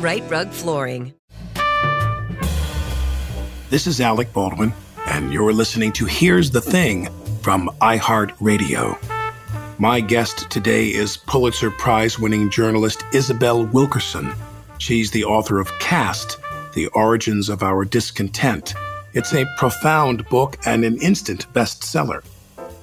Rite 0.00 0.28
Rug 0.28 0.50
Flooring. 0.50 1.14
This 3.70 3.86
is 3.86 4.00
Alec 4.00 4.32
Baldwin, 4.32 4.72
and 5.06 5.32
you're 5.32 5.52
listening 5.52 5.92
to 5.92 6.04
Here's 6.04 6.50
the 6.50 6.60
Thing 6.60 7.08
from 7.42 7.70
iHeartRadio. 7.80 8.98
My 9.78 10.00
guest 10.00 10.50
today 10.50 10.88
is 10.88 11.16
Pulitzer 11.16 11.70
Prize 11.70 12.18
winning 12.18 12.50
journalist 12.50 13.04
Isabel 13.12 13.66
Wilkerson. 13.66 14.32
She's 14.78 15.12
the 15.12 15.24
author 15.24 15.60
of 15.60 15.70
Caste 15.78 16.38
The 16.74 16.88
Origins 16.88 17.48
of 17.48 17.62
Our 17.62 17.84
Discontent. 17.84 18.74
It's 19.12 19.32
a 19.32 19.46
profound 19.56 20.28
book 20.28 20.58
and 20.66 20.84
an 20.84 20.98
instant 21.00 21.50
bestseller. 21.52 22.24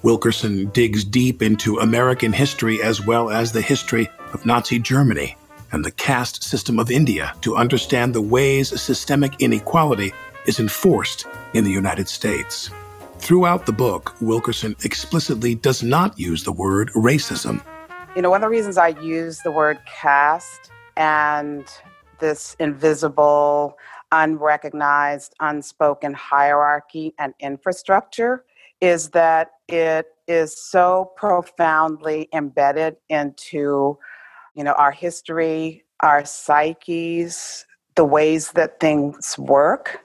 Wilkerson 0.02 0.70
digs 0.70 1.04
deep 1.04 1.42
into 1.42 1.78
American 1.80 2.32
history 2.32 2.82
as 2.82 3.06
well 3.06 3.30
as 3.30 3.52
the 3.52 3.62
history 3.62 4.10
of 4.34 4.46
Nazi 4.46 4.80
Germany 4.80 5.36
and 5.72 5.86
the 5.86 5.92
caste 5.92 6.44
system 6.44 6.80
of 6.80 6.92
India 6.92 7.34
to 7.42 7.56
understand 7.56 8.14
the 8.14 8.22
ways 8.22 8.70
systemic 8.82 9.40
inequality 9.40 10.14
is 10.46 10.60
enforced 10.60 11.26
in 11.54 11.64
the 11.64 11.72
United 11.72 12.08
States. 12.08 12.70
Throughout 13.20 13.66
the 13.66 13.72
book, 13.72 14.16
Wilkerson 14.20 14.76
explicitly 14.84 15.56
does 15.56 15.84
not 15.84 16.18
use 16.18 16.44
the 16.44 16.52
word 16.52 16.90
racism. 16.94 17.64
You 18.16 18.22
know, 18.22 18.30
one 18.30 18.44
of 18.44 18.50
the 18.50 18.50
reasons 18.50 18.78
I 18.78 18.90
use 18.90 19.40
the 19.40 19.52
word 19.52 19.80
caste 19.86 20.72
and 20.98 21.66
this 22.20 22.56
invisible, 22.60 23.78
unrecognized, 24.12 25.36
unspoken 25.40 26.14
hierarchy 26.14 27.14
and 27.20 27.34
infrastructure 27.40 28.44
is 28.82 29.12
that 29.12 29.52
it 29.68 30.08
is 30.28 30.58
so 30.58 31.12
profoundly 31.16 32.28
embedded 32.34 32.98
into 33.10 33.98
you 34.56 34.64
know 34.64 34.74
our 34.74 34.92
history 34.92 35.84
our 36.02 36.26
psyches 36.26 37.66
the 37.96 38.06
ways 38.06 38.52
that 38.52 38.80
things 38.80 39.38
work 39.38 40.00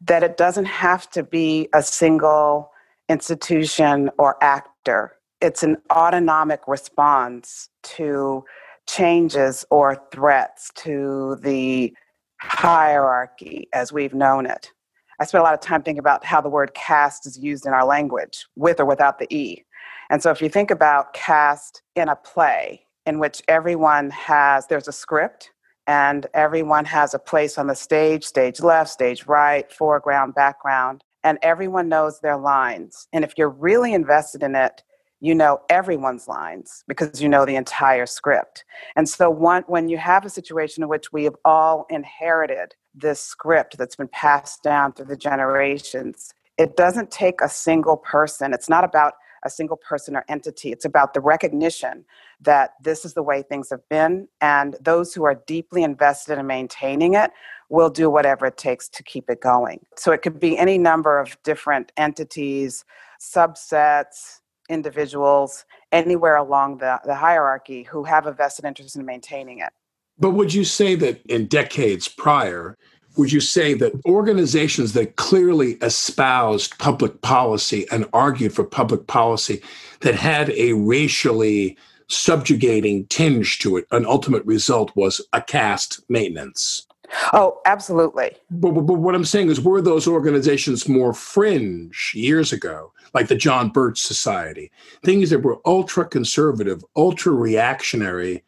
that 0.00 0.22
it 0.22 0.36
doesn't 0.36 0.66
have 0.66 1.08
to 1.10 1.22
be 1.22 1.68
a 1.74 1.82
single 1.82 2.70
institution 3.08 4.10
or 4.18 4.42
actor 4.42 5.12
it's 5.40 5.62
an 5.62 5.76
autonomic 5.92 6.60
response 6.66 7.68
to 7.82 8.44
changes 8.88 9.64
or 9.70 10.02
threats 10.12 10.70
to 10.74 11.36
the 11.42 11.92
hierarchy 12.40 13.68
as 13.72 13.92
we've 13.92 14.14
known 14.14 14.46
it 14.46 14.72
I 15.20 15.24
spent 15.24 15.40
a 15.40 15.44
lot 15.44 15.54
of 15.54 15.60
time 15.60 15.82
thinking 15.82 15.98
about 15.98 16.24
how 16.24 16.40
the 16.40 16.48
word 16.48 16.74
caste 16.74 17.26
is 17.26 17.36
used 17.36 17.66
in 17.66 17.72
our 17.72 17.84
language, 17.84 18.46
with 18.54 18.78
or 18.78 18.84
without 18.84 19.18
the 19.18 19.26
E. 19.34 19.64
And 20.10 20.22
so 20.22 20.30
if 20.30 20.40
you 20.40 20.48
think 20.48 20.70
about 20.70 21.12
caste 21.12 21.82
in 21.96 22.08
a 22.08 22.14
play 22.14 22.86
in 23.08 23.18
which 23.18 23.42
everyone 23.48 24.10
has, 24.10 24.66
there's 24.66 24.86
a 24.86 24.92
script, 24.92 25.50
and 25.86 26.26
everyone 26.34 26.84
has 26.84 27.14
a 27.14 27.18
place 27.18 27.56
on 27.56 27.66
the 27.66 27.74
stage 27.74 28.22
stage 28.22 28.60
left, 28.60 28.90
stage 28.90 29.26
right, 29.26 29.72
foreground, 29.72 30.34
background, 30.34 31.02
and 31.24 31.38
everyone 31.40 31.88
knows 31.88 32.20
their 32.20 32.36
lines. 32.36 33.08
And 33.14 33.24
if 33.24 33.32
you're 33.38 33.48
really 33.48 33.94
invested 33.94 34.42
in 34.42 34.54
it, 34.54 34.82
you 35.20 35.34
know 35.34 35.62
everyone's 35.70 36.28
lines 36.28 36.84
because 36.86 37.22
you 37.22 37.30
know 37.30 37.46
the 37.46 37.56
entire 37.56 38.04
script. 38.04 38.64
And 38.94 39.08
so 39.08 39.30
one, 39.30 39.64
when 39.66 39.88
you 39.88 39.96
have 39.96 40.26
a 40.26 40.30
situation 40.30 40.82
in 40.82 40.90
which 40.90 41.10
we 41.10 41.24
have 41.24 41.34
all 41.46 41.86
inherited 41.88 42.74
this 42.94 43.20
script 43.20 43.78
that's 43.78 43.96
been 43.96 44.08
passed 44.08 44.62
down 44.62 44.92
through 44.92 45.06
the 45.06 45.16
generations, 45.16 46.30
it 46.58 46.76
doesn't 46.76 47.10
take 47.10 47.40
a 47.40 47.48
single 47.48 47.96
person. 47.96 48.52
It's 48.52 48.68
not 48.68 48.84
about 48.84 49.14
a 49.44 49.50
single 49.50 49.76
person 49.76 50.16
or 50.16 50.24
entity. 50.28 50.72
It's 50.72 50.84
about 50.84 51.14
the 51.14 51.20
recognition 51.20 52.04
that 52.40 52.74
this 52.82 53.04
is 53.04 53.14
the 53.14 53.22
way 53.22 53.42
things 53.42 53.70
have 53.70 53.88
been, 53.88 54.28
and 54.40 54.76
those 54.80 55.14
who 55.14 55.24
are 55.24 55.34
deeply 55.46 55.82
invested 55.82 56.38
in 56.38 56.46
maintaining 56.46 57.14
it 57.14 57.30
will 57.68 57.90
do 57.90 58.08
whatever 58.08 58.46
it 58.46 58.56
takes 58.56 58.88
to 58.88 59.02
keep 59.02 59.28
it 59.28 59.40
going. 59.40 59.80
So 59.96 60.12
it 60.12 60.22
could 60.22 60.40
be 60.40 60.56
any 60.56 60.78
number 60.78 61.18
of 61.18 61.36
different 61.42 61.92
entities, 61.96 62.84
subsets, 63.20 64.40
individuals 64.68 65.64
anywhere 65.92 66.36
along 66.36 66.78
the, 66.78 67.00
the 67.04 67.14
hierarchy 67.14 67.82
who 67.84 68.04
have 68.04 68.26
a 68.26 68.32
vested 68.32 68.64
interest 68.64 68.96
in 68.96 69.04
maintaining 69.04 69.60
it. 69.60 69.70
But 70.18 70.30
would 70.30 70.52
you 70.52 70.64
say 70.64 70.94
that 70.96 71.24
in 71.26 71.46
decades 71.46 72.08
prior, 72.08 72.76
would 73.18 73.32
you 73.32 73.40
say 73.40 73.74
that 73.74 73.92
organizations 74.06 74.92
that 74.92 75.16
clearly 75.16 75.72
espoused 75.82 76.78
public 76.78 77.20
policy 77.20 77.84
and 77.90 78.06
argued 78.12 78.54
for 78.54 78.64
public 78.64 79.08
policy 79.08 79.60
that 80.00 80.14
had 80.14 80.50
a 80.50 80.72
racially 80.74 81.76
subjugating 82.06 83.06
tinge 83.06 83.58
to 83.58 83.76
it, 83.76 83.86
an 83.90 84.06
ultimate 84.06 84.44
result 84.46 84.92
was 84.94 85.20
a 85.32 85.42
caste 85.42 86.00
maintenance? 86.08 86.86
Oh, 87.32 87.58
absolutely. 87.66 88.36
But, 88.50 88.72
but, 88.72 88.82
but, 88.82 88.94
what 88.94 89.14
I'm 89.14 89.24
saying 89.24 89.50
is, 89.50 89.60
were 89.60 89.82
those 89.82 90.06
organizations 90.06 90.88
more 90.88 91.12
fringe 91.12 92.12
years 92.14 92.52
ago, 92.52 92.92
like 93.14 93.28
the 93.28 93.34
John 93.34 93.70
Birch 93.70 94.00
Society? 94.00 94.70
Things 95.02 95.30
that 95.30 95.42
were 95.42 95.58
ultra 95.66 96.06
conservative, 96.06 96.84
ultra 96.96 97.32
reactionary, 97.32 98.44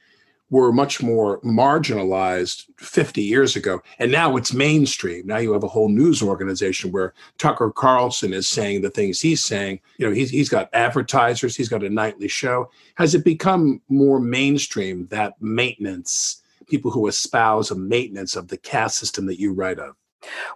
were 0.51 0.73
much 0.73 1.03
more 1.03 1.41
marginalized 1.41 2.67
50 2.77 3.23
years 3.23 3.57
ago. 3.57 3.81
And 3.99 4.11
now 4.11 4.37
it's 4.37 4.53
mainstream. 4.53 5.27
Now 5.27 5.39
you 5.39 5.53
have 5.53 5.63
a 5.63 5.69
whole 5.69 5.89
news 5.89 6.23
organization 6.23 6.93
where 6.93 7.15
Tucker 7.39 7.71
Carlson 7.71 8.33
is 8.33 8.49
saying 8.49 8.83
the 8.83 8.91
things 8.91 9.21
he's 9.21 9.43
saying. 9.43 9.81
You 9.99 10.09
know, 10.09 10.13
he's, 10.13 10.31
he's 10.31 10.49
got 10.49 10.69
advertisers, 10.73 11.57
he's 11.57 11.69
got 11.69 11.85
a 11.85 11.91
nightly 11.91 12.29
show. 12.29 12.71
Has 12.97 13.15
it 13.15 13.25
become 13.25 13.81
more 13.89 14.21
mainstream 14.21 15.07
that 15.07 15.41
maintenance? 15.41 16.43
people 16.71 16.91
who 16.91 17.09
espouse 17.09 17.71
a 17.71 17.75
maintenance 17.75 18.37
of 18.37 18.49
the 18.49 18.57
caste 18.57 18.97
system 18.97 19.27
that 19.27 19.41
you 19.41 19.53
write 19.53 19.79
of? 19.79 19.97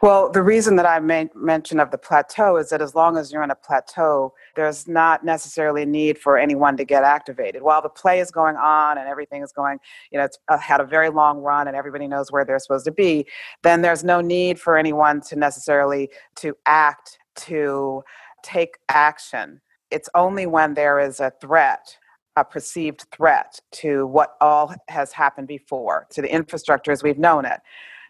Well, 0.02 0.30
the 0.30 0.42
reason 0.42 0.76
that 0.76 0.86
I 0.86 1.00
made 1.00 1.34
mention 1.34 1.80
of 1.80 1.90
the 1.90 1.98
plateau 1.98 2.56
is 2.56 2.68
that 2.68 2.82
as 2.82 2.94
long 2.94 3.16
as 3.16 3.32
you're 3.32 3.42
in 3.42 3.50
a 3.50 3.54
plateau, 3.54 4.34
there's 4.56 4.86
not 4.86 5.24
necessarily 5.24 5.82
a 5.82 5.86
need 5.86 6.18
for 6.18 6.36
anyone 6.36 6.76
to 6.76 6.84
get 6.84 7.02
activated. 7.02 7.62
While 7.62 7.80
the 7.80 7.88
play 7.88 8.20
is 8.20 8.30
going 8.30 8.56
on 8.56 8.98
and 8.98 9.08
everything 9.08 9.42
is 9.42 9.52
going, 9.52 9.78
you 10.10 10.18
know, 10.18 10.24
it's 10.24 10.38
uh, 10.48 10.58
had 10.58 10.80
a 10.80 10.84
very 10.84 11.08
long 11.08 11.38
run 11.38 11.66
and 11.66 11.76
everybody 11.76 12.06
knows 12.06 12.30
where 12.30 12.44
they're 12.44 12.58
supposed 12.58 12.84
to 12.84 12.92
be, 12.92 13.26
then 13.62 13.80
there's 13.80 14.04
no 14.04 14.20
need 14.20 14.60
for 14.60 14.76
anyone 14.76 15.20
to 15.22 15.36
necessarily 15.36 16.10
to 16.36 16.54
act, 16.66 17.18
to 17.36 18.02
take 18.42 18.76
action. 18.90 19.60
It's 19.90 20.10
only 20.14 20.46
when 20.46 20.74
there 20.74 20.98
is 20.98 21.20
a 21.20 21.32
threat 21.40 21.96
a 22.36 22.44
perceived 22.44 23.06
threat 23.12 23.60
to 23.70 24.06
what 24.08 24.34
all 24.40 24.74
has 24.88 25.12
happened 25.12 25.46
before, 25.46 26.06
to 26.10 26.20
the 26.20 26.32
infrastructure 26.32 26.90
as 26.90 27.02
we've 27.02 27.18
known 27.18 27.44
it, 27.44 27.60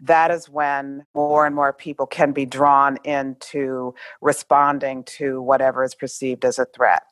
that 0.02 0.31
is 0.31 0.49
when 0.49 1.05
more 1.14 1.46
and 1.46 1.55
more 1.55 1.73
people 1.73 2.06
can 2.06 2.32
be 2.32 2.46
drawn 2.46 2.99
into 3.05 3.94
responding 4.20 5.05
to 5.05 5.41
whatever 5.41 5.85
is 5.85 5.94
perceived 5.94 6.44
as 6.44 6.58
a 6.58 6.67
threat. 6.67 7.02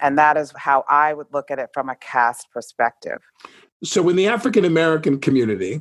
And 0.00 0.18
that 0.18 0.36
is 0.36 0.52
how 0.56 0.84
I 0.88 1.14
would 1.14 1.28
look 1.32 1.50
at 1.50 1.58
it 1.58 1.70
from 1.72 1.88
a 1.88 1.96
caste 1.96 2.48
perspective. 2.52 3.18
So, 3.82 4.08
in 4.08 4.16
the 4.16 4.28
African 4.28 4.64
American 4.64 5.18
community, 5.18 5.80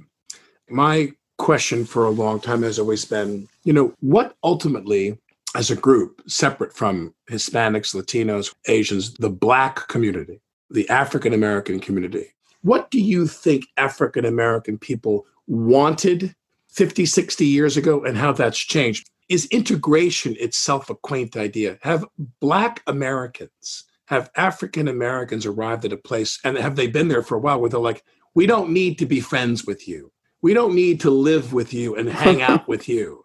my 0.69 1.11
question 1.37 1.85
for 1.85 2.05
a 2.05 2.11
long 2.11 2.39
time 2.39 2.63
has 2.63 2.79
always 2.79 3.03
been 3.03 3.47
you 3.63 3.73
know, 3.73 3.93
what 3.99 4.35
ultimately, 4.43 5.17
as 5.55 5.69
a 5.69 5.75
group, 5.75 6.21
separate 6.27 6.73
from 6.73 7.13
Hispanics, 7.29 7.95
Latinos, 7.95 8.53
Asians, 8.67 9.13
the 9.15 9.29
Black 9.29 9.87
community, 9.87 10.41
the 10.69 10.89
African 10.89 11.33
American 11.33 11.79
community, 11.79 12.27
what 12.61 12.89
do 12.91 12.99
you 12.99 13.27
think 13.27 13.65
African 13.77 14.25
American 14.25 14.77
people 14.77 15.25
wanted 15.47 16.35
50, 16.71 17.06
60 17.06 17.45
years 17.45 17.77
ago 17.77 18.03
and 18.03 18.18
how 18.18 18.31
that's 18.31 18.57
changed? 18.57 19.09
Is 19.29 19.45
integration 19.47 20.35
itself 20.39 20.89
a 20.89 20.95
quaint 20.95 21.38
idea? 21.38 21.77
Have 21.81 22.06
Black 22.39 22.81
Americans 22.88 23.85
have 24.12 24.29
African 24.35 24.89
Americans 24.89 25.45
arrived 25.45 25.85
at 25.85 25.94
a 25.94 25.97
place 25.97 26.38
and 26.44 26.57
have 26.57 26.75
they 26.75 26.85
been 26.85 27.07
there 27.07 27.23
for 27.23 27.35
a 27.35 27.39
while 27.39 27.62
where 27.62 27.69
they're 27.69 27.79
like, 27.79 28.03
we 28.35 28.45
don't 28.45 28.69
need 28.69 29.00
to 29.00 29.06
be 29.06 29.21
friends 29.21 29.65
with 29.65 29.88
you. 29.88 30.12
We 30.41 30.53
don't 30.53 30.75
need 30.75 31.00
to 31.01 31.09
live 31.09 31.53
with 31.53 31.73
you 31.73 31.95
and 31.95 32.09
hang 32.09 32.41
out 32.50 32.68
with 32.68 32.89
you. 32.89 33.24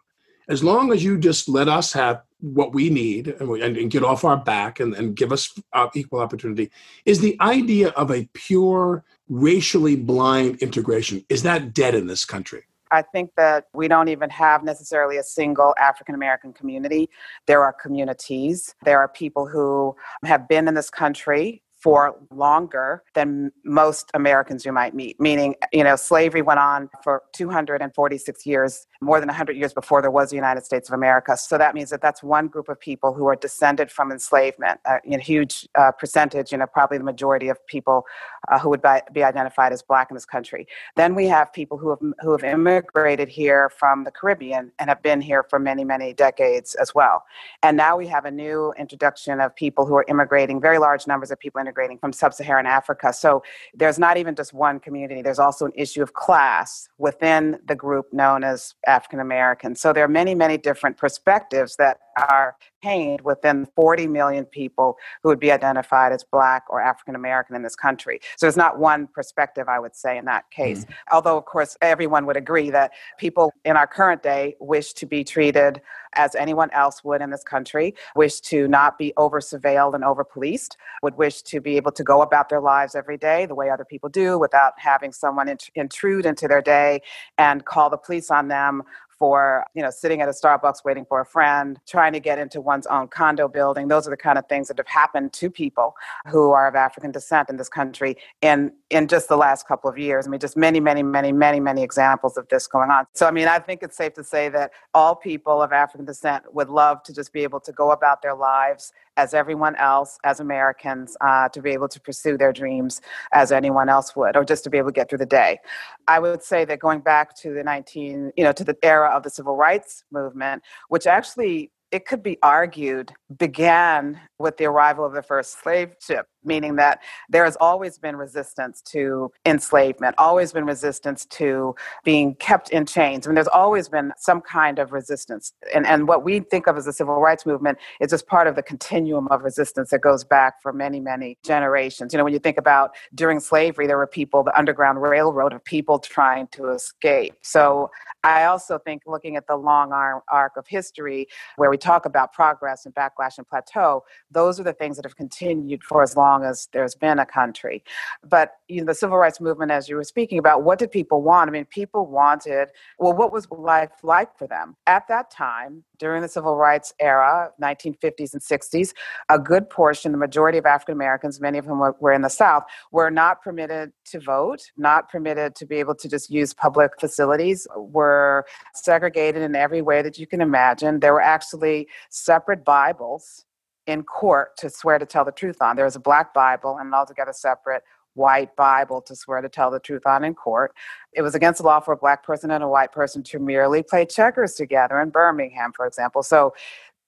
As 0.48 0.62
long 0.62 0.92
as 0.92 1.02
you 1.02 1.18
just 1.18 1.48
let 1.48 1.68
us 1.68 1.92
have 1.92 2.22
what 2.38 2.72
we 2.72 2.88
need 2.88 3.26
and, 3.26 3.50
and, 3.60 3.76
and 3.76 3.90
get 3.90 4.04
off 4.04 4.24
our 4.24 4.36
back 4.36 4.78
and, 4.78 4.94
and 4.94 5.16
give 5.16 5.32
us 5.32 5.52
uh, 5.72 5.88
equal 5.96 6.20
opportunity, 6.20 6.70
is 7.04 7.18
the 7.18 7.36
idea 7.40 7.88
of 7.90 8.12
a 8.12 8.28
pure 8.32 9.04
racially 9.28 9.96
blind 9.96 10.62
integration. 10.62 11.24
Is 11.28 11.42
that 11.42 11.74
dead 11.74 11.96
in 11.96 12.06
this 12.06 12.24
country? 12.24 12.62
I 12.90 13.02
think 13.02 13.30
that 13.36 13.66
we 13.74 13.88
don't 13.88 14.08
even 14.08 14.30
have 14.30 14.62
necessarily 14.62 15.16
a 15.16 15.22
single 15.22 15.74
African 15.80 16.14
American 16.14 16.52
community. 16.52 17.08
There 17.46 17.62
are 17.62 17.72
communities. 17.72 18.74
There 18.84 18.98
are 18.98 19.08
people 19.08 19.46
who 19.46 19.96
have 20.24 20.48
been 20.48 20.68
in 20.68 20.74
this 20.74 20.90
country 20.90 21.62
for 21.86 22.16
longer 22.32 23.04
than 23.14 23.52
most 23.64 24.10
Americans 24.12 24.64
you 24.64 24.72
might 24.72 24.92
meet. 24.92 25.20
Meaning, 25.20 25.54
you 25.72 25.84
know, 25.84 25.94
slavery 25.94 26.42
went 26.42 26.58
on 26.58 26.90
for 27.04 27.22
246 27.32 28.44
years, 28.44 28.88
more 29.00 29.20
than 29.20 29.28
100 29.28 29.56
years 29.56 29.72
before 29.72 30.02
there 30.02 30.10
was 30.10 30.30
the 30.30 30.34
United 30.34 30.64
States 30.64 30.88
of 30.88 30.94
America. 30.94 31.36
So 31.36 31.56
that 31.58 31.76
means 31.76 31.90
that 31.90 32.02
that's 32.02 32.24
one 32.24 32.48
group 32.48 32.68
of 32.68 32.80
people 32.80 33.14
who 33.14 33.28
are 33.28 33.36
descended 33.36 33.92
from 33.92 34.10
enslavement. 34.10 34.80
A 34.84 34.98
huge 35.18 35.68
uh, 35.78 35.92
percentage, 35.92 36.50
you 36.50 36.58
know, 36.58 36.66
probably 36.66 36.98
the 36.98 37.04
majority 37.04 37.48
of 37.50 37.64
people 37.68 38.04
uh, 38.48 38.58
who 38.58 38.68
would 38.70 38.82
be 39.12 39.22
identified 39.22 39.72
as 39.72 39.80
black 39.80 40.10
in 40.10 40.16
this 40.16 40.24
country. 40.24 40.66
Then 40.96 41.14
we 41.14 41.26
have 41.26 41.52
people 41.52 41.78
who 41.78 41.90
have 41.90 42.00
who 42.20 42.32
have 42.32 42.42
immigrated 42.42 43.28
here 43.28 43.70
from 43.70 44.02
the 44.02 44.10
Caribbean 44.10 44.72
and 44.80 44.88
have 44.90 45.02
been 45.02 45.20
here 45.20 45.44
for 45.48 45.60
many, 45.60 45.84
many 45.84 46.12
decades 46.12 46.74
as 46.74 46.96
well. 46.96 47.22
And 47.62 47.76
now 47.76 47.96
we 47.96 48.08
have 48.08 48.24
a 48.24 48.30
new 48.30 48.72
introduction 48.76 49.40
of 49.40 49.54
people 49.54 49.86
who 49.86 49.94
are 49.94 50.04
immigrating, 50.08 50.60
very 50.60 50.78
large 50.78 51.06
numbers 51.06 51.30
of 51.30 51.38
people 51.38 51.60
immigrating 51.76 51.98
from 51.98 52.12
sub 52.12 52.32
Saharan 52.32 52.66
Africa. 52.66 53.12
So 53.12 53.42
there's 53.74 53.98
not 53.98 54.16
even 54.16 54.34
just 54.34 54.52
one 54.52 54.80
community, 54.80 55.22
there's 55.22 55.38
also 55.38 55.66
an 55.66 55.72
issue 55.74 56.02
of 56.02 56.12
class 56.14 56.88
within 56.98 57.58
the 57.66 57.74
group 57.74 58.06
known 58.12 58.44
as 58.44 58.74
African 58.86 59.20
Americans. 59.20 59.80
So 59.80 59.92
there 59.92 60.04
are 60.04 60.08
many, 60.08 60.34
many 60.34 60.56
different 60.56 60.96
perspectives 60.96 61.76
that 61.76 61.98
are 62.16 62.56
contained 62.80 63.20
within 63.22 63.66
40 63.76 64.06
million 64.06 64.44
people 64.44 64.96
who 65.22 65.28
would 65.28 65.40
be 65.40 65.52
identified 65.52 66.12
as 66.12 66.24
Black 66.24 66.64
or 66.70 66.80
African 66.80 67.14
American 67.14 67.54
in 67.56 67.62
this 67.62 67.76
country. 67.76 68.20
So 68.36 68.46
there's 68.46 68.56
not 68.56 68.78
one 68.78 69.06
perspective, 69.06 69.68
I 69.68 69.78
would 69.78 69.94
say, 69.94 70.16
in 70.16 70.24
that 70.26 70.50
case. 70.50 70.84
Mm. 70.84 70.90
Although, 71.12 71.36
of 71.36 71.44
course, 71.44 71.76
everyone 71.82 72.26
would 72.26 72.36
agree 72.36 72.70
that 72.70 72.92
people 73.18 73.52
in 73.64 73.76
our 73.76 73.86
current 73.86 74.22
day 74.22 74.56
wish 74.60 74.92
to 74.94 75.06
be 75.06 75.24
treated 75.24 75.82
as 76.14 76.34
anyone 76.34 76.70
else 76.70 77.04
would 77.04 77.20
in 77.20 77.30
this 77.30 77.42
country, 77.42 77.94
wish 78.14 78.40
to 78.40 78.66
not 78.68 78.96
be 78.96 79.12
over 79.16 79.40
surveilled 79.40 79.94
and 79.94 80.02
over 80.02 80.24
policed, 80.24 80.78
would 81.02 81.16
wish 81.16 81.42
to 81.42 81.55
be 81.60 81.76
able 81.76 81.92
to 81.92 82.04
go 82.04 82.22
about 82.22 82.48
their 82.48 82.60
lives 82.60 82.94
every 82.94 83.16
day 83.18 83.46
the 83.46 83.54
way 83.54 83.70
other 83.70 83.84
people 83.84 84.08
do 84.08 84.38
without 84.38 84.72
having 84.78 85.12
someone 85.12 85.48
int- 85.48 85.70
intrude 85.74 86.26
into 86.26 86.48
their 86.48 86.62
day 86.62 87.00
and 87.38 87.64
call 87.64 87.90
the 87.90 87.96
police 87.96 88.30
on 88.30 88.48
them 88.48 88.82
for 89.18 89.64
you 89.74 89.82
know 89.82 89.90
sitting 89.90 90.20
at 90.20 90.28
a 90.28 90.32
starbucks 90.32 90.84
waiting 90.84 91.04
for 91.04 91.20
a 91.20 91.26
friend 91.26 91.78
trying 91.86 92.12
to 92.12 92.20
get 92.20 92.38
into 92.38 92.60
one's 92.60 92.86
own 92.86 93.08
condo 93.08 93.48
building. 93.48 93.88
Those 93.88 94.06
are 94.06 94.10
the 94.10 94.16
kind 94.16 94.38
of 94.38 94.46
things 94.48 94.68
that 94.68 94.78
have 94.78 94.86
happened 94.86 95.32
to 95.34 95.50
people 95.50 95.94
who 96.28 96.50
are 96.52 96.68
of 96.68 96.74
african 96.74 97.10
descent 97.10 97.48
in 97.48 97.56
this 97.56 97.68
country 97.68 98.16
in 98.42 98.72
in 98.90 99.08
just 99.08 99.28
the 99.28 99.36
last 99.36 99.66
couple 99.66 99.90
of 99.90 99.98
years. 99.98 100.26
I 100.26 100.30
mean 100.30 100.40
just 100.40 100.56
many 100.56 100.80
many 100.80 101.02
many 101.02 101.32
many 101.32 101.60
many 101.60 101.82
examples 101.82 102.36
of 102.36 102.48
this 102.48 102.66
going 102.66 102.90
on. 102.90 103.06
So 103.14 103.26
i 103.26 103.30
mean 103.30 103.48
i 103.48 103.58
think 103.58 103.82
it's 103.82 103.96
safe 103.96 104.14
to 104.14 104.24
say 104.24 104.48
that 104.50 104.72
all 104.94 105.14
people 105.14 105.62
of 105.62 105.72
african 105.72 106.06
descent 106.06 106.54
would 106.54 106.68
love 106.68 107.02
to 107.04 107.14
just 107.14 107.32
be 107.32 107.42
able 107.42 107.60
to 107.60 107.72
go 107.72 107.90
about 107.90 108.22
their 108.22 108.34
lives 108.34 108.92
as 109.16 109.32
everyone 109.32 109.74
else, 109.76 110.18
as 110.24 110.40
Americans, 110.40 111.16
uh, 111.20 111.48
to 111.48 111.62
be 111.62 111.70
able 111.70 111.88
to 111.88 112.00
pursue 112.00 112.36
their 112.36 112.52
dreams 112.52 113.00
as 113.32 113.50
anyone 113.50 113.88
else 113.88 114.14
would, 114.14 114.36
or 114.36 114.44
just 114.44 114.62
to 114.64 114.70
be 114.70 114.78
able 114.78 114.88
to 114.88 114.94
get 114.94 115.08
through 115.08 115.18
the 115.18 115.26
day. 115.26 115.58
I 116.06 116.18
would 116.18 116.42
say 116.42 116.64
that 116.66 116.78
going 116.78 117.00
back 117.00 117.34
to 117.36 117.54
the 117.54 117.64
19, 117.64 118.32
you 118.36 118.44
know, 118.44 118.52
to 118.52 118.64
the 118.64 118.76
era 118.82 119.05
of 119.14 119.22
the 119.22 119.30
civil 119.30 119.56
rights 119.56 120.04
movement, 120.10 120.62
which 120.88 121.06
actually 121.06 121.70
it 121.92 122.06
could 122.06 122.22
be 122.22 122.38
argued 122.42 123.12
began 123.38 124.20
with 124.38 124.56
the 124.56 124.64
arrival 124.64 125.04
of 125.04 125.12
the 125.12 125.22
first 125.22 125.60
slave 125.60 125.94
ship 126.00 126.26
meaning 126.46 126.76
that 126.76 127.02
there 127.28 127.44
has 127.44 127.56
always 127.60 127.98
been 127.98 128.16
resistance 128.16 128.80
to 128.82 129.30
enslavement, 129.44 130.14
always 130.18 130.52
been 130.52 130.64
resistance 130.64 131.26
to 131.26 131.74
being 132.04 132.34
kept 132.36 132.70
in 132.70 132.86
chains. 132.86 133.26
I 133.26 133.30
mean, 133.30 133.34
there's 133.34 133.48
always 133.48 133.88
been 133.88 134.12
some 134.16 134.40
kind 134.40 134.78
of 134.78 134.92
resistance. 134.92 135.52
And, 135.74 135.86
and 135.86 136.08
what 136.08 136.24
we 136.24 136.40
think 136.40 136.66
of 136.66 136.76
as 136.76 136.84
the 136.84 136.92
civil 136.92 137.20
rights 137.20 137.44
movement 137.46 137.78
is 138.00 138.10
just 138.10 138.26
part 138.26 138.46
of 138.46 138.54
the 138.54 138.62
continuum 138.62 139.28
of 139.28 139.42
resistance 139.42 139.90
that 139.90 140.00
goes 140.00 140.24
back 140.24 140.62
for 140.62 140.72
many, 140.72 141.00
many 141.00 141.38
generations. 141.44 142.12
You 142.12 142.18
know, 142.18 142.24
when 142.24 142.32
you 142.32 142.38
think 142.38 142.58
about 142.58 142.94
during 143.14 143.40
slavery, 143.40 143.86
there 143.86 143.98
were 143.98 144.06
people, 144.06 144.42
the 144.42 144.56
Underground 144.56 145.02
Railroad 145.02 145.52
of 145.52 145.64
people 145.64 145.98
trying 145.98 146.46
to 146.48 146.70
escape. 146.70 147.34
So 147.42 147.90
I 148.24 148.44
also 148.44 148.78
think 148.78 149.02
looking 149.06 149.36
at 149.36 149.46
the 149.46 149.56
long 149.56 149.92
arc 149.92 150.56
of 150.56 150.66
history, 150.66 151.26
where 151.56 151.70
we 151.70 151.76
talk 151.76 152.06
about 152.06 152.32
progress 152.32 152.84
and 152.84 152.94
backlash 152.94 153.38
and 153.38 153.46
plateau, 153.46 154.04
those 154.30 154.58
are 154.58 154.64
the 154.64 154.72
things 154.72 154.96
that 154.96 155.04
have 155.04 155.16
continued 155.16 155.82
for 155.84 156.02
as 156.02 156.16
long 156.16 156.35
long 156.36 156.48
as 156.48 156.68
there's 156.72 156.94
been 156.94 157.18
a 157.18 157.26
country. 157.26 157.82
But 158.28 158.52
you 158.68 158.80
know, 158.80 158.86
the 158.86 158.94
civil 158.94 159.16
rights 159.16 159.40
movement, 159.40 159.70
as 159.70 159.88
you 159.88 159.96
were 159.96 160.04
speaking 160.04 160.38
about, 160.38 160.64
what 160.64 160.78
did 160.78 160.90
people 160.90 161.22
want? 161.22 161.48
I 161.48 161.52
mean, 161.52 161.64
people 161.66 162.06
wanted, 162.06 162.68
well, 162.98 163.12
what 163.12 163.32
was 163.32 163.48
life 163.50 163.90
like 164.02 164.36
for 164.36 164.46
them? 164.46 164.76
At 164.86 165.08
that 165.08 165.30
time, 165.30 165.84
during 165.98 166.22
the 166.22 166.28
civil 166.28 166.56
rights 166.56 166.92
era, 167.00 167.50
1950s 167.62 168.34
and 168.34 168.42
60s, 168.42 168.92
a 169.28 169.38
good 169.38 169.70
portion, 169.70 170.12
the 170.12 170.18
majority 170.18 170.58
of 170.58 170.66
African 170.66 170.92
Americans, 170.92 171.40
many 171.40 171.58
of 171.58 171.64
whom 171.64 171.78
were, 171.78 171.96
were 172.00 172.12
in 172.12 172.22
the 172.22 172.28
South, 172.28 172.64
were 172.92 173.10
not 173.10 173.42
permitted 173.42 173.92
to 174.06 174.20
vote, 174.20 174.70
not 174.76 175.08
permitted 175.08 175.54
to 175.56 175.66
be 175.66 175.76
able 175.76 175.94
to 175.94 176.08
just 176.08 176.30
use 176.30 176.52
public 176.52 176.92
facilities, 177.00 177.66
were 177.76 178.44
segregated 178.74 179.42
in 179.42 179.54
every 179.54 179.80
way 179.80 180.02
that 180.02 180.18
you 180.18 180.26
can 180.26 180.40
imagine. 180.40 181.00
There 181.00 181.14
were 181.14 181.22
actually 181.22 181.88
separate 182.10 182.64
Bibles 182.64 183.45
in 183.86 184.02
court 184.02 184.56
to 184.58 184.70
swear 184.70 184.98
to 184.98 185.06
tell 185.06 185.24
the 185.24 185.32
truth 185.32 185.56
on. 185.60 185.76
There 185.76 185.84
was 185.84 185.96
a 185.96 186.00
black 186.00 186.34
Bible 186.34 186.76
and 186.78 186.88
an 186.88 186.94
altogether 186.94 187.32
separate 187.32 187.82
white 188.14 188.54
Bible 188.56 189.02
to 189.02 189.14
swear 189.14 189.40
to 189.42 189.48
tell 189.48 189.70
the 189.70 189.78
truth 189.78 190.06
on 190.06 190.24
in 190.24 190.34
court. 190.34 190.74
It 191.12 191.22
was 191.22 191.34
against 191.34 191.58
the 191.58 191.66
law 191.66 191.80
for 191.80 191.92
a 191.92 191.96
black 191.96 192.24
person 192.24 192.50
and 192.50 192.64
a 192.64 192.68
white 192.68 192.92
person 192.92 193.22
to 193.24 193.38
merely 193.38 193.82
play 193.82 194.06
checkers 194.06 194.54
together 194.54 195.00
in 195.00 195.10
Birmingham, 195.10 195.72
for 195.74 195.86
example. 195.86 196.22
So 196.22 196.54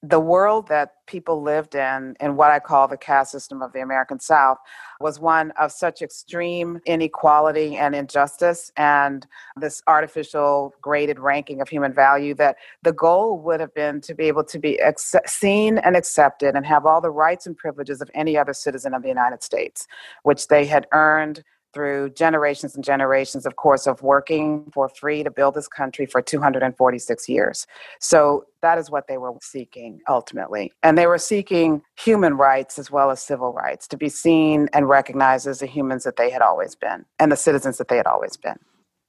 the 0.01 0.19
world 0.19 0.69
that 0.69 0.93
people 1.07 1.41
lived 1.41 1.75
in, 1.75 2.15
in 2.21 2.37
what 2.37 2.51
I 2.51 2.59
call 2.59 2.87
the 2.87 2.95
caste 2.95 3.31
system 3.31 3.61
of 3.61 3.73
the 3.73 3.81
American 3.81 4.19
South, 4.19 4.57
was 5.01 5.19
one 5.19 5.51
of 5.59 5.73
such 5.73 6.01
extreme 6.01 6.79
inequality 6.85 7.75
and 7.75 7.93
injustice 7.93 8.71
and 8.77 9.27
this 9.57 9.81
artificial 9.87 10.73
graded 10.81 11.19
ranking 11.19 11.59
of 11.59 11.67
human 11.67 11.93
value 11.93 12.33
that 12.35 12.55
the 12.81 12.93
goal 12.93 13.39
would 13.39 13.59
have 13.59 13.73
been 13.73 13.99
to 14.01 14.13
be 14.13 14.25
able 14.25 14.43
to 14.45 14.57
be 14.57 14.79
seen 15.25 15.77
and 15.79 15.97
accepted 15.97 16.55
and 16.55 16.65
have 16.65 16.85
all 16.85 17.01
the 17.01 17.11
rights 17.11 17.45
and 17.45 17.57
privileges 17.57 18.01
of 18.01 18.09
any 18.13 18.37
other 18.37 18.53
citizen 18.53 18.93
of 18.93 19.01
the 19.01 19.09
United 19.09 19.43
States, 19.43 19.85
which 20.23 20.47
they 20.47 20.65
had 20.65 20.87
earned 20.93 21.43
through 21.73 22.11
generations 22.11 22.75
and 22.75 22.83
generations, 22.83 23.45
of 23.45 23.55
course, 23.55 23.87
of 23.87 24.01
working 24.01 24.69
for 24.73 24.89
free 24.89 25.23
to 25.23 25.31
build 25.31 25.55
this 25.55 25.67
country 25.67 26.05
for 26.05 26.21
246 26.21 27.29
years. 27.29 27.67
So 27.99 28.45
that 28.61 28.77
is 28.77 28.89
what 28.89 29.07
they 29.07 29.17
were 29.17 29.33
seeking 29.41 29.99
ultimately. 30.07 30.71
And 30.83 30.97
they 30.97 31.07
were 31.07 31.17
seeking 31.17 31.81
human 31.97 32.35
rights 32.35 32.79
as 32.79 32.91
well 32.91 33.11
as 33.11 33.21
civil 33.21 33.53
rights 33.53 33.87
to 33.89 33.97
be 33.97 34.09
seen 34.09 34.69
and 34.73 34.89
recognized 34.89 35.47
as 35.47 35.59
the 35.59 35.65
humans 35.65 36.03
that 36.03 36.15
they 36.15 36.29
had 36.29 36.41
always 36.41 36.75
been 36.75 37.05
and 37.19 37.31
the 37.31 37.37
citizens 37.37 37.77
that 37.77 37.87
they 37.87 37.97
had 37.97 38.07
always 38.07 38.35
been. 38.37 38.57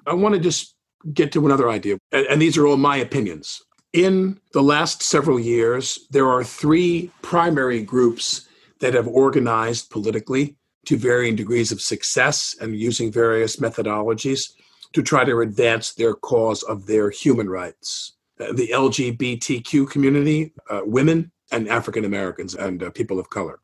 I 0.06 0.14
want 0.14 0.34
to 0.34 0.40
just 0.40 0.74
get 1.12 1.32
to 1.32 1.46
another 1.46 1.70
idea, 1.70 1.98
and 2.12 2.40
these 2.42 2.58
are 2.58 2.66
all 2.66 2.76
my 2.76 2.96
opinions. 2.96 3.62
In 3.92 4.38
the 4.52 4.62
last 4.62 5.02
several 5.02 5.40
years, 5.40 5.98
there 6.10 6.28
are 6.28 6.44
three 6.44 7.10
primary 7.22 7.82
groups 7.82 8.46
that 8.80 8.94
have 8.94 9.08
organized 9.08 9.90
politically 9.90 10.56
to 10.86 10.96
varying 10.96 11.36
degrees 11.36 11.72
of 11.72 11.80
success 11.80 12.56
and 12.60 12.76
using 12.76 13.12
various 13.12 13.56
methodologies 13.56 14.52
to 14.92 15.02
try 15.02 15.24
to 15.24 15.40
advance 15.40 15.92
their 15.94 16.14
cause 16.14 16.62
of 16.64 16.86
their 16.86 17.10
human 17.10 17.48
rights. 17.48 18.14
Uh, 18.40 18.52
the 18.52 18.68
LGBTQ 18.68 19.90
community, 19.90 20.52
uh, 20.70 20.80
women, 20.84 21.30
and 21.52 21.68
African 21.68 22.04
Americans 22.04 22.54
and 22.54 22.82
uh, 22.82 22.90
people 22.90 23.18
of 23.18 23.28
color. 23.30 23.60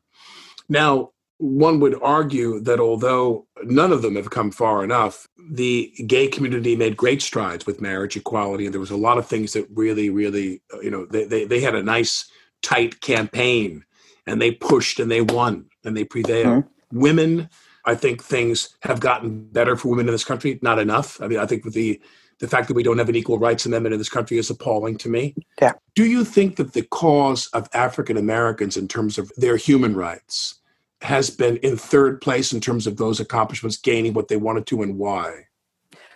Now, 0.69 1.11
one 1.39 1.79
would 1.79 2.01
argue 2.01 2.59
that 2.61 2.79
although 2.79 3.47
none 3.63 3.91
of 3.91 4.01
them 4.01 4.15
have 4.15 4.29
come 4.29 4.51
far 4.51 4.83
enough, 4.83 5.27
the 5.51 5.93
gay 6.07 6.27
community 6.27 6.75
made 6.75 6.97
great 6.97 7.21
strides 7.21 7.65
with 7.65 7.81
marriage 7.81 8.17
equality, 8.17 8.65
and 8.65 8.73
there 8.73 8.81
was 8.81 8.91
a 8.91 8.97
lot 8.97 9.17
of 9.17 9.27
things 9.27 9.53
that 9.53 9.67
really, 9.73 10.09
really, 10.09 10.61
uh, 10.73 10.79
you 10.79 10.91
know, 10.91 11.05
they, 11.05 11.25
they, 11.25 11.45
they 11.45 11.59
had 11.61 11.75
a 11.75 11.83
nice, 11.83 12.29
tight 12.61 12.99
campaign, 13.01 13.85
and 14.25 14.41
they 14.41 14.51
pushed 14.51 14.99
and 14.99 15.09
they 15.09 15.21
won 15.21 15.65
and 15.85 15.95
they 15.95 16.03
prevailed. 16.03 16.63
Mm-hmm. 16.63 16.76
Women, 16.91 17.49
I 17.85 17.95
think 17.95 18.23
things 18.23 18.75
have 18.81 18.99
gotten 18.99 19.45
better 19.49 19.75
for 19.75 19.89
women 19.89 20.07
in 20.07 20.13
this 20.13 20.23
country. 20.23 20.59
Not 20.61 20.79
enough. 20.79 21.21
I 21.21 21.27
mean, 21.27 21.39
I 21.39 21.45
think 21.45 21.65
with 21.65 21.73
the 21.73 22.01
the 22.39 22.47
fact 22.47 22.67
that 22.67 22.75
we 22.75 22.83
don't 22.83 22.99
have 22.99 23.09
an 23.09 23.15
equal 23.15 23.39
rights 23.39 23.65
amendment 23.65 23.93
in 23.93 23.99
this 23.99 24.09
country 24.09 24.37
is 24.37 24.49
appalling 24.49 24.97
to 24.99 25.09
me. 25.09 25.33
Yeah. 25.59 25.73
Do 25.95 26.05
you 26.05 26.23
think 26.23 26.57
that 26.57 26.73
the 26.73 26.83
cause 26.83 27.47
of 27.47 27.67
African 27.73 28.15
Americans 28.15 28.77
in 28.77 28.87
terms 28.87 29.17
of 29.17 29.31
their 29.37 29.57
human 29.57 29.95
rights 29.95 30.59
has 31.01 31.29
been 31.29 31.57
in 31.57 31.77
third 31.77 32.21
place 32.21 32.53
in 32.53 32.61
terms 32.61 32.87
of 32.87 32.97
those 32.97 33.19
accomplishments 33.19 33.77
gaining 33.77 34.13
what 34.13 34.27
they 34.27 34.37
wanted 34.37 34.67
to 34.67 34.81
and 34.83 34.97
why? 34.97 35.45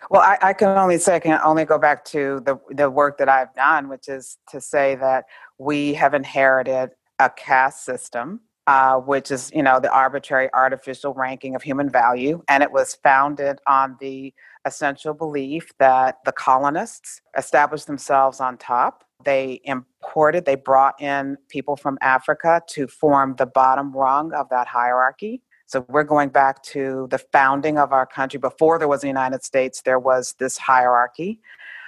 Well, 0.10 0.22
I, 0.22 0.38
I, 0.42 0.54
can 0.54 0.78
only 0.78 0.98
say 0.98 1.16
I 1.16 1.20
can 1.20 1.40
only 1.44 1.63
go 1.63 1.80
back 1.80 2.04
to 2.06 2.42
the 2.46 2.60
the 2.70 2.90
work 2.90 3.18
that 3.20 3.30
I've 3.30 3.54
done, 3.54 3.88
which 3.88 4.10
is 4.10 4.38
to 4.50 4.60
say 4.60 4.96
that 4.96 5.25
we 5.58 5.94
have 5.94 6.13
inherited 6.13 6.92
a 7.18 7.30
caste 7.30 7.86
system, 7.86 8.42
uh, 8.68 8.98
which 8.98 9.32
is 9.32 9.51
you 9.53 9.63
know 9.63 9.80
the 9.80 9.91
arbitrary 9.91 10.50
artificial 10.53 11.13
ranking 11.13 11.56
of 11.56 11.63
human 11.63 11.89
value, 11.89 12.41
and 12.48 12.63
it 12.63 12.72
was 12.72 12.96
founded 13.03 13.60
on 13.68 13.98
the 14.00 14.34
essential 14.65 15.13
belief 15.13 15.72
that 15.80 16.18
the 16.25 16.32
colonists 16.32 17.22
established 17.36 17.88
themselves 17.88 18.39
on 18.39 18.58
top 18.58 19.03
they 19.24 19.62
imported, 19.63 20.46
they 20.46 20.56
brought 20.56 21.00
in 21.01 21.38
people 21.50 21.75
from 21.75 21.98
Africa 22.01 22.62
to 22.70 22.88
form 22.88 23.36
the 23.38 23.46
bottom 23.46 23.91
rung 23.94 24.34
of 24.34 24.50
that 24.50 24.68
hierarchy. 24.68 25.41
So 25.65 25.86
we're 25.88 26.03
going 26.03 26.30
back 26.30 26.62
to 26.63 27.08
the 27.10 27.18
founding 27.18 27.77
of 27.77 27.94
our 27.94 28.06
country. 28.06 28.39
Before 28.39 28.77
there 28.77 28.88
was 28.88 29.01
the 29.01 29.08
United 29.08 29.44
States, 29.44 29.82
there 29.82 30.00
was 30.00 30.36
this 30.38 30.58
hierarchy, 30.58 31.39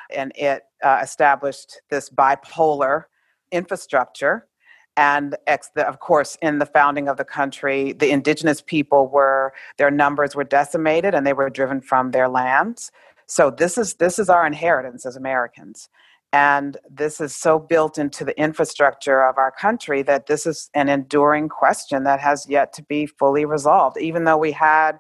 and 0.10 0.32
it 0.36 0.63
uh, 0.84 1.00
established 1.03 1.82
this 1.89 2.10
bipolar 2.10 3.06
infrastructure. 3.51 4.48
And 4.96 5.36
ex- 5.48 5.72
of 5.76 6.00
course, 6.00 6.38
in 6.42 6.60
the 6.60 6.66
founding 6.66 7.08
of 7.08 7.18
the 7.18 7.26
country, 7.26 7.94
the 7.94 8.12
indigenous 8.12 8.62
people 8.62 9.08
were 9.08 9.54
their 9.78 9.90
numbers 9.90 10.36
were 10.36 10.44
decimated, 10.44 11.16
and 11.16 11.26
they 11.26 11.34
were 11.34 11.50
driven 11.50 11.82
from 11.82 12.12
their 12.12 12.30
lands. 12.30 12.92
So 13.26 13.50
this 13.50 13.78
is 13.78 13.96
this 13.96 14.20
is 14.20 14.30
our 14.30 14.46
inheritance 14.46 15.06
as 15.06 15.16
Americans. 15.16 15.90
And 16.34 16.78
this 16.90 17.22
is 17.22 17.36
so 17.36 17.60
built 17.60 18.00
into 18.00 18.26
the 18.26 18.38
infrastructure 18.40 19.24
of 19.24 19.38
our 19.38 19.52
country 19.52 20.02
that 20.02 20.26
this 20.26 20.48
is 20.48 20.72
an 20.74 20.90
enduring 20.90 21.48
question 21.48 22.06
that 22.06 22.20
has 22.20 22.48
yet 22.50 22.74
to 22.74 22.84
be 22.84 23.06
fully 23.06 23.46
resolved. 23.46 23.98
Even 24.00 24.24
though 24.24 24.38
we 24.38 24.52
had, 24.52 24.98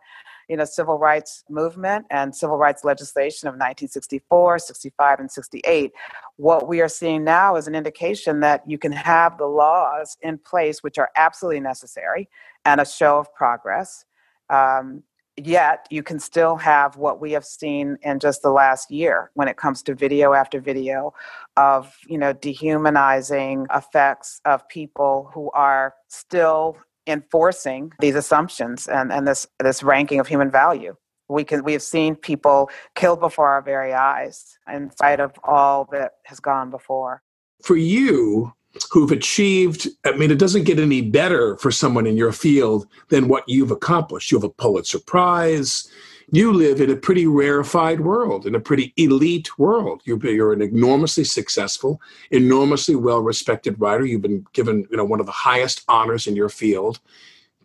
you 0.49 0.57
know, 0.57 0.65
civil 0.65 0.97
rights 0.97 1.43
movement 1.49 2.05
and 2.09 2.35
civil 2.35 2.57
rights 2.57 2.83
legislation 2.83 3.47
of 3.47 3.53
1964, 3.53 4.59
65, 4.59 5.19
and 5.19 5.31
68, 5.31 5.91
what 6.37 6.67
we 6.67 6.81
are 6.81 6.87
seeing 6.87 7.23
now 7.23 7.55
is 7.55 7.67
an 7.67 7.75
indication 7.75 8.39
that 8.41 8.67
you 8.67 8.77
can 8.77 8.91
have 8.91 9.37
the 9.37 9.45
laws 9.45 10.17
in 10.21 10.37
place, 10.37 10.81
which 10.81 10.97
are 10.97 11.09
absolutely 11.15 11.59
necessary, 11.59 12.29
and 12.65 12.81
a 12.81 12.85
show 12.85 13.17
of 13.19 13.33
progress. 13.33 14.05
Um, 14.49 15.03
yet 15.37 15.87
you 15.89 16.03
can 16.03 16.19
still 16.19 16.55
have 16.55 16.95
what 16.95 17.19
we 17.19 17.31
have 17.31 17.45
seen 17.45 17.97
in 18.03 18.19
just 18.19 18.41
the 18.41 18.51
last 18.51 18.91
year 18.91 19.31
when 19.33 19.47
it 19.47 19.57
comes 19.57 19.81
to 19.81 19.95
video 19.95 20.33
after 20.33 20.59
video 20.59 21.13
of 21.57 21.95
you 22.07 22.17
know 22.17 22.33
dehumanizing 22.33 23.65
effects 23.73 24.41
of 24.45 24.67
people 24.69 25.31
who 25.33 25.49
are 25.51 25.95
still 26.07 26.77
enforcing 27.07 27.91
these 27.99 28.15
assumptions 28.15 28.87
and, 28.87 29.11
and 29.11 29.27
this 29.27 29.47
this 29.59 29.83
ranking 29.83 30.19
of 30.19 30.27
human 30.27 30.49
value. 30.49 30.95
We 31.29 31.43
can 31.43 31.63
we 31.63 31.73
have 31.73 31.81
seen 31.81 32.15
people 32.15 32.69
killed 32.95 33.19
before 33.19 33.47
our 33.47 33.61
very 33.61 33.93
eyes 33.93 34.57
in 34.71 34.91
spite 34.91 35.19
of 35.19 35.33
all 35.43 35.87
that 35.91 36.13
has 36.25 36.39
gone 36.39 36.69
before. 36.69 37.21
For 37.63 37.75
you 37.75 38.53
who've 38.91 39.11
achieved 39.11 39.87
i 40.03 40.11
mean 40.13 40.31
it 40.31 40.39
doesn't 40.39 40.63
get 40.63 40.79
any 40.79 40.99
better 40.99 41.55
for 41.57 41.69
someone 41.69 42.07
in 42.07 42.17
your 42.17 42.31
field 42.31 42.87
than 43.09 43.27
what 43.27 43.43
you've 43.47 43.71
accomplished. 43.71 44.31
You 44.31 44.37
have 44.37 44.43
a 44.43 44.49
pulitzer 44.49 44.99
prize 44.99 45.87
you 46.31 46.51
live 46.53 46.79
in 46.79 46.89
a 46.89 46.95
pretty 46.95 47.27
rarefied 47.27 48.01
world 48.01 48.45
in 48.45 48.55
a 48.55 48.59
pretty 48.59 48.93
elite 48.97 49.57
world 49.57 50.01
you're, 50.05 50.17
you're 50.25 50.53
an 50.53 50.61
enormously 50.61 51.23
successful 51.23 52.01
enormously 52.31 52.95
well 52.95 53.21
respected 53.21 53.79
writer 53.79 54.05
you've 54.05 54.21
been 54.21 54.45
given 54.53 54.87
you 54.89 54.97
know 54.97 55.05
one 55.05 55.19
of 55.19 55.25
the 55.25 55.31
highest 55.31 55.83
honors 55.87 56.27
in 56.27 56.35
your 56.35 56.49
field 56.49 56.99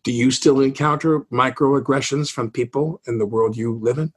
do 0.02 0.12
you 0.12 0.30
still 0.30 0.60
encounter 0.60 1.20
microaggressions 1.32 2.30
from 2.30 2.50
people 2.50 3.00
in 3.06 3.18
the 3.18 3.26
world 3.26 3.56
you 3.56 3.78
live 3.80 3.98
in 3.98 4.12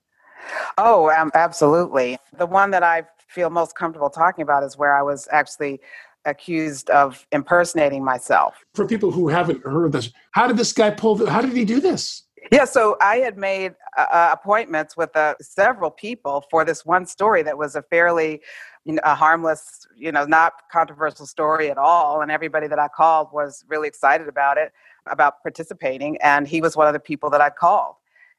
oh 0.77 1.09
um, 1.11 1.31
absolutely 1.33 2.17
the 2.37 2.45
one 2.45 2.71
that 2.71 2.83
i 2.83 3.03
feel 3.27 3.49
most 3.49 3.75
comfortable 3.75 4.09
talking 4.09 4.43
about 4.43 4.63
is 4.63 4.77
where 4.77 4.95
i 4.95 5.01
was 5.01 5.27
actually 5.31 5.79
accused 6.25 6.89
of 6.89 7.25
impersonating 7.31 8.03
myself. 8.03 8.63
For 8.73 8.87
people 8.87 9.11
who 9.11 9.27
haven't 9.27 9.63
heard 9.63 9.91
this, 9.91 10.11
how 10.31 10.47
did 10.47 10.57
this 10.57 10.73
guy 10.73 10.91
pull? 10.91 11.15
The, 11.15 11.29
how 11.29 11.41
did 11.41 11.53
he 11.53 11.65
do 11.65 11.79
this? 11.79 12.23
Yeah, 12.49 12.65
so 12.65 12.97
I 12.99 13.17
had 13.17 13.37
made 13.37 13.75
uh, 13.97 14.07
uh, 14.11 14.29
appointments 14.33 14.97
with 14.97 15.15
uh, 15.15 15.35
several 15.41 15.91
people 15.91 16.43
for 16.49 16.65
this 16.65 16.85
one 16.85 17.05
story 17.05 17.43
that 17.43 17.57
was 17.57 17.75
a 17.75 17.83
fairly, 17.83 18.41
you 18.83 18.93
know, 18.93 19.01
a 19.03 19.13
harmless, 19.13 19.85
you 19.95 20.11
know, 20.11 20.25
not 20.25 20.53
controversial 20.71 21.27
story 21.27 21.69
at 21.69 21.77
all, 21.77 22.21
and 22.21 22.31
everybody 22.31 22.67
that 22.67 22.79
I 22.79 22.87
called 22.87 23.27
was 23.31 23.63
really 23.67 23.87
excited 23.87 24.27
about 24.27 24.57
it, 24.57 24.71
about 25.05 25.43
participating, 25.43 26.17
and 26.21 26.47
he 26.47 26.61
was 26.61 26.75
one 26.75 26.87
of 26.87 26.93
the 26.93 26.99
people 26.99 27.29
that 27.29 27.41
I 27.41 27.51
called. 27.51 27.95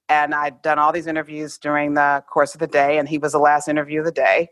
And 0.08 0.34
I'd 0.34 0.60
done 0.62 0.78
all 0.78 0.92
these 0.92 1.06
interviews 1.06 1.56
during 1.58 1.94
the 1.94 2.24
course 2.28 2.54
of 2.54 2.60
the 2.60 2.66
day, 2.66 2.98
and 2.98 3.08
he 3.08 3.18
was 3.18 3.32
the 3.32 3.38
last 3.38 3.68
interview 3.68 4.00
of 4.00 4.04
the 4.04 4.12
day. 4.12 4.48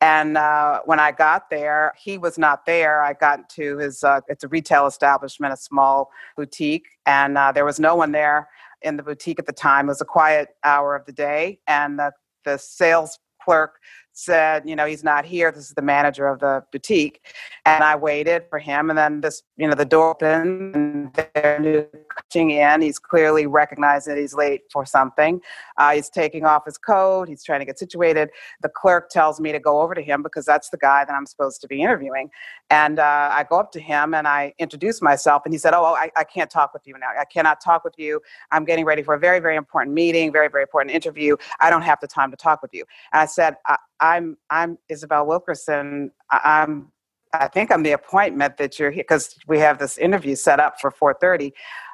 And 0.00 0.36
uh, 0.36 0.80
when 0.86 0.98
I 0.98 1.12
got 1.12 1.50
there, 1.50 1.92
he 1.96 2.18
was 2.18 2.36
not 2.36 2.66
there. 2.66 3.00
I 3.02 3.12
got 3.12 3.48
to 3.50 3.78
his, 3.78 4.02
uh, 4.02 4.20
it's 4.28 4.44
a 4.44 4.48
retail 4.48 4.86
establishment, 4.86 5.52
a 5.52 5.56
small 5.56 6.10
boutique, 6.36 6.88
and 7.06 7.38
uh, 7.38 7.52
there 7.52 7.64
was 7.64 7.78
no 7.78 7.94
one 7.94 8.12
there 8.12 8.48
in 8.84 8.96
the 8.96 9.02
boutique 9.02 9.38
at 9.38 9.46
the 9.46 9.52
time. 9.52 9.86
It 9.86 9.88
was 9.88 10.00
a 10.00 10.06
quiet 10.06 10.50
hour 10.62 10.94
of 10.94 11.06
the 11.06 11.12
day, 11.12 11.58
and 11.66 11.98
the, 11.98 12.12
the 12.44 12.58
sales 12.58 13.18
clerk 13.42 13.80
said, 14.14 14.68
you 14.68 14.76
know, 14.76 14.86
he's 14.86 15.04
not 15.04 15.24
here. 15.24 15.52
This 15.52 15.68
is 15.68 15.74
the 15.74 15.82
manager 15.82 16.26
of 16.26 16.40
the 16.40 16.64
boutique. 16.72 17.20
And 17.66 17.84
I 17.84 17.96
waited 17.96 18.44
for 18.48 18.58
him. 18.58 18.88
And 18.88 18.98
then 18.98 19.20
this, 19.20 19.42
you 19.56 19.66
know, 19.68 19.74
the 19.74 19.84
door 19.84 20.10
opened 20.10 20.74
and 20.74 21.14
they're 21.34 21.58
new 21.60 21.86
in. 22.34 22.80
He's 22.82 22.98
clearly 22.98 23.46
recognized 23.46 24.08
that 24.08 24.18
he's 24.18 24.34
late 24.34 24.62
for 24.72 24.84
something. 24.84 25.40
Uh, 25.76 25.92
he's 25.92 26.08
taking 26.08 26.44
off 26.44 26.64
his 26.64 26.78
coat. 26.78 27.28
He's 27.28 27.44
trying 27.44 27.60
to 27.60 27.66
get 27.66 27.78
situated. 27.78 28.30
The 28.62 28.68
clerk 28.68 29.08
tells 29.08 29.40
me 29.40 29.52
to 29.52 29.60
go 29.60 29.80
over 29.82 29.94
to 29.94 30.02
him 30.02 30.22
because 30.22 30.44
that's 30.44 30.70
the 30.70 30.76
guy 30.76 31.04
that 31.04 31.14
I'm 31.14 31.26
supposed 31.26 31.60
to 31.60 31.68
be 31.68 31.82
interviewing. 31.82 32.30
And 32.70 32.98
uh, 32.98 33.30
I 33.32 33.44
go 33.48 33.60
up 33.60 33.70
to 33.72 33.80
him 33.80 34.14
and 34.14 34.26
I 34.26 34.54
introduce 34.58 35.02
myself. 35.02 35.42
And 35.44 35.54
he 35.54 35.58
said, 35.58 35.74
oh, 35.74 35.84
I, 35.84 36.10
I 36.16 36.24
can't 36.24 36.50
talk 36.50 36.72
with 36.72 36.86
you 36.86 36.94
now. 36.98 37.08
I 37.18 37.24
cannot 37.24 37.60
talk 37.60 37.84
with 37.84 37.94
you. 37.98 38.20
I'm 38.50 38.64
getting 38.64 38.84
ready 38.84 39.02
for 39.02 39.14
a 39.14 39.18
very, 39.18 39.38
very 39.38 39.56
important 39.56 39.94
meeting, 39.94 40.32
very, 40.32 40.48
very 40.48 40.62
important 40.62 40.94
interview. 40.94 41.36
I 41.60 41.70
don't 41.70 41.82
have 41.82 42.00
the 42.00 42.08
time 42.08 42.30
to 42.30 42.36
talk 42.36 42.62
with 42.62 42.74
you. 42.74 42.84
And 43.12 43.20
I 43.20 43.26
said, 43.26 43.56
I, 43.66 43.76
I'm 44.04 44.36
I'm 44.50 44.76
Isabel 44.90 45.26
Wilkerson. 45.26 46.10
I'm 46.30 46.92
I 47.32 47.48
think 47.48 47.72
I'm 47.72 47.82
the 47.82 47.92
appointment 47.92 48.58
that 48.58 48.78
you're 48.78 48.90
here 48.90 49.02
because 49.02 49.34
we 49.48 49.58
have 49.60 49.78
this 49.78 49.96
interview 49.96 50.36
set 50.36 50.60
up 50.60 50.78
for 50.78 50.90
4:30. 50.90 51.52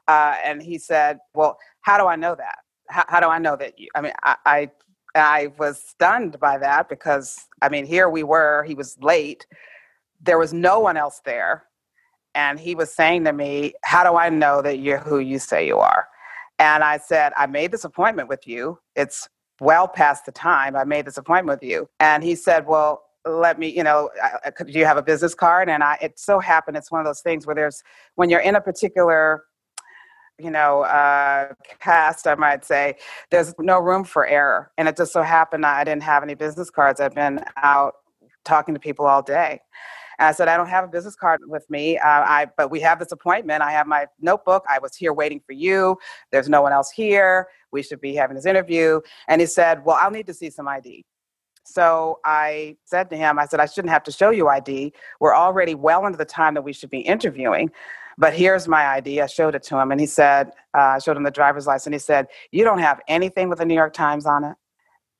Uh, 0.08 0.36
and 0.44 0.60
he 0.60 0.76
said, 0.76 1.20
"Well, 1.34 1.56
how 1.82 1.98
do 1.98 2.06
I 2.08 2.16
know 2.16 2.34
that? 2.34 2.58
How, 2.88 3.04
how 3.08 3.20
do 3.20 3.28
I 3.28 3.38
know 3.38 3.54
that 3.56 3.78
you?" 3.78 3.88
I 3.94 4.00
mean, 4.00 4.12
I, 4.24 4.36
I 4.44 4.70
I 5.14 5.48
was 5.56 5.80
stunned 5.82 6.40
by 6.40 6.58
that 6.58 6.88
because 6.88 7.46
I 7.62 7.68
mean, 7.68 7.86
here 7.86 8.08
we 8.10 8.24
were. 8.24 8.64
He 8.64 8.74
was 8.74 8.98
late. 9.00 9.46
There 10.20 10.38
was 10.38 10.52
no 10.52 10.80
one 10.80 10.96
else 10.96 11.20
there, 11.24 11.66
and 12.34 12.58
he 12.58 12.74
was 12.74 12.92
saying 12.92 13.22
to 13.24 13.32
me, 13.32 13.74
"How 13.84 14.02
do 14.02 14.18
I 14.18 14.30
know 14.30 14.62
that 14.62 14.80
you're 14.80 14.98
who 14.98 15.20
you 15.20 15.38
say 15.38 15.64
you 15.64 15.78
are?" 15.78 16.08
And 16.58 16.82
I 16.82 16.98
said, 16.98 17.32
"I 17.36 17.46
made 17.46 17.70
this 17.70 17.84
appointment 17.84 18.28
with 18.28 18.48
you. 18.48 18.80
It's 18.96 19.28
well 19.60 19.86
past 19.88 20.26
the 20.26 20.32
time 20.32 20.74
I 20.76 20.84
made 20.84 21.06
this 21.06 21.18
appointment 21.18 21.60
with 21.60 21.68
you. 21.68 21.88
And 22.00 22.24
he 22.24 22.34
said, 22.34 22.66
Well, 22.66 23.02
let 23.24 23.58
me, 23.58 23.68
you 23.68 23.82
know, 23.84 24.10
do 24.66 24.72
you 24.78 24.86
have 24.86 24.96
a 24.96 25.02
business 25.02 25.34
card? 25.34 25.68
And 25.68 25.82
I, 25.84 25.98
it 26.00 26.18
so 26.18 26.38
happened, 26.40 26.76
it's 26.76 26.90
one 26.90 27.00
of 27.00 27.06
those 27.06 27.20
things 27.20 27.46
where 27.46 27.54
there's, 27.54 27.82
when 28.14 28.30
you're 28.30 28.40
in 28.40 28.54
a 28.54 28.60
particular, 28.60 29.44
you 30.38 30.50
know, 30.50 30.82
uh, 30.82 31.52
cast, 31.80 32.26
I 32.26 32.34
might 32.34 32.64
say, 32.64 32.96
there's 33.30 33.54
no 33.58 33.78
room 33.78 34.04
for 34.04 34.26
error. 34.26 34.70
And 34.78 34.88
it 34.88 34.96
just 34.96 35.12
so 35.12 35.22
happened 35.22 35.66
I 35.66 35.84
didn't 35.84 36.02
have 36.02 36.22
any 36.22 36.34
business 36.34 36.70
cards. 36.70 36.98
I've 36.98 37.14
been 37.14 37.44
out 37.58 37.94
talking 38.44 38.74
to 38.74 38.80
people 38.80 39.06
all 39.06 39.22
day. 39.22 39.60
I 40.20 40.32
said, 40.32 40.48
I 40.48 40.56
don't 40.56 40.68
have 40.68 40.84
a 40.84 40.88
business 40.88 41.16
card 41.16 41.40
with 41.46 41.68
me. 41.70 41.98
Uh, 41.98 42.06
I, 42.06 42.46
but 42.56 42.70
we 42.70 42.80
have 42.80 42.98
this 42.98 43.12
appointment. 43.12 43.62
I 43.62 43.72
have 43.72 43.86
my 43.86 44.06
notebook. 44.20 44.64
I 44.68 44.78
was 44.78 44.94
here 44.94 45.12
waiting 45.12 45.40
for 45.44 45.52
you. 45.52 45.96
There's 46.30 46.48
no 46.48 46.62
one 46.62 46.72
else 46.72 46.90
here. 46.90 47.48
We 47.72 47.82
should 47.82 48.00
be 48.00 48.14
having 48.14 48.36
this 48.36 48.46
interview. 48.46 49.00
And 49.28 49.40
he 49.40 49.46
said, 49.46 49.84
Well, 49.84 49.96
I'll 50.00 50.10
need 50.10 50.26
to 50.26 50.34
see 50.34 50.50
some 50.50 50.68
ID. 50.68 51.04
So 51.64 52.18
I 52.24 52.76
said 52.84 53.10
to 53.10 53.16
him, 53.16 53.38
I 53.38 53.46
said, 53.46 53.60
I 53.60 53.66
shouldn't 53.66 53.92
have 53.92 54.02
to 54.04 54.12
show 54.12 54.30
you 54.30 54.48
ID. 54.48 54.92
We're 55.20 55.34
already 55.34 55.74
well 55.74 56.06
into 56.06 56.18
the 56.18 56.24
time 56.24 56.54
that 56.54 56.62
we 56.62 56.72
should 56.72 56.90
be 56.90 57.00
interviewing. 57.00 57.70
But 58.18 58.34
here's 58.34 58.66
my 58.68 58.86
ID. 58.86 59.20
I 59.20 59.26
showed 59.26 59.54
it 59.54 59.62
to 59.64 59.78
him, 59.78 59.92
and 59.92 60.00
he 60.00 60.06
said, 60.06 60.48
uh, 60.76 60.80
I 60.80 60.98
showed 60.98 61.16
him 61.16 61.22
the 61.22 61.30
driver's 61.30 61.66
license. 61.66 61.94
He 61.94 61.98
said, 61.98 62.26
You 62.50 62.64
don't 62.64 62.80
have 62.80 63.00
anything 63.08 63.48
with 63.48 63.58
the 63.58 63.64
New 63.64 63.74
York 63.74 63.92
Times 63.94 64.26
on 64.26 64.44
it? 64.44 64.56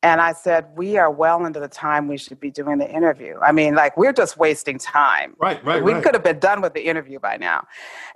And 0.03 0.21
I 0.21 0.33
said, 0.33 0.67
We 0.77 0.97
are 0.97 1.11
well 1.11 1.45
into 1.45 1.61
the 1.61 1.69
time 1.69 2.09
we 2.09 2.17
should 2.17 2.41
be 2.41 2.51
doing 2.51 2.79
the 2.79 2.91
interview. 2.91 3.39
I 3.41 3.53
mean, 3.53 3.75
like, 3.75 3.97
we're 3.97 4.13
just 4.15 4.39
wasting 4.39 4.79
time. 4.79 5.35
Right, 5.39 5.63
right, 5.65 5.83
We 5.83 5.93
right. 5.93 6.03
could 6.03 6.15
have 6.15 6.25
been 6.25 6.39
done 6.39 6.61
with 6.63 6.73
the 6.75 6.83
interview 6.87 7.19
by 7.19 7.37
now. 7.37 7.67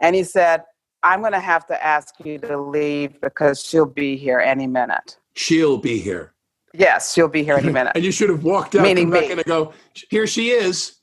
And 0.00 0.16
he 0.16 0.24
said, 0.24 0.62
I'm 1.02 1.20
going 1.20 1.32
to 1.32 1.40
have 1.40 1.66
to 1.66 1.84
ask 1.84 2.14
you 2.24 2.38
to 2.38 2.58
leave 2.58 3.20
because 3.20 3.62
she'll 3.62 3.84
be 3.84 4.16
here 4.16 4.40
any 4.40 4.66
minute. 4.66 5.18
She'll 5.34 5.76
be 5.76 5.98
here. 5.98 6.32
Yes, 6.72 7.12
she'll 7.12 7.28
be 7.28 7.44
here 7.44 7.56
any 7.56 7.70
minute. 7.80 7.92
And 7.94 8.02
you 8.04 8.12
should 8.12 8.30
have 8.30 8.42
walked 8.44 8.74
out, 8.74 8.82
Meaning 8.82 9.06
come 9.10 9.20
back 9.20 9.26
me. 9.26 9.32
in 9.32 9.38
and 9.40 9.46
go, 9.46 9.72
here 10.08 10.26
she 10.26 10.50
is. 10.50 10.96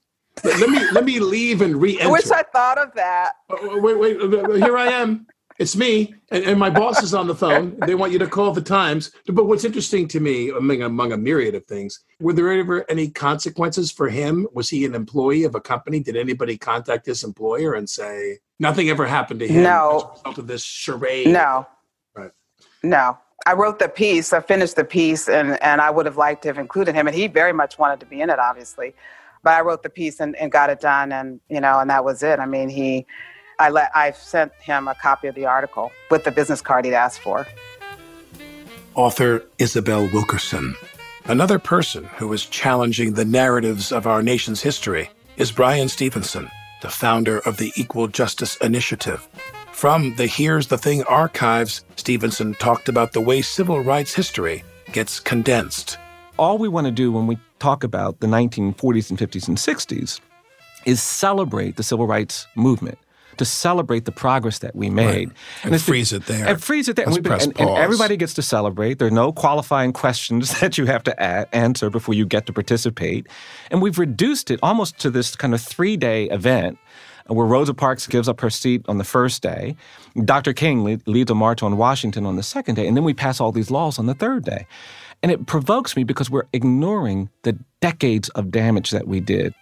Let 0.44 0.70
me 0.70 0.80
let 0.94 1.04
me 1.04 1.20
leave 1.20 1.62
and 1.62 1.76
I 1.76 1.78
re-enter. 1.78 2.12
wish 2.12 2.32
I 2.32 2.42
thought 2.42 2.78
of 2.78 2.94
that. 2.96 3.34
Uh, 3.50 3.58
wait, 3.80 4.00
wait, 4.00 4.18
uh, 4.20 4.54
here 4.54 4.78
I 4.78 4.88
am. 4.88 5.28
It's 5.60 5.76
me, 5.76 6.16
and, 6.32 6.44
and 6.44 6.60
my 6.60 6.70
boss 6.70 7.04
is 7.04 7.14
on 7.14 7.28
the 7.28 7.36
phone. 7.36 7.78
They 7.86 7.96
want 7.96 8.12
you 8.12 8.20
to 8.20 8.28
call 8.28 8.52
the 8.52 8.62
Times. 8.62 9.12
But 9.28 9.46
what's 9.46 9.64
interesting 9.64 10.08
to 10.10 10.20
me, 10.20 10.50
among, 10.50 10.82
among 10.82 11.12
a 11.12 11.18
myriad 11.18 11.56
of 11.56 11.66
things, 11.66 12.04
were 12.20 12.34
there 12.34 12.52
ever 12.52 12.86
any 12.90 13.10
consequences 13.10 13.92
for 13.92 14.10
him? 14.10 14.48
Was 14.54 14.70
he 14.70 14.86
an 14.86 14.96
employee 14.96 15.44
of 15.44 15.56
a 15.56 15.62
company? 15.62 16.00
Did 16.00 16.16
anybody 16.16 16.58
contact 16.58 17.06
his 17.06 17.24
employer 17.24 17.74
and 17.76 17.90
say 17.90 18.40
nothing 18.60 18.90
ever 18.90 19.06
happened 19.06 19.40
to 19.42 19.48
him 19.48 19.64
No. 19.64 19.98
as 19.98 20.04
a 20.04 20.08
result 20.18 20.38
of 20.40 20.48
this 20.48 20.64
charade? 20.64 21.28
No. 21.28 21.68
Right. 22.16 22.32
No. 22.82 23.18
I 23.46 23.54
wrote 23.54 23.80
the 23.80 23.90
piece, 23.90 24.34
I 24.34 24.40
finished 24.40 24.76
the 24.76 24.84
piece, 24.84 25.28
and, 25.28 25.62
and 25.64 25.82
I 25.82 25.90
would 25.90 26.06
have 26.06 26.18
liked 26.18 26.44
to 26.44 26.50
have 26.50 26.60
included 26.60 26.96
him. 26.96 27.08
And 27.08 27.16
he 27.16 27.28
very 27.28 27.54
much 27.54 27.80
wanted 27.80 28.00
to 28.02 28.06
be 28.06 28.22
in 28.22 28.30
it, 28.30 28.40
obviously. 28.40 28.94
But 29.44 29.54
I 29.54 29.62
wrote 29.62 29.82
the 29.82 29.90
piece 29.90 30.20
and, 30.20 30.36
and 30.36 30.52
got 30.52 30.70
it 30.70 30.80
done, 30.80 31.12
and 31.12 31.40
you 31.50 31.60
know, 31.60 31.80
and 31.80 31.90
that 31.90 32.06
was 32.06 32.22
it. 32.22 32.40
I 32.40 32.46
mean, 32.46 32.70
he, 32.70 33.08
I 33.60 33.70
let, 33.70 33.92
I 33.96 34.12
sent 34.12 34.54
him 34.62 34.88
a 34.88 34.96
copy 34.96 35.28
of 35.28 35.36
the 35.36 35.46
article 35.46 35.92
with 36.10 36.24
the 36.24 36.32
business 36.32 36.62
card 36.62 36.86
he'd 36.86 36.94
asked 36.94 37.20
for. 37.20 37.48
author 38.96 39.44
Isabel 39.58 40.10
Wilkerson. 40.12 40.76
Another 41.26 41.60
person 41.60 42.06
who 42.18 42.34
is 42.34 42.46
challenging 42.46 43.14
the 43.14 43.26
narratives 43.26 43.92
of 43.92 44.08
our 44.08 44.22
nation's 44.24 44.62
history 44.62 45.10
is 45.38 45.52
Bryan 45.52 45.88
Stevenson, 45.88 46.50
the 46.82 46.90
founder 46.90 47.40
of 47.40 47.58
the 47.58 47.72
Equal 47.76 48.08
Justice 48.08 48.58
Initiative. 48.58 49.28
From 49.72 50.16
the 50.16 50.28
Here's 50.28 50.68
the 50.68 50.78
Thing 50.78 51.04
archives, 51.04 51.84
Stevenson 51.96 52.54
talked 52.56 52.90
about 52.90 53.14
the 53.14 53.22
way 53.22 53.42
civil 53.42 53.80
rights 53.82 54.14
history 54.14 54.64
gets 54.92 55.20
condensed. 55.20 55.98
all 56.38 56.58
we 56.58 56.68
want 56.68 56.86
to 56.86 56.92
do 56.92 57.12
when 57.12 57.28
we 57.28 57.38
talk 57.60 57.84
about 57.84 58.20
the 58.20 58.28
1940s 58.28 59.10
and 59.12 59.20
50s 59.20 59.48
and 59.48 59.58
60s 59.58 60.20
is 60.86 61.02
celebrate 61.02 61.76
the 61.78 61.84
civil 61.84 62.08
rights 62.08 62.48
movement, 62.56 62.98
to 63.38 63.46
celebrate 63.46 64.06
the 64.06 64.12
progress 64.12 64.60
that 64.60 64.76
we 64.76 64.90
made. 64.90 65.32
And 65.64 65.74
it's 65.74 65.86
be- 65.86 65.92
freeze 65.92 66.14
it 66.14 66.26
there. 66.26 66.48
And 66.48 66.62
freeze 66.62 66.88
it 66.90 66.96
there. 66.96 67.08
And, 67.08 67.24
press 67.24 67.46
and- 67.46 67.60
and 67.60 67.70
everybody 67.72 68.18
gets 68.18 68.34
to 68.36 68.42
celebrate. 68.42 69.00
There 69.00 69.08
are 69.08 69.12
no 69.12 69.32
qualifying 69.32 69.94
questions 70.04 70.60
that 70.60 70.78
you 70.78 70.86
have 70.86 71.04
to 71.04 71.16
a- 71.20 71.54
answer 71.56 71.90
before 71.90 72.14
you 72.16 72.26
get 72.26 72.46
to 72.48 72.54
participate. 72.54 73.28
And 73.70 73.82
we've 73.82 73.98
reduced 74.00 74.52
it 74.52 74.60
almost 74.62 74.98
to 75.00 75.10
this 75.10 75.36
kind 75.36 75.54
of 75.54 75.62
three 75.62 75.98
day 75.98 76.26
event 76.30 76.78
where 77.28 77.46
Rosa 77.46 77.74
Parks 77.74 78.08
gives 78.08 78.28
up 78.28 78.42
her 78.42 78.50
seat 78.50 78.84
on 78.90 78.98
the 78.98 79.04
first 79.04 79.42
day, 79.42 79.76
Dr. 80.26 80.54
King 80.54 80.84
lead, 80.84 81.08
leads 81.08 81.32
a 81.32 81.36
march 81.36 81.64
on 81.64 81.78
Washington 81.78 82.26
on 82.26 82.36
the 82.36 82.44
second 82.44 82.76
day, 82.76 82.88
and 82.88 82.98
then 82.98 83.04
we 83.06 83.14
pass 83.14 83.40
all 83.40 83.52
these 83.54 83.72
laws 83.72 83.98
on 84.00 84.06
the 84.08 84.16
third 84.16 84.44
day. 84.44 84.66
And 85.24 85.32
it 85.32 85.46
provokes 85.46 85.96
me 85.96 86.04
because 86.04 86.30
we're 86.30 86.48
ignoring 86.52 87.30
the 87.44 87.58
decades 87.80 88.28
of 88.30 88.52
damage 88.52 88.90
that 88.92 89.08
we 89.08 89.20
did 89.22 89.54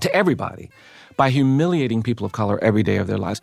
to 0.00 0.12
everybody 0.16 0.70
by 1.16 1.30
humiliating 1.30 2.02
people 2.02 2.26
of 2.26 2.32
color 2.32 2.62
every 2.62 2.82
day 2.82 2.96
of 2.96 3.06
their 3.06 3.18
lives. 3.18 3.40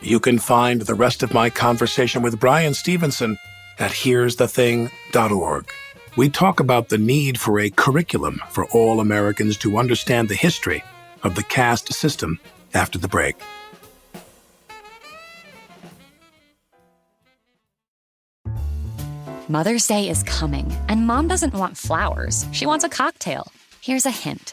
You 0.00 0.20
can 0.20 0.38
find 0.38 0.82
the 0.82 0.94
rest 0.94 1.22
of 1.22 1.34
my 1.34 1.50
conversation 1.50 2.22
with 2.22 2.38
Bryan 2.38 2.74
Stevenson 2.74 3.38
at 3.78 3.90
here'sthething.org. 3.90 5.70
We 6.16 6.28
talk 6.28 6.60
about 6.60 6.88
the 6.88 6.98
need 6.98 7.38
for 7.38 7.60
a 7.60 7.70
curriculum 7.70 8.40
for 8.50 8.66
all 8.66 9.00
Americans 9.00 9.56
to 9.58 9.78
understand 9.78 10.28
the 10.28 10.34
history 10.34 10.82
of 11.22 11.34
the 11.34 11.42
caste 11.42 11.92
system 11.92 12.38
after 12.74 12.98
the 12.98 13.08
break. 13.08 13.36
Mother's 19.48 19.86
Day 19.86 20.10
is 20.10 20.22
coming, 20.24 20.70
and 20.88 21.06
mom 21.06 21.26
doesn't 21.26 21.54
want 21.54 21.76
flowers. 21.76 22.44
She 22.52 22.66
wants 22.66 22.84
a 22.84 22.88
cocktail. 22.88 23.50
Here's 23.80 24.04
a 24.04 24.10
hint 24.10 24.52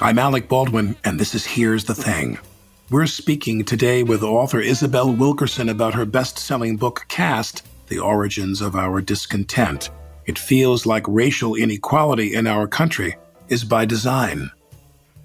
I'm 0.00 0.18
Alec 0.18 0.48
Baldwin, 0.48 0.96
and 1.04 1.18
this 1.18 1.34
is 1.34 1.44
Here's 1.44 1.84
the 1.84 1.94
Thing. 1.94 2.38
We're 2.90 3.06
speaking 3.06 3.64
today 3.64 4.02
with 4.02 4.22
author 4.22 4.60
Isabel 4.60 5.12
Wilkerson 5.12 5.68
about 5.68 5.94
her 5.94 6.04
best 6.04 6.38
selling 6.38 6.76
book, 6.76 7.04
Caste 7.08 7.62
The 7.88 7.98
Origins 7.98 8.60
of 8.60 8.74
Our 8.74 9.00
Discontent. 9.00 9.90
It 10.26 10.38
feels 10.38 10.86
like 10.86 11.04
racial 11.06 11.54
inequality 11.54 12.34
in 12.34 12.46
our 12.46 12.66
country 12.66 13.16
is 13.48 13.64
by 13.64 13.84
design. 13.84 14.50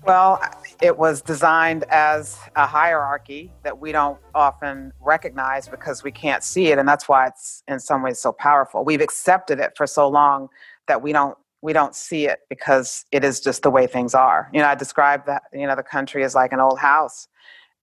Well, 0.04 0.42
it 0.82 0.98
was 0.98 1.22
designed 1.22 1.84
as 1.90 2.38
a 2.56 2.66
hierarchy 2.66 3.52
that 3.64 3.80
we 3.80 3.92
don't 3.92 4.20
often 4.34 4.94
recognize 5.02 5.68
because 5.68 6.04
we 6.04 6.12
can't 6.12 6.44
see 6.44 6.68
it 6.68 6.78
and 6.78 6.88
that's 6.88 7.10
why 7.10 7.28
it's 7.28 7.64
in 7.68 7.80
some 7.80 8.04
ways 8.04 8.20
so 8.20 8.32
powerful. 8.32 8.86
We've 8.86 9.02
accepted 9.02 9.60
it 9.60 9.76
for 9.76 9.88
so 9.88 10.08
long 10.08 10.50
that 10.88 11.02
we 11.02 11.12
don't 11.12 11.38
we 11.62 11.74
don't 11.74 11.96
see 11.96 12.28
it 12.28 12.40
because 12.50 13.06
it 13.12 13.24
is 13.24 13.40
just 13.40 13.64
the 13.64 13.72
way 13.72 13.88
things 13.88 14.14
are. 14.14 14.50
You 14.54 14.62
know, 14.62 14.68
I 14.68 14.76
describe 14.76 15.26
that 15.26 15.44
you 15.54 15.66
know 15.68 15.76
the 15.76 15.84
country 15.84 16.24
is 16.24 16.36
like 16.36 16.54
an 16.54 16.60
old 16.60 16.80
house 16.80 17.28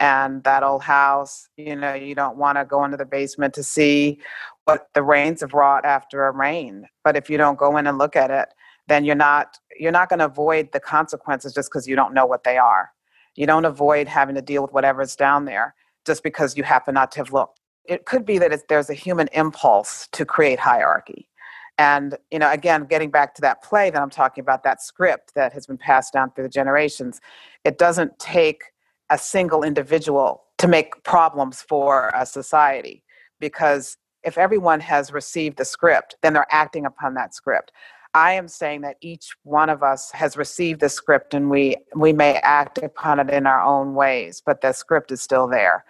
and 0.01 0.43
that 0.45 0.63
old 0.63 0.83
house, 0.83 1.49
you 1.57 1.77
know, 1.77 1.95
you 1.95 2.15
don't 2.15 2.37
want 2.37 2.59
to 2.59 2.65
go 2.65 2.85
into 2.85 2.97
the 2.97 3.05
basement 3.05 3.55
to 3.55 3.63
see 3.63 4.21
what 4.65 4.89
the 4.95 5.03
rains 5.03 5.41
have 5.41 5.55
wrought 5.55 5.85
after 5.85 6.27
a 6.27 6.33
rain. 6.33 6.87
But 7.05 7.17
if 7.17 7.31
you 7.31 7.39
don't 7.39 7.59
go 7.59 7.77
in 7.77 7.87
and 7.87 7.99
look 7.99 8.17
at 8.17 8.31
it, 8.31 8.49
then 8.89 9.05
you're 9.05 9.15
not 9.15 9.59
you're 9.79 9.93
not 9.93 10.09
going 10.09 10.19
to 10.19 10.27
avoid 10.27 10.73
the 10.73 10.81
consequences 10.81 11.55
just 11.55 11.71
because 11.71 11.87
you 11.89 11.97
don't 11.97 12.15
know 12.15 12.27
what 12.27 12.45
they 12.45 12.59
are. 12.59 12.91
You 13.35 13.47
don't 13.47 13.65
avoid 13.65 14.07
having 14.09 14.35
to 14.35 14.43
deal 14.43 14.63
with 14.63 14.73
whatever's 14.73 15.17
down 15.17 15.45
there 15.45 15.75
just 16.07 16.23
because 16.23 16.57
you 16.57 16.63
happen 16.63 16.95
not 16.95 17.11
to 17.13 17.19
have 17.19 17.33
looked. 17.33 17.61
It 17.87 18.05
could 18.05 18.25
be 18.25 18.39
that 18.39 18.69
there's 18.69 18.91
a 18.91 18.95
human 18.95 19.29
impulse 19.33 20.09
to 20.13 20.25
create 20.25 20.59
hierarchy. 20.59 21.29
And, 21.79 22.17
you 22.31 22.39
know, 22.39 22.51
again, 22.51 22.85
getting 22.85 23.11
back 23.11 23.35
to 23.35 23.41
that 23.43 23.63
play 23.63 23.91
that 23.91 24.01
I'm 24.01 24.11
talking 24.11 24.43
about, 24.43 24.63
that 24.63 24.81
script 24.81 25.35
that 25.35 25.53
has 25.53 25.67
been 25.67 25.79
passed 25.79 26.13
down 26.13 26.31
through 26.31 26.45
the 26.45 26.51
generations, 26.51 27.21
it 27.65 27.79
doesn't 27.79 28.19
take 28.19 28.65
a 29.11 29.19
single 29.19 29.63
individual 29.63 30.45
to 30.59 30.69
make 30.69 31.03
problems 31.03 31.63
for 31.63 32.11
a 32.15 32.25
society 32.25 33.03
because 33.41 33.97
if 34.23 34.39
everyone 34.39 34.81
has 34.81 35.13
received 35.13 35.59
the 35.59 35.65
script, 35.65 36.17
then 36.23 36.33
they're 36.33 36.47
acting 36.51 36.87
upon 36.87 37.15
that 37.15 37.35
script. 37.35 37.73
I 38.15 38.33
am 38.33 38.47
saying 38.47 38.83
that 38.83 38.97
each 39.01 39.35
one 39.43 39.69
of 39.69 39.83
us 39.83 40.13
has 40.13 40.37
received 40.37 40.81
the 40.81 40.89
script 40.89 41.35
and 41.35 41.51
we 41.51 41.77
we 41.97 42.13
may 42.13 42.37
act 42.37 42.79
upon 42.79 43.19
it 43.19 43.29
in 43.29 43.47
our 43.47 43.63
own 43.63 43.95
ways, 43.95 44.41
but 44.45 44.61
the 44.61 44.73
script 44.73 45.11
is 45.11 45.21
still 45.21 45.49
there. 45.49 45.85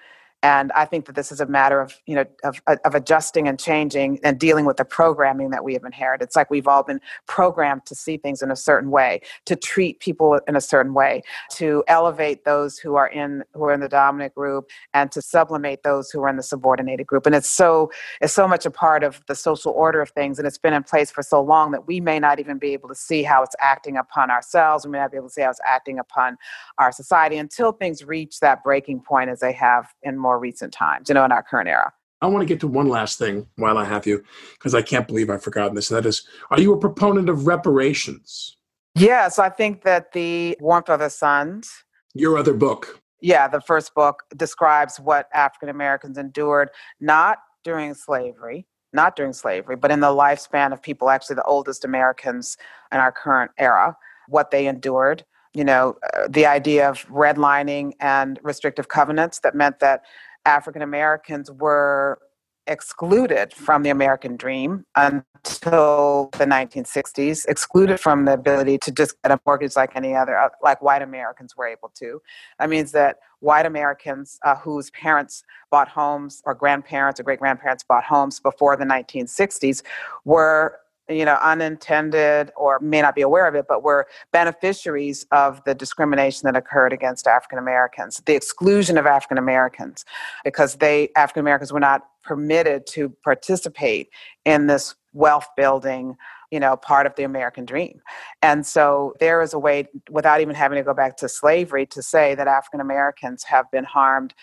And 0.45 0.73
I 0.73 0.85
think 0.85 1.07
that 1.07 1.15
this 1.15 1.33
is 1.33 1.41
a 1.41 1.47
matter 1.47 1.81
of, 1.81 1.99
you 2.05 2.15
know, 2.15 2.27
of, 2.45 2.61
uh, 2.67 2.77
of 2.85 2.95
adjusting 2.95 3.49
and 3.49 3.59
changing 3.59 4.21
and 4.23 4.39
dealing 4.39 4.67
with 4.67 4.77
the 4.77 4.85
programming 4.85 5.49
that 5.51 5.65
we 5.65 5.73
have 5.73 5.85
inherited. 5.85 6.23
It's 6.23 6.37
like 6.37 6.51
we've 6.51 6.69
all 6.69 6.83
been 6.83 7.01
programmed 7.27 7.87
to 7.87 7.95
see 7.95 8.19
things 8.19 8.43
in 8.43 8.51
a 8.51 8.57
certain 8.57 8.91
way, 8.91 9.23
to 9.47 9.57
treat 9.57 10.01
people 10.01 10.39
in 10.47 10.55
a 10.55 10.61
certain 10.61 10.93
way, 10.93 11.23
to 11.53 11.83
elevate 11.89 12.45
those 12.45 12.77
who 12.79 12.95
are 12.95 13.09
in 13.09 13.43
who 13.55 13.65
are 13.65 13.73
in 13.73 13.81
the 13.81 13.89
dominant 13.89 14.35
group 14.35 14.69
and 14.93 15.11
to 15.13 15.23
sublimate 15.23 15.83
those 15.83 16.11
who 16.11 16.23
are 16.23 16.29
in 16.29 16.37
the 16.37 16.43
subordinated 16.43 17.07
group. 17.07 17.25
And 17.25 17.35
it's 17.35 17.49
so 17.49 17.91
it's 18.21 18.35
so 18.35 18.47
much 18.47 18.67
a 18.67 18.71
part 18.71 19.03
of 19.03 19.23
the 19.27 19.35
social 19.35 19.73
order 19.73 20.03
of 20.03 20.11
things 20.11 20.39
and 20.39 20.47
it's 20.47 20.59
been 20.59 20.75
in 20.75 20.83
place 20.83 21.11
for 21.11 21.23
so 21.23 21.41
long 21.41 21.71
that 21.71 21.87
we 21.87 22.01
may 22.01 22.21
not 22.21 22.39
even 22.39 22.59
be 22.59 22.75
able 22.75 22.91
to 22.91 22.95
see 22.95 23.23
how 23.23 23.43
it's 23.43 23.57
acting 23.61 23.97
upon 23.97 24.31
ourselves. 24.31 24.85
We 24.85 24.93
may 24.93 24.99
not 24.99 25.11
be 25.11 25.17
able 25.17 25.29
to 25.29 25.33
see 25.33 25.41
how 25.41 25.51
it's 25.51 25.61
acting 25.65 25.99
upon 25.99 26.37
our 26.77 26.93
society 26.93 27.39
until 27.39 27.73
things 27.73 28.05
reach 28.05 28.41
that 28.41 28.63
breaking 28.63 29.01
point 29.01 29.31
as 29.31 29.41
they 29.41 29.53
have 29.53 29.95
in 30.03 30.19
more 30.19 30.34
more 30.35 30.41
recent 30.41 30.73
times, 30.73 31.09
you 31.09 31.15
know, 31.15 31.25
in 31.25 31.33
our 31.33 31.43
current 31.43 31.69
era. 31.69 31.93
I 32.21 32.27
want 32.27 32.43
to 32.43 32.47
get 32.47 32.61
to 32.61 32.69
one 32.69 32.89
last 32.89 33.19
thing 33.19 33.47
while 33.57 33.79
I 33.79 33.85
have 33.85 34.07
you, 34.07 34.25
because 34.55 34.75
I 34.75 34.83
can't 34.83 35.07
believe 35.07 35.31
I've 35.31 35.43
forgotten 35.43 35.75
this. 35.75 35.91
And 35.91 35.99
that 35.99 36.09
is, 36.09 36.27
are 36.51 36.61
you 36.61 36.73
a 36.73 36.79
proponent 36.79 37.29
of 37.29 37.47
reparations? 37.47 38.57
Yes, 38.97 39.39
I 39.39 39.49
think 39.49 39.83
that 39.83 40.13
the 40.13 40.57
Warmth 40.61 40.89
of 40.89 40.95
Other 40.95 41.11
Suns. 41.11 41.71
Your 42.15 42.39
other 42.39 42.55
book. 42.55 43.01
Yeah, 43.21 43.49
the 43.49 43.61
first 43.61 43.95
book 43.95 44.25
describes 44.37 44.99
what 44.99 45.29
African 45.33 45.69
Americans 45.69 46.19
endured, 46.19 46.71
not 47.01 47.39
during 47.63 47.95
slavery, 47.95 48.67
not 48.93 49.17
during 49.17 49.33
slavery, 49.33 49.77
but 49.77 49.91
in 49.91 50.01
the 50.01 50.09
lifespan 50.09 50.73
of 50.73 50.83
people, 50.83 51.11
actually 51.11 51.37
the 51.37 51.45
oldest 51.45 51.85
Americans 51.85 52.57
in 52.93 52.99
our 52.99 53.13
current 53.13 53.51
era, 53.59 53.97
what 54.29 54.51
they 54.51 54.67
endured 54.67 55.25
you 55.55 55.65
know, 55.65 55.97
uh, 56.13 56.27
the 56.29 56.47
idea 56.47 56.89
of 56.89 57.07
redlining 57.09 57.93
and 58.01 58.39
restrictive 58.43 58.89
covenants 58.89 59.39
that 59.41 59.55
meant 59.55 59.79
that 59.81 60.03
African 60.45 60.83
Americans 60.83 61.51
were 61.51 62.19
excluded 62.67 63.53
from 63.53 63.83
the 63.83 63.91
American 63.91 64.37
dream 64.37 64.85
until 64.97 66.31
the 66.33 66.47
1960s, 66.47 67.47
excluded 67.47 68.01
from 68.01 68.25
the 68.25 68.33
ability 68.33 68.79
to 68.79 68.91
just 68.91 69.21
get 69.23 69.31
a 69.31 69.41
mortgage 69.47 69.77
like 69.77 69.95
any 69.95 70.15
other, 70.15 70.37
uh, 70.37 70.49
like 70.63 70.81
white 70.83 71.03
Americans 71.03 71.57
were 71.57 71.67
able 71.67 71.91
to. 71.95 72.21
That 72.59 72.71
means 72.71 72.93
that 72.93 73.19
white 73.41 73.67
Americans 73.67 74.39
uh, 74.45 74.57
whose 74.57 74.91
parents 74.91 75.45
bought 75.71 75.89
homes 75.89 76.43
or 76.47 76.55
grandparents 76.55 77.21
or 77.21 77.23
great 77.23 77.39
grandparents 77.39 77.85
bought 77.85 78.05
homes 78.05 78.41
before 78.41 78.77
the 78.77 78.85
1960s 78.85 79.83
were 80.25 80.79
you 81.09 81.25
know, 81.25 81.39
unintended 81.43 82.51
or 82.57 82.79
may 82.81 83.03
not 83.03 83.15
be 83.15 83.21
aware 83.21 83.47
of 83.47 83.55
it, 83.55 83.67
but 83.69 83.83
were 83.83 84.07
beneficiaries 84.33 85.27
of 85.31 85.63
the 85.65 85.75
discrimination 85.75 86.47
that 86.47 86.57
occurred 86.57 86.93
against 86.93 87.27
African 87.27 87.59
Americans, 87.59 88.23
the 88.27 88.35
exclusion 88.35 88.97
of 88.97 89.07
African 89.07 89.37
Americans, 89.37 90.05
because 90.45 90.77
they 90.77 91.11
African 91.17 91.41
Americans 91.41 91.73
were 91.73 91.81
not 91.81 92.03
permitted 92.23 92.87
to 92.87 93.11
participate 93.23 94.09
in 94.45 94.67
this 94.67 94.95
wealth 95.13 95.47
building 95.57 96.17
you 96.51 96.59
know 96.59 96.77
part 96.77 97.07
of 97.07 97.15
the 97.17 97.23
american 97.23 97.65
dream. 97.65 98.01
And 98.41 98.67
so 98.67 99.15
there 99.21 99.43
is 99.43 99.53
a 99.53 99.59
way 99.59 99.89
without 100.11 100.41
even 100.41 100.55
having 100.55 100.77
to 100.77 100.83
go 100.83 100.95
back 100.95 101.17
to 101.19 101.29
slavery 101.29 101.87
to 101.87 102.03
say 102.03 102.35
that 102.35 102.49
african 102.49 102.81
americans 102.81 103.45
have 103.45 103.71
been 103.71 103.85
harmed 103.85 104.35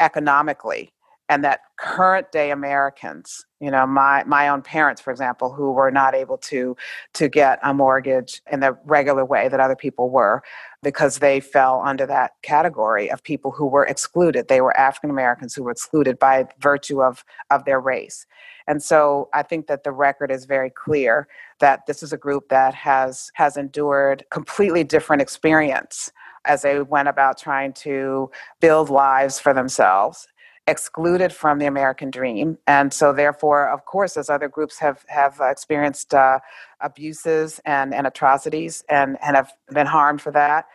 economically 0.00 0.93
and 1.28 1.42
that 1.42 1.60
current 1.78 2.30
day 2.32 2.50
Americans, 2.50 3.46
you 3.60 3.70
know, 3.70 3.86
my 3.86 4.24
my 4.24 4.48
own 4.48 4.60
parents, 4.60 5.00
for 5.00 5.10
example, 5.10 5.52
who 5.52 5.72
were 5.72 5.90
not 5.90 6.14
able 6.14 6.36
to 6.38 6.76
to 7.14 7.28
get 7.28 7.58
a 7.62 7.72
mortgage 7.72 8.42
in 8.50 8.60
the 8.60 8.76
regular 8.84 9.24
way 9.24 9.48
that 9.48 9.58
other 9.60 9.76
people 9.76 10.10
were, 10.10 10.42
because 10.82 11.18
they 11.18 11.40
fell 11.40 11.82
under 11.84 12.04
that 12.06 12.32
category 12.42 13.10
of 13.10 13.22
people 13.22 13.50
who 13.50 13.66
were 13.66 13.86
excluded. 13.86 14.48
They 14.48 14.60
were 14.60 14.76
African 14.76 15.10
Americans 15.10 15.54
who 15.54 15.62
were 15.62 15.70
excluded 15.70 16.18
by 16.18 16.46
virtue 16.60 17.02
of 17.02 17.24
of 17.50 17.64
their 17.64 17.80
race. 17.80 18.26
And 18.66 18.82
so 18.82 19.28
I 19.34 19.42
think 19.42 19.66
that 19.66 19.84
the 19.84 19.92
record 19.92 20.30
is 20.30 20.44
very 20.46 20.70
clear 20.70 21.28
that 21.60 21.86
this 21.86 22.02
is 22.02 22.12
a 22.12 22.18
group 22.18 22.48
that 22.50 22.74
has 22.74 23.30
has 23.34 23.56
endured 23.56 24.24
completely 24.30 24.84
different 24.84 25.22
experience 25.22 26.12
as 26.46 26.60
they 26.60 26.82
went 26.82 27.08
about 27.08 27.38
trying 27.38 27.72
to 27.72 28.30
build 28.60 28.90
lives 28.90 29.38
for 29.38 29.54
themselves 29.54 30.28
excluded 30.66 31.32
from 31.32 31.58
the 31.58 31.66
American 31.66 32.10
dream. 32.10 32.58
And 32.66 32.92
so, 32.92 33.12
therefore, 33.12 33.68
of 33.68 33.84
course, 33.84 34.16
as 34.16 34.30
other 34.30 34.48
groups 34.48 34.78
have, 34.78 35.04
have 35.08 35.38
experienced 35.40 36.14
uh, 36.14 36.38
abuses 36.80 37.60
and, 37.64 37.92
and 37.92 38.06
atrocities 38.06 38.84
and, 38.88 39.18
and 39.22 39.36
have 39.36 39.52
been 39.72 39.86
harmed 39.86 40.22
for 40.22 40.32
that. 40.32 40.66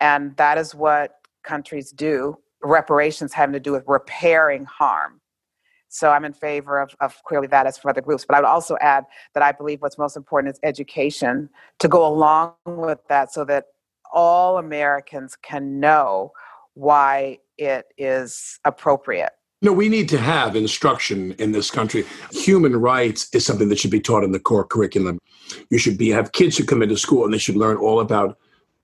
And 0.00 0.36
that 0.36 0.58
is 0.58 0.74
what 0.74 1.16
countries 1.42 1.92
do. 1.92 2.38
Reparations 2.62 3.32
having 3.32 3.52
to 3.52 3.60
do 3.60 3.72
with 3.72 3.84
repairing 3.86 4.64
harm. 4.64 5.20
So 5.88 6.10
I'm 6.10 6.24
in 6.24 6.32
favor 6.32 6.80
of, 6.80 6.90
of 7.00 7.22
clearly 7.24 7.46
that 7.48 7.66
as 7.66 7.78
for 7.78 7.88
other 7.88 8.00
groups. 8.00 8.24
But 8.24 8.36
I 8.36 8.40
would 8.40 8.48
also 8.48 8.76
add 8.80 9.04
that 9.34 9.44
I 9.44 9.52
believe 9.52 9.80
what's 9.80 9.98
most 9.98 10.16
important 10.16 10.52
is 10.54 10.60
education 10.64 11.48
to 11.78 11.86
go 11.86 12.04
along 12.04 12.54
with 12.66 12.98
that 13.08 13.32
so 13.32 13.44
that 13.44 13.66
all 14.12 14.58
Americans 14.58 15.36
can 15.40 15.78
know 15.78 16.32
why 16.74 17.38
it 17.58 17.86
is 17.96 18.58
appropriate. 18.64 19.32
No, 19.62 19.72
we 19.72 19.88
need 19.88 20.10
to 20.10 20.18
have 20.18 20.56
instruction 20.56 21.32
in 21.38 21.52
this 21.52 21.70
country. 21.70 22.04
Human 22.32 22.76
rights 22.76 23.28
is 23.34 23.46
something 23.46 23.70
that 23.70 23.78
should 23.78 23.90
be 23.90 24.00
taught 24.00 24.24
in 24.24 24.32
the 24.32 24.38
core 24.38 24.64
curriculum. 24.64 25.18
You 25.70 25.78
should 25.78 25.96
be 25.96 26.10
have 26.10 26.32
kids 26.32 26.58
who 26.58 26.64
come 26.64 26.82
into 26.82 26.98
school 26.98 27.24
and 27.24 27.32
they 27.32 27.38
should 27.38 27.56
learn 27.56 27.78
all 27.78 28.00
about 28.00 28.38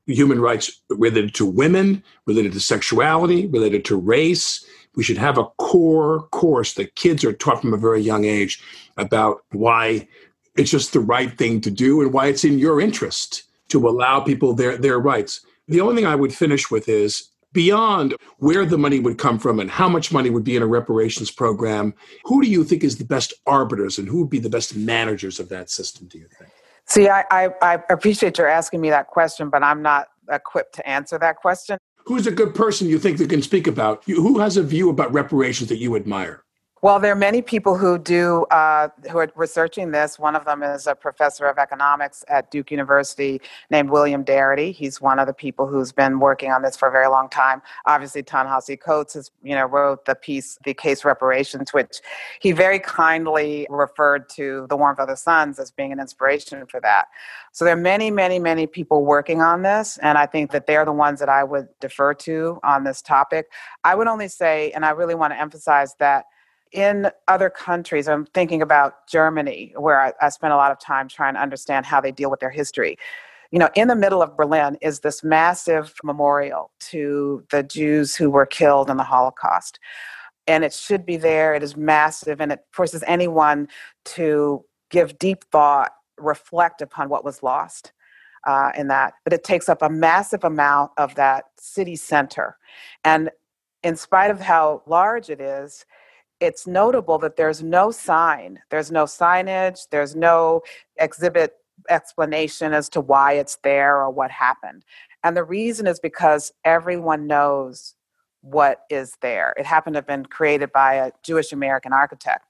human 0.07 0.41
rights 0.41 0.81
related 0.89 1.35
to 1.35 1.47
women, 1.47 2.03
related 2.27 2.53
to 2.53 2.61
sexuality, 2.61 3.47
related 3.49 3.85
to 3.87 3.97
race. 3.97 4.65
We 4.97 5.05
should 5.05 5.19
have 5.19 5.39
a 5.39 5.45
core 5.59 6.23
course 6.29 6.75
that 6.75 6.97
kids 6.97 7.25
are 7.25 7.33
taught 7.33 7.61
from 7.61 7.75
a 7.75 7.79
very 7.79 8.01
young 8.01 8.25
age 8.25 8.63
about 8.97 9.43
why 9.53 10.09
it's 10.57 10.71
just 10.71 10.93
the 10.93 11.01
right 11.01 11.37
thing 11.37 11.61
to 11.61 11.71
do 11.71 12.01
and 12.01 12.13
why 12.13 12.27
it's 12.27 12.45
in 12.45 12.59
your 12.59 12.81
interest 12.81 13.45
to 13.69 13.89
allow 13.89 14.21
people 14.21 14.55
their 14.55 14.77
their 14.77 14.99
rights. 14.99 15.45
The 15.69 15.81
only 15.81 15.95
thing 15.95 16.07
I 16.07 16.17
would 16.17 16.35
finish 16.35 16.71
with 16.71 16.89
is 16.89 17.30
beyond 17.53 18.15
where 18.39 18.65
the 18.65 18.79
money 18.79 19.01
would 19.01 19.19
come 19.19 19.39
from 19.39 19.59
and 19.61 19.71
how 19.71 19.89
much 19.89 20.13
money 20.13 20.31
would 20.31 20.45
be 20.45 20.57
in 20.57 20.63
a 20.63 20.67
reparations 20.67 21.31
program, 21.31 21.95
who 22.25 22.43
do 22.43 22.49
you 22.49 22.65
think 22.65 22.85
is 22.85 22.99
the 22.99 23.05
best 23.05 23.35
arbiters 23.47 23.99
and 23.99 24.09
who 24.09 24.21
would 24.21 24.31
be 24.31 24.39
the 24.39 24.51
best 24.51 24.77
managers 24.77 25.41
of 25.41 25.49
that 25.49 25.71
system, 25.71 26.07
do 26.07 26.19
you 26.19 26.27
think? 26.39 26.51
See, 26.87 27.09
I, 27.09 27.25
I, 27.31 27.49
I 27.63 27.83
appreciate 27.91 28.39
your 28.39 28.49
asking 28.49 28.81
me 28.81 28.91
that 28.91 29.09
question, 29.09 29.49
but 29.49 29.63
I'm 29.63 29.83
not 29.83 30.09
equipped 30.31 30.75
to 30.77 30.89
answer 30.89 31.19
that 31.19 31.37
question. 31.37 31.79
Who's 32.07 32.27
a 32.27 32.33
good 32.33 32.55
person 32.55 32.89
you 32.89 32.99
think 32.99 33.19
that 33.19 33.29
can 33.31 33.43
speak 33.43 33.67
about? 33.67 34.05
Who 34.05 34.39
has 34.39 34.57
a 34.57 34.63
view 34.63 34.91
about 34.91 35.13
reparations 35.13 35.69
that 35.69 35.77
you 35.77 35.95
admire? 35.97 36.45
Well, 36.83 36.99
there 36.99 37.13
are 37.13 37.17
many 37.17 37.43
people 37.43 37.77
who 37.77 37.99
do 37.99 38.45
uh, 38.45 38.89
who 39.11 39.19
are 39.19 39.31
researching 39.37 39.91
this. 39.91 40.19
One 40.19 40.35
of 40.35 40.47
them 40.47 40.63
is 40.63 40.87
a 40.87 40.95
professor 40.95 41.45
of 41.45 41.59
economics 41.59 42.25
at 42.27 42.51
Duke 42.51 42.71
University 42.71 43.43
named 43.69 43.91
William 43.91 44.25
Darity. 44.25 44.73
He's 44.73 44.99
one 44.99 45.19
of 45.19 45.27
the 45.27 45.35
people 45.35 45.67
who's 45.67 45.93
been 45.93 46.21
working 46.21 46.51
on 46.53 46.63
this 46.63 46.79
for 46.79 46.89
a 46.89 46.91
very 46.91 47.09
long 47.09 47.29
time. 47.29 47.61
Obviously, 47.85 48.23
Ta-Nehisi 48.23 48.81
Coates 48.81 49.13
has 49.13 49.31
you 49.43 49.55
know 49.55 49.67
wrote 49.67 50.07
the 50.07 50.15
piece, 50.15 50.59
the 50.65 50.73
case 50.73 51.05
reparations, 51.05 51.75
which 51.75 51.99
he 52.41 52.53
very 52.53 52.79
kindly 52.79 53.67
referred 53.69 54.31
to 54.31 54.67
the 54.71 54.77
Warmth 54.77 55.01
of 55.01 55.03
Other 55.03 55.17
Suns 55.17 55.59
as 55.59 55.71
being 55.71 55.93
an 55.93 56.01
inspiration 56.01 56.65
for 56.65 56.81
that. 56.81 57.09
So 57.53 57.67
there 57.67 57.75
are 57.75 57.77
many, 57.81 58.11
many, 58.11 58.39
many 58.39 58.67
people 58.67 59.05
working 59.05 59.43
on 59.43 59.61
this, 59.61 59.99
and 59.99 60.17
I 60.17 60.25
think 60.25 60.51
that 60.53 60.67
they're 60.67 60.87
the 60.87 60.93
ones 60.93 61.21
that 61.21 61.29
I 61.29 61.45
would 61.45 61.69
defer 61.79 62.15
to 62.15 62.59
on 62.65 62.85
this 62.85 63.03
topic. 63.03 63.51
I 63.85 63.95
would 63.95 64.07
only 64.07 64.29
say, 64.29 64.71
and 64.71 64.83
I 64.87 64.91
really 64.93 65.15
want 65.15 65.35
to 65.35 65.39
emphasize 65.39 65.95
that 65.99 66.25
in 66.73 67.11
other 67.29 67.51
countries, 67.51 68.09
I'm 68.09 68.27
thinking 68.27 68.63
about 68.63 69.07
Germany, 69.09 69.75
where 69.77 70.01
I, 70.01 70.13
I 70.21 70.29
spent 70.29 70.53
a 70.53 70.57
lot 70.57 70.71
of 70.71 70.79
time 70.79 71.09
trying 71.09 71.35
to 71.35 71.41
understand 71.41 71.87
how 71.87 72.01
they 72.01 72.13
deal 72.13 72.31
with 72.31 72.41
their 72.41 72.51
history. 72.51 72.97
You 73.51 73.59
know, 73.59 73.69
in 73.75 73.89
the 73.89 73.97
middle 73.97 74.23
of 74.23 74.37
Berlin 74.37 74.79
is 74.81 75.01
this 75.01 75.25
massive 75.25 75.95
memorial 76.05 76.71
to 76.81 77.45
the 77.51 77.65
Jews 77.65 78.15
who 78.15 78.31
were 78.31 78.47
killed 78.47 78.89
in 78.89 78.97
the 78.97 79.03
Holocaust. 79.03 79.81
And 80.47 80.65
it 80.65 80.73
should 80.73 81.05
be 81.05 81.17
there. 81.17 81.55
It 81.55 81.63
is 81.63 81.77
massive, 81.77 82.41
and 82.41 82.53
it 82.53 82.61
forces 82.71 83.03
anyone 83.07 83.69
to 84.07 84.65
give 84.91 85.19
deep 85.19 85.45
thought, 85.51 85.93
reflect 86.19 86.81
upon 86.83 87.09
what 87.09 87.25
was 87.25 87.43
lost 87.43 87.93
uh, 88.47 88.71
in 88.77 88.89
that. 88.89 89.15
But 89.25 89.33
it 89.33 89.45
takes 89.45 89.69
up 89.69 89.83
a 89.83 89.91
massive 89.91 90.45
amount 90.45 90.93
of 90.97 91.15
that 91.17 91.47
city 91.59 91.97
center. 91.97 92.57
And 93.05 93.31
in 93.83 93.97
spite 93.97 94.31
of 94.31 94.41
how 94.41 94.83
large 94.87 95.31
it 95.31 95.41
is, 95.41 95.85
it's 96.41 96.67
notable 96.67 97.19
that 97.19 97.37
there's 97.37 97.63
no 97.63 97.91
sign, 97.91 98.61
there's 98.71 98.91
no 98.91 99.05
signage, 99.05 99.87
there's 99.91 100.17
no 100.17 100.63
exhibit 100.99 101.55
explanation 101.89 102.73
as 102.73 102.89
to 102.91 103.01
why 103.01 103.35
it's 103.35 103.57
there 103.63 103.97
or 103.97 104.11
what 104.11 104.31
happened. 104.31 104.85
And 105.23 105.37
the 105.37 105.45
reason 105.45 105.87
is 105.87 106.01
because 106.01 106.53
everyone 106.65 107.27
knows 107.27 107.95
what 108.43 108.81
is 108.89 109.17
there. 109.21 109.55
It 109.59 109.67
happened 109.67 109.95
to 109.95 109.99
have 109.99 110.07
been 110.07 110.25
created 110.25 110.73
by 110.73 110.95
a 110.95 111.13
Jewish 111.23 111.53
American 111.53 111.93
architect. 111.93 112.47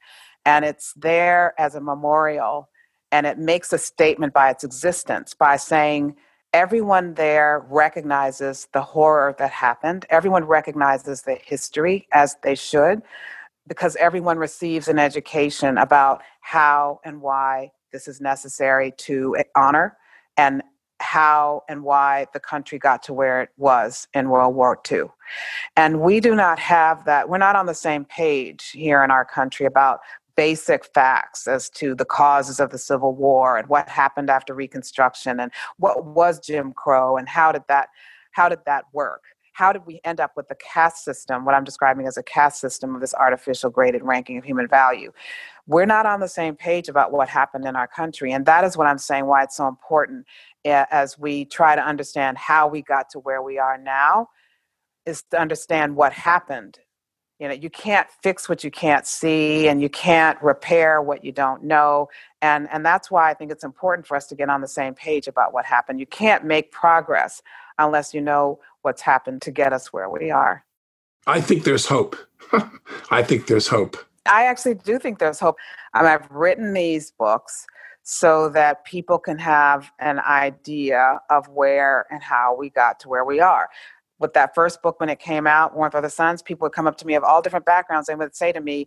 And 0.47 0.65
it's 0.65 0.95
there 0.95 1.55
as 1.59 1.75
a 1.75 1.81
memorial, 1.81 2.69
and 3.13 3.27
it 3.27 3.39
makes 3.39 3.73
a 3.73 3.79
statement 3.79 4.33
by 4.33 4.51
its 4.51 4.65
existence 4.65 5.35
by 5.35 5.57
saying, 5.57 6.17
everyone 6.53 7.15
there 7.15 7.65
recognizes 7.69 8.69
the 8.73 8.81
horror 8.81 9.35
that 9.39 9.51
happened. 9.51 10.07
Everyone 10.11 10.45
recognizes 10.45 11.23
the 11.23 11.35
history 11.35 12.09
as 12.13 12.37
they 12.43 12.55
should 12.55 13.03
because 13.67 13.97
everyone 13.97 14.39
receives 14.39 14.89
an 14.89 14.99
education 14.99 15.79
about 15.79 16.23
how 16.41 17.01
and 17.05 17.21
why 17.21 17.71
this 17.93 18.09
is 18.09 18.21
necessary 18.21 18.93
to 18.99 19.37
honor 19.57 19.97
and 20.37 20.63
how 21.01 21.63
and 21.69 21.83
why 21.83 22.27
the 22.33 22.41
country 22.41 22.79
got 22.79 23.03
to 23.03 23.13
where 23.13 23.41
it 23.43 23.49
was 23.57 24.07
in 24.13 24.29
World 24.29 24.55
War 24.55 24.79
II. 24.91 25.05
And 25.77 26.01
we 26.01 26.21
do 26.21 26.35
not 26.35 26.59
have 26.59 27.05
that. 27.07 27.29
We're 27.29 27.39
not 27.39 27.57
on 27.57 27.67
the 27.67 27.75
same 27.75 28.05
page 28.05 28.71
here 28.71 29.03
in 29.03 29.11
our 29.11 29.25
country 29.25 29.67
about 29.67 30.01
basic 30.37 30.85
facts 30.85 31.47
as 31.47 31.69
to 31.71 31.95
the 31.95 32.05
causes 32.05 32.61
of 32.61 32.71
the 32.71 32.79
Civil 32.79 33.15
War 33.15 33.59
and 33.59 33.69
what 33.69 33.89
happened 33.89 34.31
after 34.31 34.55
Reconstruction 34.55 35.41
and 35.41 35.51
what 35.79 36.05
was 36.05 36.39
Jim 36.39 36.73
Crow 36.73 37.17
and 37.17 37.29
how 37.29 37.53
did 37.53 37.63
that 37.69 37.89
how 38.33 38.49
did 38.49 38.61
that 38.65 38.85
work 38.93 39.23
how 39.61 39.75
did 39.75 39.85
we 39.85 40.01
end 40.05 40.21
up 40.21 40.33
with 40.37 40.49
the 40.49 40.55
caste 40.55 41.05
system, 41.05 41.45
what 41.45 41.55
I'm 41.55 41.65
describing 41.65 42.07
as 42.07 42.17
a 42.17 42.23
caste 42.23 42.63
system 42.63 42.95
of 42.95 43.03
this 43.03 43.13
artificial 43.13 43.69
graded 43.69 44.03
ranking 44.03 44.39
of 44.39 44.45
human 44.45 44.67
value? 44.67 45.13
We're 45.67 45.85
not 45.85 46.07
on 46.07 46.21
the 46.21 46.29
same 46.29 46.57
page 46.57 46.89
about 46.89 47.13
what 47.13 47.29
happened 47.29 47.67
in 47.67 47.77
our 47.77 47.87
country. 47.87 48.33
And 48.33 48.47
that 48.47 48.65
is 48.65 48.79
what 48.79 48.87
I'm 48.87 48.97
saying 48.97 49.27
why 49.27 49.43
it's 49.43 49.59
so 49.59 49.69
important 49.69 50.25
as 50.65 51.19
we 51.19 51.45
try 51.45 51.77
to 51.77 51.83
understand 51.83 52.39
how 52.39 52.69
we 52.69 52.81
got 52.81 53.11
to 53.11 53.19
where 53.19 53.43
we 53.43 53.59
are 53.59 53.77
now, 53.77 54.31
is 55.05 55.25
to 55.31 55.39
understand 55.39 55.95
what 55.95 56.15
happened. 56.15 56.79
You 57.39 57.49
know, 57.49 57.55
you 57.55 57.69
can't 57.69 58.09
fix 58.23 58.49
what 58.49 58.65
you 58.65 58.71
can't 58.71 59.07
see 59.07 59.69
and 59.69 59.83
you 59.83 59.91
can't 59.91 60.41
repair 60.43 61.03
what 61.03 61.23
you 61.23 61.33
don't 61.33 61.65
know. 61.65 62.09
And, 62.41 62.67
and 62.73 62.85
that's 62.85 63.11
why 63.11 63.31
I 63.31 63.35
think 63.35 63.53
it's 63.53 63.65
important 63.65 64.07
for 64.07 64.17
us 64.17 64.27
to 64.29 64.35
get 64.35 64.49
on 64.49 64.63
the 64.63 64.69
same 64.69 64.95
page 64.95 65.29
about 65.29 65.53
what 65.53 65.67
happened. 65.67 66.01
You 66.01 66.07
can't 66.07 66.47
make 66.47 66.73
progress 66.73 67.43
unless 67.81 68.15
you 68.15 68.21
know 68.21 68.59
what's 68.83 69.03
happened 69.03 69.43
to 69.43 69.51
get 69.51 69.73
us 69.73 69.93
where 69.93 70.09
we 70.09 70.31
are. 70.31 70.65
I 71.27 71.41
think 71.41 71.65
there's 71.65 71.87
hope. 71.87 72.17
I 73.11 73.23
think 73.23 73.47
there's 73.47 73.69
hope. 73.69 73.97
I 74.27 74.45
actually 74.45 74.75
do 74.75 74.99
think 74.99 75.19
there's 75.19 75.41
hope. 75.41 75.57
Mean, 75.95 76.07
I've 76.07 76.31
written 76.31 76.73
these 76.73 77.11
books 77.11 77.67
so 78.03 78.49
that 78.51 78.85
people 78.85 79.19
can 79.19 79.39
have 79.39 79.91
an 79.99 80.21
idea 80.21 81.21
of 81.29 81.49
where 81.49 82.07
and 82.11 82.23
how 82.23 82.57
we 82.57 82.71
got 82.71 82.99
to 83.01 83.09
where 83.09 83.25
we 83.25 83.41
are. 83.41 83.69
With 84.19 84.35
that 84.35 84.55
first 84.55 84.83
book, 84.83 85.01
when 85.01 85.09
it 85.09 85.19
came 85.19 85.47
out, 85.47 85.75
Warmth 85.75 85.95
of 85.95 85.99
Other 85.99 86.11
Suns, 86.11 86.43
people 86.43 86.67
would 86.67 86.73
come 86.73 86.87
up 86.87 86.99
to 86.99 87.07
me 87.07 87.15
of 87.15 87.25
all 87.25 87.41
different 87.41 87.65
backgrounds 87.65 88.09
and 88.09 88.19
would 88.19 88.37
say 88.37 88.53
to 88.53 88.61
me, 88.61 88.87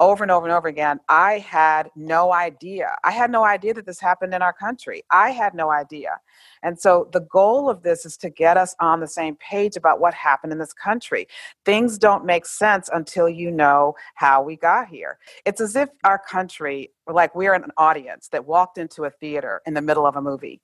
over 0.00 0.24
and 0.24 0.30
over 0.30 0.46
and 0.46 0.54
over 0.54 0.66
again, 0.66 0.98
I 1.08 1.38
had 1.38 1.90
no 1.94 2.32
idea. 2.32 2.96
I 3.04 3.10
had 3.12 3.30
no 3.30 3.44
idea 3.44 3.74
that 3.74 3.86
this 3.86 4.00
happened 4.00 4.34
in 4.34 4.42
our 4.42 4.52
country. 4.52 5.04
I 5.10 5.30
had 5.30 5.54
no 5.54 5.70
idea. 5.70 6.18
And 6.62 6.80
so 6.80 7.08
the 7.12 7.20
goal 7.20 7.68
of 7.68 7.82
this 7.82 8.06
is 8.06 8.16
to 8.18 8.30
get 8.30 8.56
us 8.56 8.74
on 8.80 9.00
the 9.00 9.06
same 9.06 9.36
page 9.36 9.76
about 9.76 10.00
what 10.00 10.14
happened 10.14 10.52
in 10.52 10.58
this 10.58 10.72
country. 10.72 11.28
Things 11.64 11.98
don't 11.98 12.24
make 12.24 12.46
sense 12.46 12.88
until 12.92 13.28
you 13.28 13.50
know 13.50 13.94
how 14.14 14.42
we 14.42 14.56
got 14.56 14.88
here. 14.88 15.18
It's 15.44 15.60
as 15.60 15.76
if 15.76 15.90
our 16.04 16.18
country, 16.18 16.90
like 17.06 17.34
we're 17.34 17.54
an 17.54 17.70
audience 17.76 18.28
that 18.28 18.46
walked 18.46 18.78
into 18.78 19.04
a 19.04 19.10
theater 19.10 19.60
in 19.66 19.74
the 19.74 19.82
middle 19.82 20.06
of 20.06 20.16
a 20.16 20.22
movie 20.22 20.62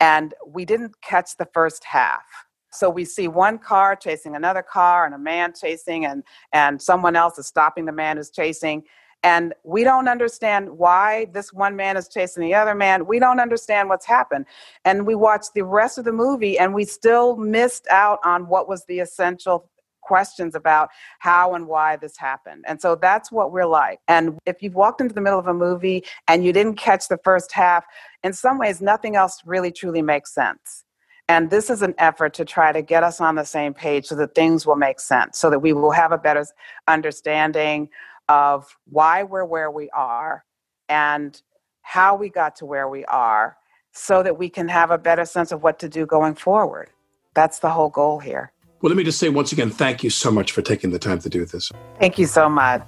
and 0.00 0.34
we 0.46 0.64
didn't 0.64 1.00
catch 1.02 1.36
the 1.36 1.48
first 1.52 1.84
half 1.84 2.47
so 2.70 2.90
we 2.90 3.04
see 3.04 3.28
one 3.28 3.58
car 3.58 3.96
chasing 3.96 4.36
another 4.36 4.62
car 4.62 5.06
and 5.06 5.14
a 5.14 5.18
man 5.18 5.52
chasing 5.58 6.04
and 6.04 6.22
and 6.52 6.80
someone 6.80 7.16
else 7.16 7.38
is 7.38 7.46
stopping 7.46 7.84
the 7.84 7.92
man 7.92 8.16
who's 8.16 8.30
chasing 8.30 8.82
and 9.24 9.52
we 9.64 9.82
don't 9.82 10.06
understand 10.06 10.70
why 10.70 11.26
this 11.32 11.52
one 11.52 11.74
man 11.74 11.96
is 11.96 12.08
chasing 12.08 12.42
the 12.42 12.54
other 12.54 12.74
man 12.74 13.06
we 13.06 13.18
don't 13.18 13.40
understand 13.40 13.88
what's 13.88 14.06
happened 14.06 14.44
and 14.84 15.06
we 15.06 15.14
watch 15.14 15.46
the 15.54 15.62
rest 15.62 15.98
of 15.98 16.04
the 16.04 16.12
movie 16.12 16.58
and 16.58 16.74
we 16.74 16.84
still 16.84 17.36
missed 17.36 17.86
out 17.90 18.18
on 18.24 18.48
what 18.48 18.68
was 18.68 18.84
the 18.84 19.00
essential 19.00 19.68
questions 20.08 20.54
about 20.54 20.88
how 21.18 21.54
and 21.54 21.68
why 21.68 21.94
this 21.96 22.16
happened. 22.16 22.64
And 22.66 22.80
so 22.80 22.96
that's 22.96 23.30
what 23.30 23.52
we're 23.52 23.66
like. 23.66 24.00
And 24.08 24.38
if 24.46 24.62
you've 24.62 24.74
walked 24.74 25.02
into 25.02 25.14
the 25.14 25.20
middle 25.20 25.38
of 25.38 25.46
a 25.46 25.54
movie 25.54 26.02
and 26.26 26.44
you 26.44 26.52
didn't 26.52 26.76
catch 26.76 27.08
the 27.08 27.18
first 27.22 27.52
half, 27.52 27.84
in 28.24 28.32
some 28.32 28.58
ways, 28.58 28.80
nothing 28.80 29.16
else 29.16 29.42
really 29.44 29.70
truly 29.70 30.00
makes 30.00 30.34
sense. 30.34 30.84
And 31.28 31.50
this 31.50 31.68
is 31.68 31.82
an 31.82 31.94
effort 31.98 32.32
to 32.34 32.44
try 32.44 32.72
to 32.72 32.80
get 32.80 33.04
us 33.04 33.20
on 33.20 33.34
the 33.34 33.44
same 33.44 33.74
page 33.74 34.06
so 34.06 34.16
that 34.16 34.34
things 34.34 34.66
will 34.66 34.76
make 34.76 34.98
sense, 34.98 35.38
so 35.38 35.50
that 35.50 35.58
we 35.58 35.74
will 35.74 35.90
have 35.90 36.10
a 36.10 36.18
better 36.18 36.46
understanding 36.86 37.90
of 38.28 38.76
why 38.86 39.22
we're 39.22 39.44
where 39.44 39.70
we 39.70 39.90
are 39.90 40.44
and 40.88 41.42
how 41.82 42.16
we 42.16 42.30
got 42.30 42.56
to 42.56 42.66
where 42.66 42.88
we 42.88 43.04
are, 43.06 43.56
so 43.92 44.22
that 44.22 44.38
we 44.38 44.48
can 44.48 44.68
have 44.68 44.90
a 44.90 44.98
better 44.98 45.24
sense 45.24 45.52
of 45.52 45.62
what 45.62 45.78
to 45.78 45.88
do 45.88 46.06
going 46.06 46.34
forward. 46.34 46.90
That's 47.34 47.58
the 47.58 47.70
whole 47.70 47.90
goal 47.90 48.18
here. 48.20 48.52
Well, 48.80 48.88
let 48.88 48.96
me 48.96 49.04
just 49.04 49.18
say 49.18 49.28
once 49.28 49.52
again, 49.52 49.70
thank 49.70 50.02
you 50.02 50.10
so 50.10 50.30
much 50.30 50.52
for 50.52 50.62
taking 50.62 50.90
the 50.90 50.98
time 50.98 51.18
to 51.18 51.28
do 51.28 51.44
this. 51.44 51.70
Thank 51.98 52.18
you 52.18 52.26
so 52.26 52.48
much. 52.48 52.82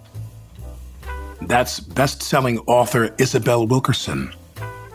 That's 1.43 1.81
best 1.81 2.23
selling 2.23 2.59
author 2.61 3.15
Isabel 3.19 3.67
Wilkerson. 3.67 4.33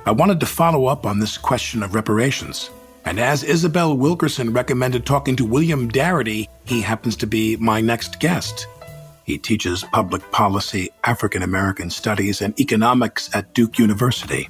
I 0.06 0.12
wanted 0.12 0.40
to 0.40 0.46
follow 0.46 0.86
up 0.86 1.06
on 1.06 1.20
this 1.20 1.38
question 1.38 1.84
of 1.84 1.96
reparations. 1.96 2.70
And 3.06 3.20
as 3.20 3.44
Isabel 3.44 3.96
Wilkerson 3.96 4.52
recommended 4.52 5.06
talking 5.06 5.36
to 5.36 5.46
William 5.46 5.92
Darity, 5.92 6.48
he 6.66 6.82
happens 6.82 7.16
to 7.18 7.28
be 7.28 7.56
my 7.58 7.80
next 7.80 8.20
guest. 8.20 8.68
He 9.26 9.38
teaches 9.38 9.84
public 9.92 10.32
policy, 10.32 10.90
African 11.04 11.44
American 11.44 11.92
studies, 11.92 12.42
and 12.42 12.60
economics 12.60 13.30
at 13.36 13.54
Duke 13.54 13.78
University. 13.78 14.50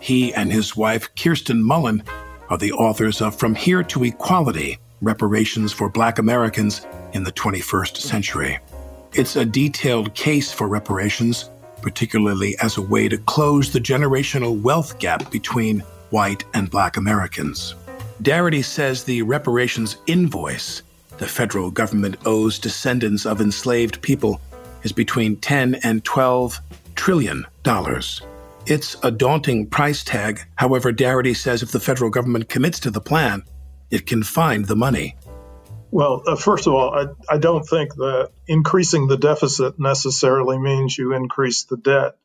He 0.00 0.32
and 0.34 0.50
his 0.50 0.74
wife, 0.74 1.08
Kirsten 1.14 1.62
Mullen, 1.62 2.02
are 2.48 2.58
the 2.58 2.72
authors 2.72 3.20
of 3.20 3.38
From 3.38 3.54
Here 3.54 3.82
to 3.82 4.04
Equality 4.04 4.78
Reparations 5.02 5.72
for 5.72 5.90
Black 5.90 6.18
Americans 6.18 6.86
in 7.12 7.24
the 7.24 7.32
21st 7.32 7.98
Century. 7.98 8.58
It's 9.12 9.36
a 9.36 9.44
detailed 9.44 10.14
case 10.14 10.52
for 10.52 10.68
reparations, 10.68 11.48
particularly 11.82 12.56
as 12.62 12.78
a 12.78 12.82
way 12.82 13.08
to 13.08 13.18
close 13.18 13.72
the 13.72 13.78
generational 13.78 14.60
wealth 14.60 14.98
gap 14.98 15.30
between 15.30 15.82
white 16.14 16.44
and 16.54 16.70
black 16.70 16.96
Americans. 16.96 17.74
Darity 18.22 18.64
says 18.64 19.02
the 19.02 19.22
reparations 19.22 19.96
invoice 20.06 20.82
the 21.18 21.28
federal 21.28 21.70
government 21.70 22.16
owes 22.24 22.58
descendants 22.58 23.24
of 23.24 23.40
enslaved 23.40 24.02
people 24.02 24.40
is 24.82 24.92
between 24.92 25.36
10 25.36 25.76
and 25.76 26.04
12 26.04 26.60
trillion 26.96 27.46
dollars. 27.62 28.20
It's 28.66 28.96
a 29.02 29.10
daunting 29.10 29.66
price 29.68 30.02
tag. 30.02 30.40
However, 30.56 30.92
Darity 30.92 31.36
says 31.36 31.62
if 31.62 31.70
the 31.70 31.80
federal 31.80 32.10
government 32.10 32.48
commits 32.48 32.80
to 32.80 32.90
the 32.90 33.00
plan, 33.00 33.44
it 33.90 34.06
can 34.06 34.22
find 34.22 34.66
the 34.66 34.76
money. 34.76 35.16
Well, 35.90 36.22
uh, 36.26 36.34
first 36.34 36.66
of 36.66 36.74
all, 36.74 36.92
I, 36.92 37.34
I 37.34 37.38
don't 37.38 37.64
think 37.64 37.94
that 37.94 38.30
increasing 38.48 39.06
the 39.06 39.16
deficit 39.16 39.78
necessarily 39.78 40.58
means 40.58 40.98
you 40.98 41.14
increase 41.14 41.64
the 41.64 41.76
debt. 41.76 42.16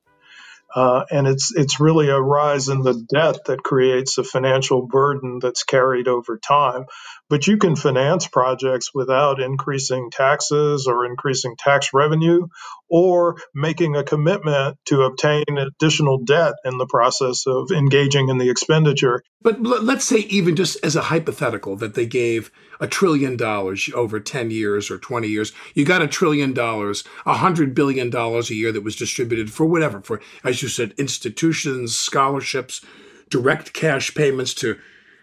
Uh, 0.75 1.05
and 1.11 1.27
it's 1.27 1.53
it's 1.55 1.79
really 1.79 2.09
a 2.09 2.19
rise 2.19 2.69
in 2.69 2.83
the 2.83 2.93
debt 2.93 3.45
that 3.47 3.63
creates 3.63 4.17
a 4.19 4.23
financial 4.23 4.87
burden 4.87 5.39
that's 5.41 5.63
carried 5.63 6.07
over 6.07 6.37
time. 6.37 6.85
But 7.29 7.47
you 7.47 7.57
can 7.57 7.75
finance 7.75 8.27
projects 8.27 8.93
without 8.93 9.39
increasing 9.39 10.09
taxes 10.11 10.87
or 10.87 11.05
increasing 11.05 11.55
tax 11.57 11.91
revenue 11.93 12.47
or 12.89 13.37
making 13.53 13.95
a 13.95 14.03
commitment 14.03 14.77
to 14.85 15.03
obtain 15.03 15.43
additional 15.57 16.17
debt 16.23 16.55
in 16.65 16.77
the 16.77 16.87
process 16.87 17.45
of 17.45 17.71
engaging 17.71 18.29
in 18.29 18.39
the 18.39 18.49
expenditure. 18.49 19.21
But 19.41 19.61
let's 19.61 20.05
say, 20.05 20.19
even 20.21 20.55
just 20.55 20.83
as 20.83 20.95
a 20.95 21.03
hypothetical, 21.03 21.75
that 21.77 21.93
they 21.93 22.07
gave 22.07 22.51
a 22.79 22.87
trillion 22.87 23.37
dollars 23.37 23.89
over 23.93 24.19
10 24.19 24.51
years 24.51 24.89
or 24.89 24.97
20 24.97 25.27
years. 25.27 25.51
You 25.75 25.85
got 25.85 26.01
a 26.01 26.07
trillion 26.07 26.53
dollars, 26.53 27.03
a 27.25 27.35
hundred 27.35 27.75
billion 27.75 28.09
dollars 28.09 28.49
a 28.49 28.55
year 28.55 28.71
that 28.71 28.83
was 28.83 28.95
distributed 28.95 29.51
for 29.51 29.65
whatever, 29.65 30.01
for, 30.01 30.19
as 30.43 30.61
you 30.61 30.67
said, 30.67 30.93
institutions, 30.97 31.97
scholarships, 31.97 32.83
direct 33.29 33.73
cash 33.73 34.15
payments 34.15 34.53
to 34.55 34.79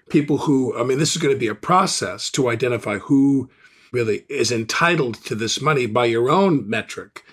people 0.08 0.38
who, 0.38 0.76
I 0.78 0.84
mean, 0.84 0.98
this 0.98 1.16
is 1.16 1.22
going 1.22 1.34
to 1.34 1.38
be 1.38 1.48
a 1.48 1.54
process 1.54 2.30
to 2.30 2.48
identify 2.48 2.98
who 2.98 3.50
really 3.92 4.24
is 4.28 4.52
entitled 4.52 5.16
to 5.24 5.34
this 5.34 5.60
money 5.60 5.86
by 5.86 6.06
your 6.06 6.30
own 6.30 6.68
metric. 6.68 7.24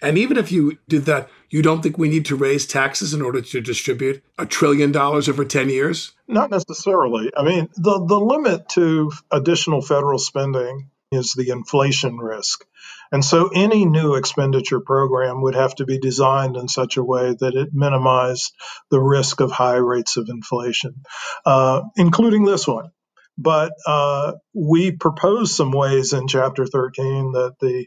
And 0.00 0.16
even 0.16 0.36
if 0.36 0.52
you 0.52 0.78
did 0.88 1.06
that, 1.06 1.28
you 1.50 1.62
don't 1.62 1.82
think 1.82 1.98
we 1.98 2.08
need 2.08 2.26
to 2.26 2.36
raise 2.36 2.66
taxes 2.66 3.14
in 3.14 3.22
order 3.22 3.40
to 3.40 3.60
distribute 3.60 4.22
a 4.38 4.46
trillion 4.46 4.92
dollars 4.92 5.28
over 5.28 5.44
10 5.44 5.70
years? 5.70 6.12
Not 6.28 6.50
necessarily. 6.50 7.30
I 7.36 7.42
mean, 7.42 7.68
the, 7.76 8.04
the 8.04 8.20
limit 8.20 8.68
to 8.70 9.10
additional 9.30 9.80
federal 9.80 10.18
spending 10.18 10.90
is 11.10 11.32
the 11.32 11.50
inflation 11.50 12.18
risk. 12.18 12.64
And 13.12 13.24
so 13.24 13.48
any 13.54 13.84
new 13.84 14.14
expenditure 14.14 14.80
program 14.80 15.42
would 15.42 15.54
have 15.54 15.74
to 15.76 15.84
be 15.86 15.98
designed 15.98 16.56
in 16.56 16.68
such 16.68 16.96
a 16.96 17.04
way 17.04 17.34
that 17.40 17.54
it 17.54 17.70
minimized 17.72 18.52
the 18.90 19.00
risk 19.00 19.40
of 19.40 19.50
high 19.50 19.76
rates 19.76 20.16
of 20.16 20.28
inflation, 20.28 21.02
uh, 21.46 21.82
including 21.96 22.44
this 22.44 22.66
one. 22.66 22.90
But 23.38 23.72
uh, 23.86 24.32
we 24.54 24.92
propose 24.92 25.56
some 25.56 25.70
ways 25.70 26.12
in 26.12 26.28
Chapter 26.28 26.66
13 26.66 27.32
that 27.32 27.54
the 27.60 27.86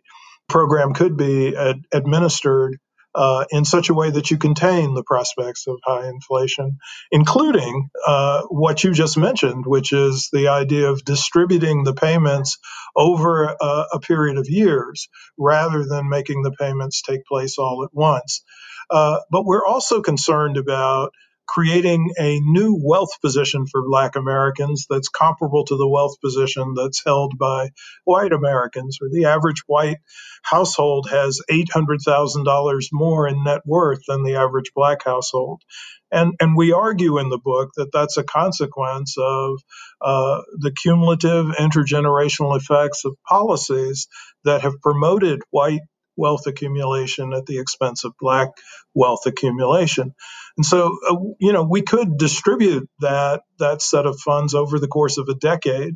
program 0.49 0.93
could 0.93 1.17
be 1.17 1.55
ad- 1.55 1.85
administered 1.93 2.77
uh, 3.13 3.45
in 3.51 3.65
such 3.65 3.89
a 3.89 3.93
way 3.93 4.09
that 4.09 4.31
you 4.31 4.37
contain 4.37 4.93
the 4.93 5.03
prospects 5.03 5.67
of 5.67 5.79
high 5.83 6.07
inflation, 6.07 6.77
including 7.11 7.89
uh, 8.07 8.43
what 8.43 8.83
you 8.83 8.91
just 8.93 9.17
mentioned, 9.17 9.65
which 9.65 9.91
is 9.91 10.29
the 10.31 10.47
idea 10.47 10.89
of 10.89 11.03
distributing 11.03 11.83
the 11.83 11.93
payments 11.93 12.57
over 12.95 13.45
a, 13.45 13.85
a, 13.93 13.99
period 13.99 14.37
of 14.37 14.49
years 14.49 15.09
rather 15.37 15.85
than 15.85 16.09
making 16.09 16.41
the 16.41 16.51
payments 16.51 17.01
take 17.01 17.25
place 17.25 17.57
all 17.57 17.83
at 17.83 17.93
once. 17.93 18.43
Uh, 18.89 19.19
but 19.29 19.45
we're 19.45 19.65
also 19.65 20.01
concerned 20.01 20.57
about 20.57 21.13
creating 21.51 22.13
a 22.17 22.39
new 22.39 22.79
wealth 22.81 23.19
position 23.21 23.65
for 23.67 23.83
Black 23.85 24.15
Americans 24.15 24.85
that's 24.89 25.09
comparable 25.09 25.65
to 25.65 25.75
the 25.75 25.87
wealth 25.87 26.15
position 26.23 26.73
that's 26.77 27.03
held 27.05 27.37
by 27.37 27.69
white 28.05 28.31
Americans, 28.31 28.99
or 29.01 29.09
the 29.09 29.25
average 29.25 29.61
white 29.67 29.97
household 30.43 31.09
has 31.11 31.41
$800,000 31.51 32.83
more 32.93 33.27
in 33.27 33.43
net 33.43 33.61
worth 33.65 33.99
than 34.07 34.23
the 34.23 34.35
average 34.35 34.71
Black 34.73 35.03
household. 35.03 35.61
And, 36.09 36.35
and 36.39 36.55
we 36.55 36.71
argue 36.71 37.17
in 37.17 37.27
the 37.27 37.37
book 37.37 37.71
that 37.75 37.91
that's 37.91 38.15
a 38.15 38.23
consequence 38.23 39.15
of 39.17 39.59
uh, 40.01 40.41
the 40.57 40.71
cumulative 40.71 41.47
intergenerational 41.47 42.57
effects 42.57 43.03
of 43.03 43.17
policies 43.27 44.07
that 44.45 44.61
have 44.61 44.79
promoted 44.81 45.41
white 45.49 45.81
wealth 46.15 46.47
accumulation 46.47 47.33
at 47.33 47.45
the 47.45 47.59
expense 47.59 48.03
of 48.03 48.13
black 48.19 48.49
wealth 48.93 49.25
accumulation. 49.25 50.13
And 50.57 50.65
so, 50.65 50.97
uh, 51.09 51.15
you 51.39 51.53
know, 51.53 51.63
we 51.63 51.81
could 51.81 52.17
distribute 52.17 52.89
that 52.99 53.41
that 53.59 53.81
set 53.81 54.05
of 54.05 54.19
funds 54.19 54.53
over 54.53 54.79
the 54.79 54.87
course 54.87 55.17
of 55.17 55.27
a 55.29 55.35
decade. 55.35 55.95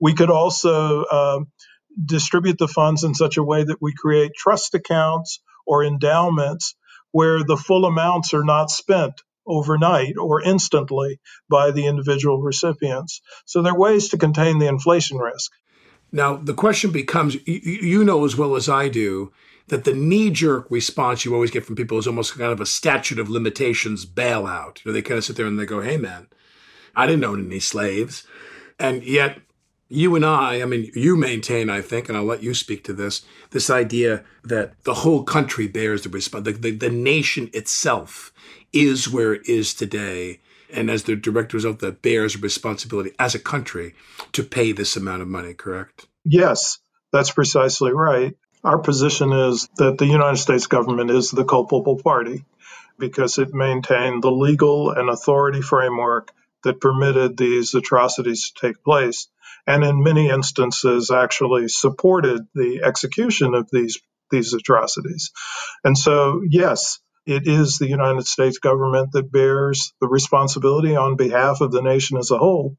We 0.00 0.14
could 0.14 0.30
also 0.30 1.04
uh, 1.04 1.40
distribute 2.02 2.58
the 2.58 2.68
funds 2.68 3.04
in 3.04 3.14
such 3.14 3.36
a 3.36 3.42
way 3.42 3.64
that 3.64 3.80
we 3.80 3.94
create 3.94 4.32
trust 4.36 4.74
accounts 4.74 5.40
or 5.66 5.84
endowments 5.84 6.74
where 7.12 7.42
the 7.44 7.56
full 7.56 7.84
amounts 7.84 8.34
are 8.34 8.44
not 8.44 8.70
spent 8.70 9.22
overnight 9.46 10.16
or 10.18 10.42
instantly 10.42 11.20
by 11.48 11.70
the 11.70 11.86
individual 11.86 12.40
recipients. 12.40 13.20
So 13.44 13.62
there 13.62 13.72
are 13.72 13.78
ways 13.78 14.08
to 14.08 14.18
contain 14.18 14.58
the 14.58 14.68
inflation 14.68 15.18
risk. 15.18 15.52
Now, 16.12 16.36
the 16.36 16.54
question 16.54 16.92
becomes 16.92 17.36
you 17.46 18.04
know 18.04 18.24
as 18.24 18.36
well 18.36 18.56
as 18.56 18.68
I 18.68 18.88
do 18.88 19.32
that 19.68 19.84
the 19.84 19.94
knee 19.94 20.30
jerk 20.30 20.66
response 20.70 21.24
you 21.24 21.34
always 21.34 21.50
get 21.50 21.64
from 21.64 21.76
people 21.76 21.98
is 21.98 22.06
almost 22.06 22.36
kind 22.36 22.52
of 22.52 22.60
a 22.60 22.66
statute 22.66 23.18
of 23.18 23.30
limitations 23.30 24.04
bailout. 24.04 24.84
You 24.84 24.90
know, 24.90 24.92
they 24.92 25.02
kind 25.02 25.18
of 25.18 25.24
sit 25.24 25.36
there 25.36 25.46
and 25.46 25.58
they 25.58 25.66
go, 25.66 25.80
hey, 25.80 25.96
man, 25.96 26.28
I 26.94 27.06
didn't 27.06 27.24
own 27.24 27.46
any 27.46 27.60
slaves. 27.60 28.26
And 28.78 29.02
yet, 29.02 29.38
you 29.88 30.16
and 30.16 30.24
I, 30.24 30.60
I 30.60 30.64
mean, 30.64 30.90
you 30.94 31.16
maintain, 31.16 31.70
I 31.70 31.80
think, 31.80 32.08
and 32.08 32.18
I'll 32.18 32.24
let 32.24 32.42
you 32.42 32.54
speak 32.54 32.84
to 32.84 32.92
this, 32.92 33.22
this 33.50 33.70
idea 33.70 34.24
that 34.42 34.74
the 34.84 34.94
whole 34.94 35.22
country 35.22 35.68
bears 35.68 36.02
the 36.02 36.08
response, 36.08 36.44
the, 36.44 36.52
the, 36.52 36.70
the 36.72 36.90
nation 36.90 37.50
itself 37.52 38.32
is 38.72 39.08
where 39.08 39.34
it 39.34 39.48
is 39.48 39.72
today. 39.72 40.40
And 40.72 40.90
as 40.90 41.04
the 41.04 41.14
direct 41.14 41.52
result, 41.52 41.78
that 41.78 42.02
bears 42.02 42.34
a 42.34 42.38
responsibility 42.38 43.12
as 43.18 43.34
a 43.34 43.38
country 43.38 43.94
to 44.32 44.42
pay 44.42 44.72
this 44.72 44.96
amount 44.96 45.22
of 45.22 45.28
money, 45.28 45.54
correct? 45.54 46.06
Yes, 46.24 46.78
that's 47.12 47.30
precisely 47.30 47.92
right. 47.92 48.34
Our 48.64 48.78
position 48.78 49.32
is 49.32 49.68
that 49.76 49.98
the 49.98 50.06
United 50.06 50.38
States 50.38 50.66
government 50.66 51.10
is 51.10 51.30
the 51.30 51.44
culpable 51.44 52.00
party 52.02 52.46
because 52.98 53.36
it 53.38 53.52
maintained 53.52 54.22
the 54.22 54.30
legal 54.30 54.90
and 54.90 55.10
authority 55.10 55.60
framework 55.60 56.32
that 56.62 56.80
permitted 56.80 57.36
these 57.36 57.74
atrocities 57.74 58.50
to 58.50 58.66
take 58.66 58.82
place, 58.82 59.28
and 59.66 59.84
in 59.84 60.02
many 60.02 60.30
instances 60.30 61.10
actually 61.10 61.68
supported 61.68 62.46
the 62.54 62.80
execution 62.82 63.54
of 63.54 63.68
these 63.70 64.00
these 64.30 64.54
atrocities. 64.54 65.30
And 65.84 65.96
so, 65.96 66.40
yes, 66.48 66.98
it 67.26 67.46
is 67.46 67.76
the 67.76 67.88
United 67.88 68.26
States 68.26 68.58
government 68.58 69.12
that 69.12 69.30
bears 69.30 69.92
the 70.00 70.08
responsibility 70.08 70.96
on 70.96 71.16
behalf 71.16 71.60
of 71.60 71.70
the 71.70 71.82
nation 71.82 72.16
as 72.16 72.30
a 72.30 72.38
whole 72.38 72.78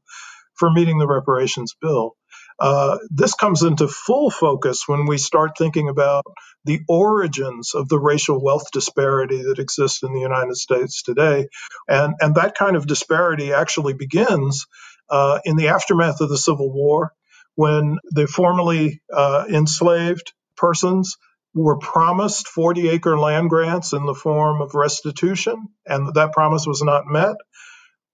for 0.54 0.70
meeting 0.72 0.98
the 0.98 1.06
reparations 1.06 1.76
bill. 1.80 2.16
Uh, 2.60 2.98
this 3.10 3.34
comes 3.34 3.62
into 3.62 3.88
full 3.88 4.30
focus 4.30 4.84
when 4.86 5.06
we 5.06 5.18
start 5.18 5.52
thinking 5.58 5.88
about 5.88 6.24
the 6.64 6.80
origins 6.88 7.74
of 7.74 7.88
the 7.88 7.98
racial 7.98 8.42
wealth 8.42 8.70
disparity 8.72 9.42
that 9.42 9.58
exists 9.58 10.02
in 10.02 10.12
the 10.14 10.20
United 10.20 10.56
States 10.56 11.02
today. 11.02 11.48
And, 11.88 12.14
and 12.20 12.36
that 12.36 12.56
kind 12.56 12.76
of 12.76 12.86
disparity 12.86 13.52
actually 13.52 13.94
begins 13.94 14.66
uh, 15.10 15.40
in 15.44 15.56
the 15.56 15.68
aftermath 15.68 16.20
of 16.20 16.28
the 16.30 16.38
Civil 16.38 16.72
War 16.72 17.12
when 17.56 17.98
the 18.10 18.26
formerly 18.26 19.02
uh, 19.12 19.46
enslaved 19.50 20.32
persons 20.56 21.16
were 21.54 21.78
promised 21.78 22.48
40 22.48 22.88
acre 22.90 23.18
land 23.18 23.50
grants 23.50 23.92
in 23.92 24.06
the 24.06 24.14
form 24.14 24.60
of 24.62 24.74
restitution, 24.74 25.68
and 25.86 26.14
that 26.14 26.32
promise 26.32 26.66
was 26.66 26.82
not 26.82 27.06
met. 27.06 27.36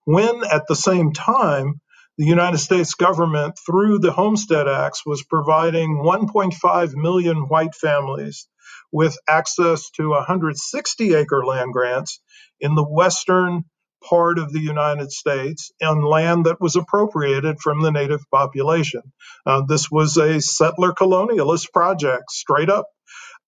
When 0.07 0.45
at 0.45 0.65
the 0.69 0.77
same 0.77 1.13
time, 1.15 1.82
the 2.19 2.27
United 2.27 2.59
States 2.59 2.95
government, 2.95 3.59
through 3.67 3.99
the 3.99 4.13
Homestead 4.13 4.69
Acts, 4.69 5.05
was 5.07 5.25
providing 5.25 6.03
1.5 6.05 6.95
million 6.95 7.49
white 7.49 7.75
families 7.75 8.49
with 8.93 9.17
access 9.29 9.91
to 9.93 10.11
160 10.11 11.15
acre 11.15 11.45
land 11.45 11.73
grants 11.73 12.21
in 12.61 12.75
the 12.75 12.85
western 12.85 13.65
part 14.09 14.39
of 14.39 14.53
the 14.53 14.61
United 14.61 15.11
States 15.11 15.73
on 15.83 16.03
land 16.03 16.47
that 16.47 16.61
was 16.61 16.77
appropriated 16.77 17.59
from 17.61 17.83
the 17.83 17.91
native 17.93 18.21
population. 18.31 19.03
Uh, 19.47 19.63
this 19.67 19.91
was 19.91 20.17
a 20.17 20.41
settler 20.41 20.93
colonialist 20.93 21.73
project, 21.73 22.31
straight 22.31 22.69
up. 22.69 22.87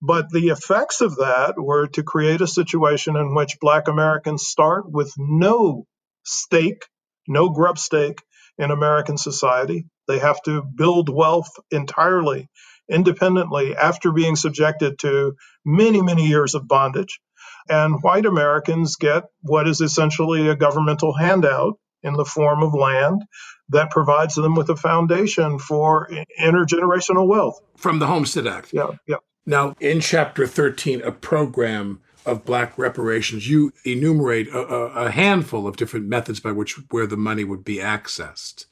But 0.02 0.30
the 0.30 0.48
effects 0.48 1.00
of 1.00 1.16
that 1.16 1.54
were 1.56 1.88
to 1.88 2.02
create 2.02 2.40
a 2.40 2.46
situation 2.46 3.16
in 3.16 3.34
which 3.34 3.58
Black 3.60 3.88
Americans 3.88 4.46
start 4.46 4.90
with 4.90 5.12
no 5.18 5.86
stake, 6.24 6.86
no 7.28 7.50
grub 7.50 7.78
stake 7.78 8.18
in 8.58 8.70
American 8.70 9.18
society. 9.18 9.86
They 10.06 10.18
have 10.18 10.42
to 10.42 10.62
build 10.62 11.08
wealth 11.08 11.50
entirely 11.70 12.48
independently 12.88 13.74
after 13.76 14.12
being 14.12 14.36
subjected 14.36 14.98
to 14.98 15.34
many, 15.64 16.02
many 16.02 16.26
years 16.26 16.54
of 16.54 16.68
bondage. 16.68 17.20
And 17.68 18.02
white 18.02 18.26
Americans 18.26 18.96
get 18.96 19.24
what 19.40 19.66
is 19.66 19.80
essentially 19.80 20.48
a 20.48 20.56
governmental 20.56 21.14
handout 21.14 21.78
in 22.02 22.12
the 22.14 22.24
form 22.24 22.62
of 22.62 22.74
land 22.74 23.22
that 23.70 23.90
provides 23.90 24.34
them 24.34 24.54
with 24.54 24.68
a 24.68 24.76
foundation 24.76 25.58
for 25.58 26.10
intergenerational 26.38 27.26
wealth. 27.26 27.58
From 27.76 27.98
the 27.98 28.06
Homestead 28.06 28.46
Act. 28.46 28.72
Yeah, 28.74 28.90
yeah. 29.06 29.16
Now, 29.46 29.74
in 29.80 30.00
Chapter 30.00 30.46
13, 30.46 31.02
a 31.02 31.12
program 31.12 32.00
of 32.26 32.44
black 32.44 32.76
reparations, 32.78 33.48
you 33.48 33.72
enumerate 33.84 34.48
a, 34.48 34.58
a, 34.58 35.10
handful 35.10 35.66
of 35.66 35.76
different 35.76 36.06
methods 36.06 36.40
by 36.40 36.52
which 36.52 36.76
where 36.90 37.06
the 37.06 37.16
money 37.16 37.44
would 37.44 37.64
be 37.64 37.76
accessed. 37.76 38.66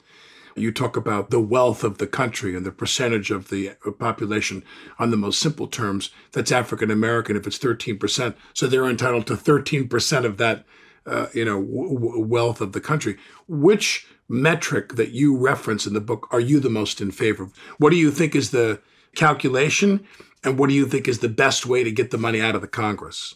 you 0.55 0.71
talk 0.71 0.97
about 0.97 1.29
the 1.29 1.39
wealth 1.39 1.83
of 1.83 1.97
the 1.97 2.07
country 2.07 2.55
and 2.55 2.65
the 2.65 2.71
percentage 2.71 3.31
of 3.31 3.49
the 3.49 3.71
population 3.99 4.63
on 4.99 5.11
the 5.11 5.17
most 5.17 5.39
simple 5.39 5.67
terms. 5.67 6.09
That's 6.31 6.51
African 6.51 6.91
American 6.91 7.35
if 7.35 7.47
it's 7.47 7.59
13%. 7.59 8.35
So 8.53 8.67
they're 8.67 8.89
entitled 8.89 9.27
to 9.27 9.35
13% 9.35 10.25
of 10.25 10.37
that, 10.37 10.65
uh, 11.05 11.27
you 11.33 11.45
know, 11.45 11.61
w- 11.61 12.25
wealth 12.25 12.61
of 12.61 12.71
the 12.71 12.81
country. 12.81 13.17
Which 13.47 14.07
metric 14.29 14.95
that 14.95 15.11
you 15.11 15.37
reference 15.37 15.85
in 15.85 15.93
the 15.93 16.01
book 16.01 16.27
are 16.31 16.39
you 16.39 16.59
the 16.59 16.69
most 16.69 17.01
in 17.01 17.11
favor 17.11 17.43
of? 17.43 17.57
What 17.77 17.91
do 17.91 17.97
you 17.97 18.09
think 18.09 18.35
is 18.35 18.51
the 18.51 18.81
calculation? 19.15 20.05
And 20.43 20.57
what 20.57 20.69
do 20.69 20.75
you 20.75 20.85
think 20.85 21.07
is 21.07 21.19
the 21.19 21.29
best 21.29 21.65
way 21.65 21.83
to 21.83 21.91
get 21.91 22.11
the 22.11 22.17
money 22.17 22.41
out 22.41 22.55
of 22.55 22.61
the 22.61 22.67
Congress? 22.67 23.35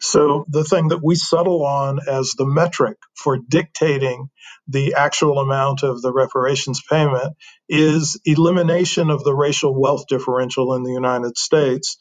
So, 0.00 0.44
the 0.48 0.64
thing 0.64 0.88
that 0.88 1.02
we 1.04 1.16
settle 1.16 1.64
on 1.66 2.00
as 2.08 2.32
the 2.38 2.46
metric 2.46 2.98
for 3.16 3.38
dictating 3.38 4.30
the 4.68 4.94
actual 4.94 5.38
amount 5.40 5.84
of 5.84 6.02
the 6.02 6.12
reparations 6.12 6.82
payment 6.90 7.36
is 7.68 8.20
elimination 8.26 9.10
of 9.10 9.24
the 9.24 9.34
racial 9.34 9.78
wealth 9.80 10.04
differential 10.08 10.74
in 10.74 10.84
the 10.84 10.92
United 10.92 11.38
States 11.38 11.98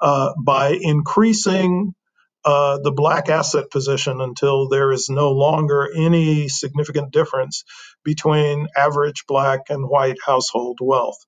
uh, 0.00 0.32
by 0.44 0.78
increasing 0.80 1.94
uh, 2.44 2.78
the 2.84 2.92
black 2.92 3.30
asset 3.30 3.70
position 3.72 4.20
until 4.22 4.68
there 4.68 4.92
is 4.92 5.10
no 5.10 5.32
longer 5.32 5.88
any 5.96 6.48
significant 6.48 7.12
difference 7.12 7.64
between 8.04 8.68
average 8.76 9.24
black 9.28 9.62
and 9.70 9.88
white 9.88 10.18
household 10.26 10.78
wealth. 10.82 11.18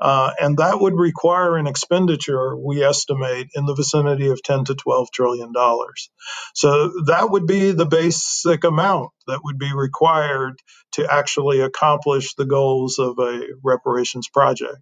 Uh, 0.00 0.32
and 0.40 0.58
that 0.58 0.80
would 0.80 0.94
require 0.94 1.56
an 1.56 1.66
expenditure, 1.66 2.56
we 2.56 2.82
estimate, 2.82 3.48
in 3.54 3.66
the 3.66 3.74
vicinity 3.74 4.28
of 4.28 4.42
10 4.42 4.64
to 4.64 4.74
12 4.74 5.08
trillion 5.12 5.52
dollars. 5.52 6.10
So 6.54 6.92
that 7.06 7.30
would 7.30 7.46
be 7.46 7.72
the 7.72 7.86
basic 7.86 8.64
amount 8.64 9.10
that 9.26 9.40
would 9.44 9.58
be 9.58 9.72
required 9.74 10.58
to 10.92 11.12
actually 11.12 11.60
accomplish 11.60 12.34
the 12.34 12.44
goals 12.44 12.98
of 12.98 13.18
a 13.18 13.46
reparations 13.62 14.28
project. 14.28 14.78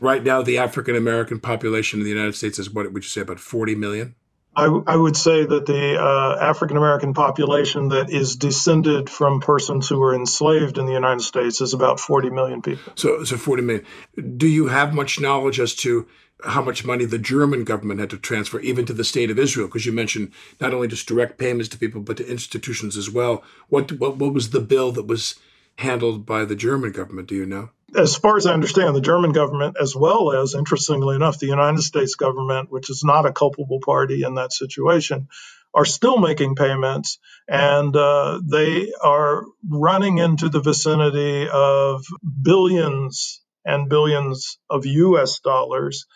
Right 0.00 0.22
now, 0.22 0.42
the 0.42 0.58
African 0.58 0.96
American 0.96 1.40
population 1.40 2.00
in 2.00 2.04
the 2.04 2.10
United 2.10 2.34
States 2.34 2.58
is 2.58 2.70
what 2.70 2.90
would 2.92 3.04
you 3.04 3.08
say 3.08 3.20
about 3.20 3.40
40 3.40 3.74
million? 3.74 4.14
I, 4.56 4.66
I, 4.86 4.96
would 4.96 5.16
say 5.16 5.44
that 5.44 5.66
the 5.66 6.00
uh, 6.00 6.38
African 6.40 6.76
American 6.76 7.14
population 7.14 7.88
that 7.88 8.10
is 8.10 8.36
descended 8.36 9.10
from 9.10 9.40
persons 9.40 9.88
who 9.88 9.98
were 9.98 10.14
enslaved 10.14 10.78
in 10.78 10.86
the 10.86 10.92
United 10.92 11.22
States 11.22 11.60
is 11.60 11.74
about 11.74 12.00
40 12.00 12.30
million 12.30 12.62
people. 12.62 12.92
So, 12.96 13.24
so 13.24 13.36
40 13.36 13.62
million. 13.62 13.86
Do 14.36 14.46
you 14.46 14.68
have 14.68 14.94
much 14.94 15.20
knowledge 15.20 15.60
as 15.60 15.74
to 15.76 16.06
how 16.44 16.62
much 16.62 16.84
money 16.84 17.04
the 17.04 17.18
German 17.18 17.64
government 17.64 18.00
had 18.00 18.10
to 18.10 18.18
transfer, 18.18 18.60
even 18.60 18.86
to 18.86 18.92
the 18.92 19.04
state 19.04 19.30
of 19.30 19.38
Israel? 19.38 19.66
Because 19.66 19.86
you 19.86 19.92
mentioned 19.92 20.32
not 20.60 20.74
only 20.74 20.88
just 20.88 21.08
direct 21.08 21.38
payments 21.38 21.68
to 21.70 21.78
people, 21.78 22.00
but 22.00 22.16
to 22.18 22.30
institutions 22.30 22.96
as 22.96 23.10
well. 23.10 23.42
What, 23.68 23.92
what, 23.92 24.16
what 24.16 24.32
was 24.32 24.50
the 24.50 24.60
bill 24.60 24.92
that 24.92 25.06
was 25.06 25.36
handled 25.78 26.26
by 26.26 26.44
the 26.44 26.56
German 26.56 26.92
government? 26.92 27.28
Do 27.28 27.34
you 27.34 27.46
know? 27.46 27.70
as 27.96 28.16
far 28.16 28.36
as 28.36 28.46
I 28.46 28.52
understand, 28.52 28.94
the 28.94 29.00
German 29.00 29.32
government, 29.32 29.76
as 29.80 29.94
well 29.94 30.32
as, 30.32 30.54
interestingly 30.54 31.16
enough, 31.16 31.38
the 31.38 31.46
United 31.46 31.82
States 31.82 32.16
government, 32.16 32.70
which 32.70 32.90
is 32.90 33.04
not 33.04 33.26
a 33.26 33.32
culpable 33.32 33.78
party 33.84 34.22
in 34.24 34.34
that 34.34 34.52
situation, 34.52 35.28
are 35.72 35.84
still 35.84 36.18
making 36.18 36.54
payments 36.54 37.18
and 37.48 37.94
uh, 37.96 38.40
they 38.44 38.92
are 39.02 39.44
running 39.68 40.18
into 40.18 40.48
the 40.48 40.60
vicinity 40.60 41.48
of 41.48 42.04
billions 42.42 43.42
and 43.64 43.88
billions 43.88 44.58
of 44.70 44.86
US 44.86 45.40
dollars. 45.40 46.06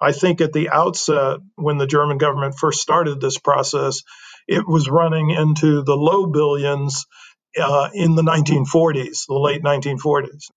I 0.00 0.12
think 0.12 0.40
at 0.40 0.52
the 0.52 0.70
outset, 0.70 1.40
when 1.56 1.78
the 1.78 1.86
German 1.86 2.18
government 2.18 2.54
first 2.56 2.80
started 2.80 3.20
this 3.20 3.38
process, 3.38 4.02
it 4.46 4.66
was 4.66 4.88
running 4.88 5.30
into 5.30 5.82
the 5.82 5.96
low 5.96 6.26
billions 6.26 7.06
uh, 7.60 7.90
in 7.92 8.14
the 8.14 8.22
1940s, 8.22 9.26
the 9.26 9.34
late 9.34 9.62
1940s. 9.62 10.50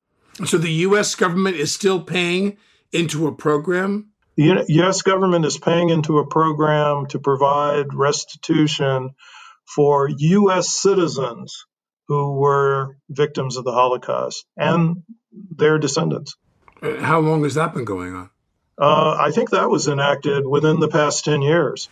So 0.45 0.57
the 0.57 0.71
U.S. 0.71 1.15
government 1.15 1.57
is 1.57 1.73
still 1.73 2.01
paying 2.01 2.57
into 2.91 3.27
a 3.27 3.31
program? 3.31 4.11
The 4.37 4.65
U.S. 4.67 5.01
government 5.01 5.45
is 5.45 5.57
paying 5.57 5.89
into 5.89 6.19
a 6.19 6.27
program 6.27 7.05
to 7.07 7.19
provide 7.19 7.93
restitution 7.93 9.11
for 9.65 10.09
U.S. 10.09 10.73
citizens 10.73 11.65
who 12.07 12.33
were 12.39 12.97
victims 13.09 13.57
of 13.57 13.63
the 13.63 13.71
Holocaust 13.71 14.45
and 14.57 15.03
their 15.31 15.77
descendants. 15.77 16.35
How 16.81 17.19
long 17.19 17.43
has 17.43 17.55
that 17.55 17.73
been 17.73 17.85
going 17.85 18.15
on? 18.15 18.29
Uh, 18.77 19.15
I 19.19 19.31
think 19.31 19.51
that 19.51 19.69
was 19.69 19.87
enacted 19.87 20.45
within 20.47 20.79
the 20.79 20.87
past 20.87 21.23
10 21.25 21.41
years. 21.41 21.87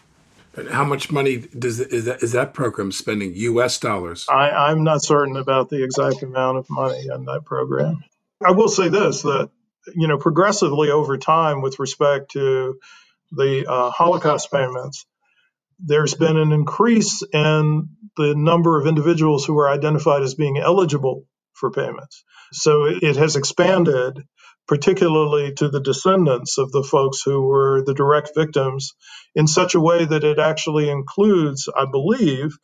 How 0.68 0.84
much 0.84 1.12
money 1.12 1.38
does 1.38 1.80
is 1.80 2.06
that, 2.06 2.24
is 2.24 2.32
that 2.34 2.54
program 2.54 2.92
spending? 2.92 3.34
U.S. 3.36 3.80
dollars? 3.80 4.26
I, 4.30 4.72
am 4.72 4.84
not 4.84 5.04
certain 5.04 5.38
about 5.38 5.70
the 5.70 5.84
exact 5.84 6.24
amount 6.24 6.58
of 6.58 6.70
money 6.70 7.10
on 7.10 7.26
that 7.26 7.46
program. 7.46 8.04
I 8.46 8.52
will 8.52 8.70
say 8.70 8.90
this 8.90 9.24
that, 9.24 9.50
you 9.96 10.08
know, 10.08 10.18
progressively 10.18 10.92
over 10.92 11.18
time 11.18 11.62
with 11.62 11.80
respect 11.80 12.32
to 12.32 12.80
the 13.32 13.66
uh, 13.70 13.92
Holocaust 13.92 14.52
payments, 14.52 15.06
there's 15.80 16.14
been 16.14 16.38
an 16.38 16.52
increase 16.52 17.24
in 17.34 17.90
the 18.18 18.36
number 18.36 18.80
of 18.80 18.88
individuals 18.88 19.46
who 19.46 19.58
are 19.60 19.70
identified 19.70 20.24
as 20.24 20.36
being 20.36 20.58
eligible 20.58 21.26
for 21.54 21.72
payments. 21.72 22.24
So 22.52 22.86
it, 22.86 23.04
it 23.04 23.16
has 23.18 23.36
expanded, 23.36 24.20
particularly 24.70 25.52
to 25.52 25.68
the 25.68 25.82
descendants 25.82 26.60
of 26.60 26.72
the 26.72 26.84
folks 26.84 27.24
who 27.24 27.42
were 27.42 27.82
the 27.84 27.96
direct 27.96 28.34
victims, 28.36 28.94
in 29.34 29.48
such 29.48 29.74
a 29.74 29.80
way 29.80 30.06
that 30.06 30.24
it 30.24 30.38
actually 30.38 30.92
includes, 30.92 31.68
I 31.76 31.86
believe, 31.92 32.56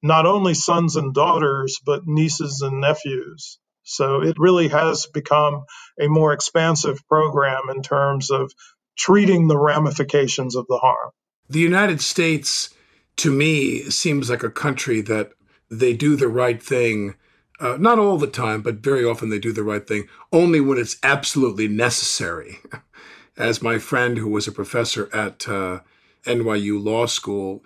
not 0.00 0.24
only 0.24 0.54
sons 0.54 0.94
and 0.94 1.12
daughters, 1.12 1.80
but 1.84 2.06
nieces 2.06 2.62
and 2.62 2.80
nephews. 2.80 3.58
So 3.82 4.22
it 4.22 4.36
really 4.38 4.68
has 4.68 5.06
become 5.06 5.64
a 6.00 6.06
more 6.06 6.32
expansive 6.32 7.00
program 7.08 7.62
in 7.74 7.82
terms 7.82 8.30
of 8.30 8.52
treating 8.96 9.48
the 9.48 9.58
ramifications 9.58 10.54
of 10.54 10.66
the 10.68 10.78
harm. 10.78 11.10
The 11.50 11.58
United 11.58 12.00
States, 12.00 12.72
to 13.16 13.32
me, 13.32 13.90
seems 13.90 14.30
like 14.30 14.44
a 14.44 14.50
country 14.50 15.00
that 15.00 15.32
they 15.72 15.92
do 15.92 16.14
the 16.14 16.28
right 16.28 16.62
thing. 16.62 17.16
Uh, 17.60 17.76
not 17.76 17.98
all 17.98 18.18
the 18.18 18.28
time, 18.28 18.62
but 18.62 18.76
very 18.76 19.04
often 19.04 19.30
they 19.30 19.38
do 19.38 19.52
the 19.52 19.64
right 19.64 19.86
thing 19.86 20.08
only 20.32 20.60
when 20.60 20.78
it's 20.78 20.96
absolutely 21.02 21.66
necessary. 21.66 22.58
As 23.36 23.62
my 23.62 23.78
friend, 23.78 24.18
who 24.18 24.28
was 24.28 24.46
a 24.46 24.52
professor 24.52 25.08
at 25.14 25.48
uh, 25.48 25.80
NYU 26.24 26.82
Law 26.82 27.06
School, 27.06 27.64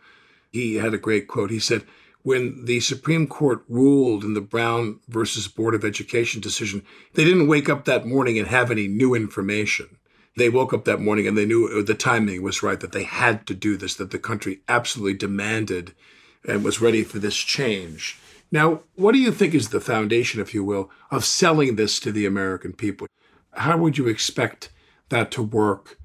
he 0.51 0.77
had 0.77 0.95
a 0.95 0.99
great 0.99 1.29
quote. 1.29 1.51
He 1.51 1.59
said, 1.59 1.85
when 2.23 2.65
the 2.67 2.81
Supreme 2.81 3.27
Court 3.27 3.65
ruled 3.69 4.23
in 4.23 4.35
the 4.35 4.41
Brown 4.41 5.01
versus 5.09 5.49
Board 5.49 5.75
of 5.75 5.85
Education 5.85 6.41
decision, 6.41 6.85
they 7.15 7.25
didn't 7.25 7.49
wake 7.49 7.69
up 7.69 7.85
that 7.85 8.07
morning 8.07 8.39
and 8.39 8.49
have 8.49 8.71
any 8.71 8.87
new 8.87 9.15
information. 9.15 9.99
They 10.37 10.49
woke 10.49 10.73
up 10.73 10.85
that 10.85 11.01
morning 11.01 11.27
and 11.27 11.37
they 11.37 11.45
knew 11.45 11.83
the 11.83 11.95
timing 11.95 12.43
was 12.43 12.63
right, 12.63 12.81
that 12.81 12.93
they 12.93 13.03
had 13.03 13.47
to 13.49 13.55
do 13.55 13.77
this, 13.77 13.95
that 13.97 14.13
the 14.13 14.19
country 14.19 14.61
absolutely 14.69 15.15
demanded 15.15 15.95
and 16.47 16.65
was 16.65 16.81
ready 16.81 17.03
for 17.03 17.19
this 17.19 17.37
change. 17.37 18.19
Now, 18.53 18.83
what 18.95 19.13
do 19.13 19.19
you 19.19 19.33
think 19.33 19.55
is 19.55 19.71
the 19.71 19.81
foundation, 19.81 20.41
if 20.41 20.53
you 20.53 20.63
will, 20.63 20.91
of 21.11 21.25
selling 21.25 21.77
this 21.77 21.99
to 22.01 22.13
the 22.13 22.27
American 22.27 22.75
people? 22.75 23.07
How 23.55 23.79
would 23.79 23.97
you 23.97 24.07
expect 24.07 24.71
that 25.09 25.31
to 25.33 25.43
work 25.43 25.99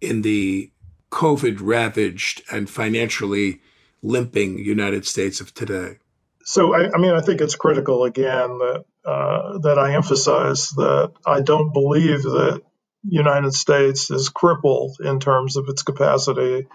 in 0.00 0.22
the 0.22 0.72
COVID 1.12 1.58
ravaged 1.60 2.42
and 2.50 2.70
financially 2.70 3.60
limping 4.02 4.58
United 4.58 5.06
States 5.06 5.40
of 5.40 5.52
today? 5.52 5.98
So, 6.42 6.74
I, 6.74 6.90
I 6.92 6.98
mean, 6.98 7.12
I 7.12 7.20
think 7.20 7.42
it's 7.42 7.54
critical 7.54 8.04
again 8.04 8.58
that 8.58 8.84
uh, 9.04 9.58
that 9.58 9.78
I 9.78 9.94
emphasize 9.94 10.70
that 10.70 11.12
I 11.26 11.40
don't 11.40 11.72
believe 11.72 12.22
that 12.22 12.62
United 13.02 13.54
States 13.54 14.10
is 14.10 14.28
crippled 14.28 14.96
in 15.00 15.20
terms 15.20 15.56
of 15.56 15.68
its 15.68 15.82
capacity 15.82 16.66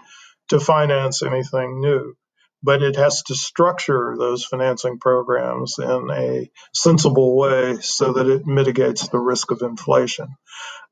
to 0.48 0.60
finance 0.60 1.22
anything 1.22 1.80
new, 1.80 2.16
but 2.62 2.82
it 2.82 2.96
has 2.96 3.22
to 3.24 3.34
structure 3.34 4.14
those 4.18 4.44
financing 4.44 4.98
programs 4.98 5.76
in 5.78 6.10
a 6.10 6.50
sensible 6.74 7.36
way 7.36 7.76
so 7.80 8.14
that 8.14 8.28
it 8.28 8.46
mitigates 8.46 9.08
the 9.08 9.18
risk 9.18 9.50
of 9.50 9.62
inflation. 9.62 10.28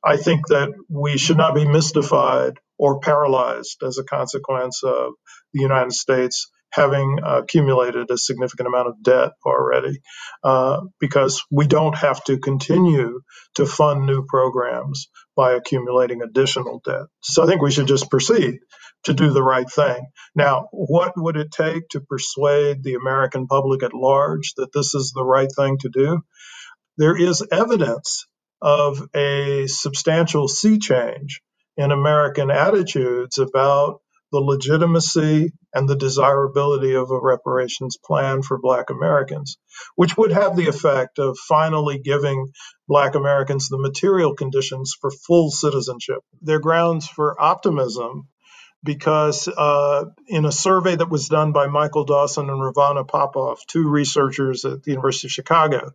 I 0.05 0.17
think 0.17 0.49
that 0.49 0.73
we 0.89 1.17
should 1.19 1.39
not 1.39 1.55
be 1.55 1.67
mystified 1.67 2.59
or 2.79 3.01
paralyzed 3.01 3.83
as 3.83 3.99
a 3.99 4.05
consequence 4.05 4.83
of 4.85 5.15
the 5.53 5.63
United 5.63 5.93
States 5.93 6.51
having 6.75 7.21
accumulated 7.25 8.11
a 8.11 8.19
significant 8.19 8.67
amount 8.67 8.89
of 8.89 9.03
debt 9.03 9.33
already, 9.47 10.01
uh, 10.43 10.81
because 10.99 11.43
we 11.51 11.67
don't 11.67 11.97
have 11.97 12.23
to 12.25 12.39
continue 12.39 13.21
to 13.55 13.65
fund 13.65 14.07
new 14.07 14.25
programs 14.27 15.09
by 15.37 15.53
accumulating 15.53 16.23
additional 16.23 16.81
debt. 16.85 17.07
So 17.23 17.45
I 17.45 17.47
think 17.47 17.63
we 17.63 17.71
should 17.71 17.87
just 17.87 18.11
proceed 18.11 18.59
to 19.05 19.15
do 19.15 19.31
the 19.31 19.43
right 19.43 19.71
thing. 19.71 20.05
Now, 20.35 20.69
what 20.73 21.13
would 21.17 21.37
it 21.37 21.53
take 21.53 21.89
to 21.91 22.01
persuade 22.01 22.83
the 22.83 22.95
American 22.95 23.47
public 23.47 23.83
at 23.83 23.95
large 23.95 24.55
that 24.57 24.73
this 24.73 24.95
is 24.95 25.13
the 25.15 25.25
right 25.25 25.51
thing 25.55 25.79
to 25.79 25.89
do? 25.89 26.23
There 26.97 27.17
is 27.17 27.47
evidence 27.53 28.27
of 28.63 29.07
a 29.15 29.67
substantial 29.67 30.49
sea 30.49 30.79
change 30.79 31.41
in 31.77 31.91
American 31.91 32.51
attitudes 32.51 33.39
about 33.39 34.01
the 34.35 34.41
legitimacy 34.41 35.53
and 35.73 35.89
the 35.89 35.95
desirability 35.95 36.97
of 36.97 37.13
a 37.13 37.21
reparations 37.21 37.97
plan 37.97 38.43
for 38.43 38.59
Black 38.59 38.91
Americans, 38.91 39.59
which 39.95 40.17
would 40.17 40.33
have 40.33 40.57
the 40.57 40.67
effect 40.67 41.21
of 41.21 41.39
finally 41.39 42.01
giving 42.01 42.51
Black 42.89 43.15
Americans 43.15 43.69
the 43.69 43.79
material 43.79 44.35
conditions 44.35 44.93
for 45.01 45.13
full 45.13 45.53
citizenship. 45.53 46.19
They're 46.43 46.59
grounds 46.59 47.07
for 47.07 47.41
optimism 47.41 48.27
because 48.83 49.47
uh, 49.47 50.07
in 50.27 50.45
a 50.45 50.51
survey 50.51 50.97
that 50.97 51.11
was 51.11 51.29
done 51.29 51.53
by 51.53 51.69
Michael 51.69 52.05
Dawson 52.05 52.51
and 52.51 52.61
Rovana 52.61 53.07
Popoff, 53.07 53.65
two 53.69 53.89
researchers 53.89 54.65
at 54.65 54.83
the 54.83 54.91
University 54.91 55.29
of 55.29 55.33
Chicago, 55.33 55.93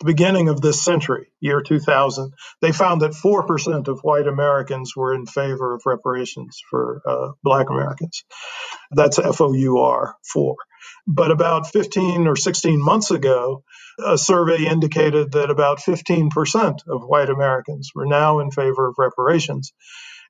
the 0.00 0.06
beginning 0.06 0.48
of 0.48 0.60
this 0.60 0.82
century, 0.82 1.28
year 1.40 1.62
2000, 1.62 2.32
they 2.60 2.72
found 2.72 3.00
that 3.00 3.12
4% 3.12 3.88
of 3.88 4.00
white 4.00 4.26
Americans 4.26 4.94
were 4.94 5.14
in 5.14 5.26
favor 5.26 5.74
of 5.74 5.82
reparations 5.86 6.60
for 6.70 7.00
uh, 7.06 7.32
black 7.42 7.70
Americans. 7.70 8.24
That's 8.90 9.18
F 9.18 9.40
O 9.40 9.52
U 9.52 9.78
R, 9.78 10.16
4. 10.32 10.56
But 11.06 11.30
about 11.30 11.68
15 11.68 12.26
or 12.26 12.36
16 12.36 12.80
months 12.82 13.10
ago, 13.10 13.62
a 14.04 14.18
survey 14.18 14.66
indicated 14.66 15.32
that 15.32 15.50
about 15.50 15.78
15% 15.78 16.80
of 16.88 17.02
white 17.02 17.30
Americans 17.30 17.90
were 17.94 18.06
now 18.06 18.40
in 18.40 18.50
favor 18.50 18.88
of 18.88 18.96
reparations. 18.98 19.72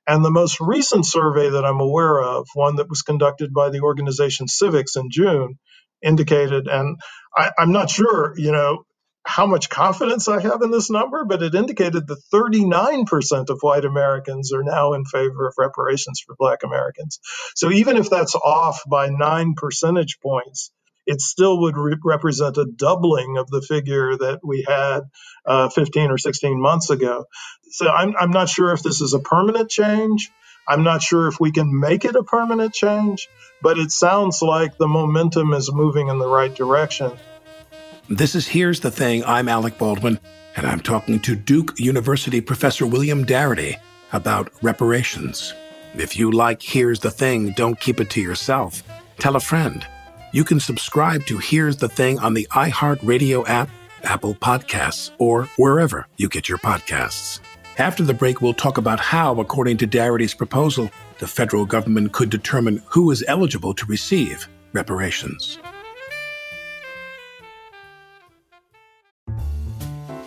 And 0.07 0.23
the 0.23 0.31
most 0.31 0.61
recent 0.61 1.05
survey 1.05 1.49
that 1.49 1.65
I'm 1.65 1.81
aware 1.81 2.21
of, 2.21 2.47
one 2.53 2.77
that 2.77 2.89
was 2.89 3.01
conducted 3.01 3.53
by 3.53 3.69
the 3.69 3.81
organization 3.81 4.47
Civiqs 4.47 4.95
in 4.95 5.09
June, 5.11 5.59
indicated, 6.01 6.67
and 6.67 6.97
I, 7.35 7.51
am 7.59 7.73
not 7.73 7.89
sure, 7.89 8.33
you 8.37 8.51
know, 8.53 8.85
how 9.27 9.45
much 9.45 9.69
confidence 9.69 10.27
I 10.27 10.41
have 10.41 10.61
in 10.63 10.71
this 10.71 10.89
number, 10.89 11.25
but 11.25 11.43
it 11.43 11.55
indicated 11.55 12.07
that 12.07 12.23
39% 12.33 13.49
of 13.49 13.59
white 13.61 13.85
Americans 13.85 14.53
are 14.53 14.63
now 14.63 14.93
in 14.93 15.05
favor 15.05 15.47
of 15.47 15.55
reparations 15.57 16.23
for 16.25 16.35
black 16.39 16.63
Americans. 16.63 17.19
So 17.55 17.71
even 17.71 17.97
if 17.97 18.09
that's 18.09 18.35
off 18.35 18.81
by 18.89 19.09
nine 19.09 19.55
percentage 19.55 20.19
points, 20.21 20.71
it 21.05 21.21
still 21.21 21.61
would 21.61 21.77
re- 21.77 21.97
represent 22.03 22.57
a 22.57 22.65
doubling 22.65 23.37
of 23.37 23.49
the 23.49 23.61
figure 23.61 24.17
that 24.17 24.39
we 24.43 24.65
had 24.67 25.01
uh, 25.45 25.69
15 25.69 26.11
or 26.11 26.17
16 26.17 26.61
months 26.61 26.89
ago. 26.89 27.25
So 27.71 27.89
I'm, 27.89 28.15
I'm 28.19 28.31
not 28.31 28.49
sure 28.49 28.73
if 28.73 28.83
this 28.83 29.01
is 29.01 29.13
a 29.13 29.19
permanent 29.19 29.69
change. 29.69 30.31
I'm 30.67 30.83
not 30.83 31.01
sure 31.01 31.27
if 31.27 31.39
we 31.39 31.51
can 31.51 31.79
make 31.79 32.05
it 32.05 32.15
a 32.15 32.23
permanent 32.23 32.73
change, 32.73 33.29
but 33.61 33.77
it 33.77 33.91
sounds 33.91 34.41
like 34.41 34.71
the 34.77 34.87
momentum 34.87 35.53
is 35.53 35.71
moving 35.73 36.09
in 36.09 36.19
the 36.19 36.27
right 36.27 36.53
direction. 36.53 37.11
This 38.09 38.35
is 38.35 38.47
Here's 38.47 38.79
the 38.79 38.89
Thing. 38.89 39.25
I'm 39.25 39.49
Alec 39.49 39.77
Baldwin, 39.77 40.17
and 40.55 40.65
I'm 40.65 40.79
talking 40.79 41.19
to 41.19 41.35
Duke 41.35 41.77
University 41.77 42.39
Professor 42.39 42.87
William 42.87 43.25
Darity 43.25 43.75
about 44.13 44.49
reparations. 44.61 45.53
If 45.93 46.15
you 46.15 46.31
like 46.31 46.61
Here's 46.61 47.01
the 47.01 47.11
Thing, 47.11 47.51
don't 47.51 47.77
keep 47.77 47.99
it 47.99 48.09
to 48.11 48.21
yourself. 48.21 48.81
Tell 49.19 49.35
a 49.35 49.41
friend. 49.41 49.85
You 50.31 50.45
can 50.45 50.61
subscribe 50.61 51.25
to 51.25 51.37
Here's 51.37 51.75
the 51.75 51.89
Thing 51.89 52.17
on 52.19 52.33
the 52.33 52.47
iHeartRadio 52.51 53.45
app, 53.45 53.69
Apple 54.03 54.35
Podcasts, 54.35 55.11
or 55.17 55.43
wherever 55.57 56.07
you 56.15 56.29
get 56.29 56.47
your 56.47 56.59
podcasts. 56.59 57.41
After 57.77 58.03
the 58.03 58.13
break, 58.13 58.41
we'll 58.41 58.53
talk 58.53 58.77
about 58.77 59.01
how, 59.01 59.37
according 59.41 59.79
to 59.79 59.85
Darity's 59.85 60.33
proposal, 60.33 60.89
the 61.19 61.27
federal 61.27 61.65
government 61.65 62.13
could 62.13 62.29
determine 62.29 62.81
who 62.85 63.11
is 63.11 63.25
eligible 63.27 63.73
to 63.73 63.85
receive 63.85 64.47
reparations. 64.71 65.59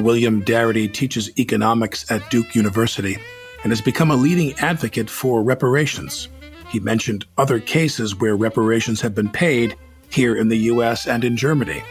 William 0.00 0.44
Darity 0.44 0.92
teaches 0.92 1.30
economics 1.38 2.10
at 2.10 2.28
Duke 2.30 2.54
University 2.54 3.16
and 3.62 3.72
has 3.72 3.80
become 3.80 4.10
a 4.10 4.16
leading 4.16 4.52
advocate 4.58 5.08
for 5.08 5.42
reparations. 5.42 6.28
He 6.68 6.80
mentioned 6.80 7.24
other 7.38 7.60
cases 7.60 8.14
where 8.14 8.36
reparations 8.36 9.00
have 9.00 9.14
been 9.14 9.30
paid 9.30 9.76
here 10.10 10.36
in 10.36 10.48
the 10.48 10.58
U.S. 10.58 11.06
and 11.06 11.24
in 11.24 11.36
Germany. 11.36 11.82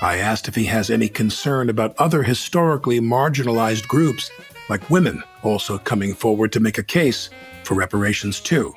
I 0.00 0.16
asked 0.16 0.48
if 0.48 0.54
he 0.54 0.64
has 0.64 0.90
any 0.90 1.08
concern 1.08 1.68
about 1.68 1.94
other 1.98 2.22
historically 2.22 3.00
marginalized 3.00 3.86
groups, 3.86 4.30
like 4.68 4.88
women, 4.88 5.22
also 5.42 5.78
coming 5.78 6.14
forward 6.14 6.52
to 6.52 6.60
make 6.60 6.78
a 6.78 6.82
case 6.82 7.28
for 7.64 7.74
reparations 7.74 8.40
too. 8.40 8.74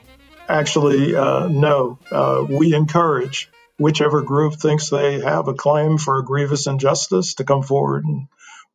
Actually, 0.49 1.15
uh, 1.15 1.47
no. 1.47 1.97
Uh, 2.11 2.45
we 2.47 2.76
encourage 2.76 3.49
whichever 3.80 4.21
group 4.21 4.55
thinks 4.55 4.89
they 4.89 5.19
have 5.21 5.47
a 5.47 5.53
claim 5.53 5.97
for 5.97 6.19
a 6.19 6.23
grievous 6.23 6.67
injustice 6.67 7.36
to 7.36 7.43
come 7.43 7.63
forward 7.63 8.05
and 8.05 8.28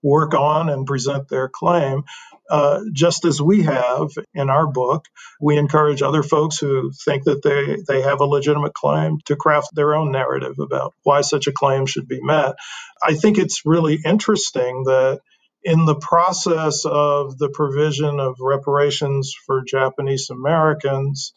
work 0.03 0.35
on 0.35 0.69
and 0.71 0.87
present 0.87 1.29
their 1.29 1.49
claim. 1.49 2.03
uh, 2.51 2.81
just 2.93 3.25
as 3.25 3.41
we 3.41 3.63
have 3.63 4.11
in 4.35 4.51
our 4.51 4.67
book, 4.67 5.07
we 5.41 5.57
encourage 5.59 6.03
other 6.03 6.23
folks 6.23 6.59
who 6.59 6.93
think 7.05 7.25
that 7.25 7.43
they, 7.43 7.79
they 7.89 8.03
have 8.03 8.21
a 8.21 8.25
legitimate 8.27 8.75
claim 8.75 9.19
to 9.27 9.37
craft 9.37 9.71
their 9.75 9.95
own 9.95 10.13
narrative 10.13 10.59
about 10.61 10.95
why 11.03 11.23
such 11.23 11.47
a 11.47 11.53
claim 11.53 11.87
should 11.87 12.09
be 12.09 12.21
met. 12.23 12.55
I 13.03 13.15
think 13.15 13.39
it's 13.39 13.63
really 13.67 14.01
interesting 14.05 14.85
that 14.85 15.21
in 15.65 15.87
the 15.87 15.97
process 15.97 16.85
of 16.87 17.39
the 17.39 17.51
provision 17.51 18.21
of 18.21 18.37
reparations 18.41 19.35
for 19.47 19.63
Japanese 19.67 20.31
Americans, 20.31 21.35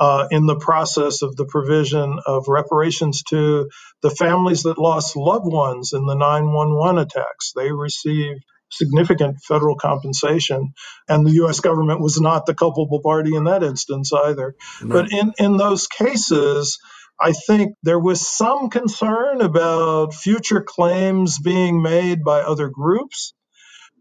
uh, 0.00 0.28
in 0.30 0.46
the 0.46 0.56
process 0.56 1.22
of 1.22 1.36
the 1.36 1.46
provision 1.46 2.18
of 2.26 2.48
reparations 2.48 3.22
to 3.24 3.68
the 4.02 4.10
families 4.10 4.62
that 4.62 4.78
lost 4.78 5.16
loved 5.16 5.46
ones 5.46 5.92
in 5.92 6.06
the 6.06 6.14
911 6.14 6.98
attacks. 6.98 7.52
They 7.56 7.72
received 7.72 8.40
significant 8.70 9.38
federal 9.46 9.76
compensation, 9.76 10.74
and 11.08 11.26
the 11.26 11.32
U.S. 11.32 11.60
government 11.60 12.00
was 12.00 12.20
not 12.20 12.46
the 12.46 12.54
culpable 12.54 13.00
party 13.02 13.34
in 13.34 13.44
that 13.44 13.62
instance 13.62 14.12
either. 14.12 14.54
But 14.82 15.12
in, 15.12 15.32
in 15.38 15.56
those 15.56 15.86
cases, 15.86 16.78
I 17.20 17.32
think 17.32 17.74
there 17.82 17.98
was 17.98 18.28
some 18.28 18.70
concern 18.70 19.40
about 19.40 20.14
future 20.14 20.62
claims 20.62 21.38
being 21.40 21.82
made 21.82 22.22
by 22.22 22.42
other 22.42 22.68
groups, 22.68 23.34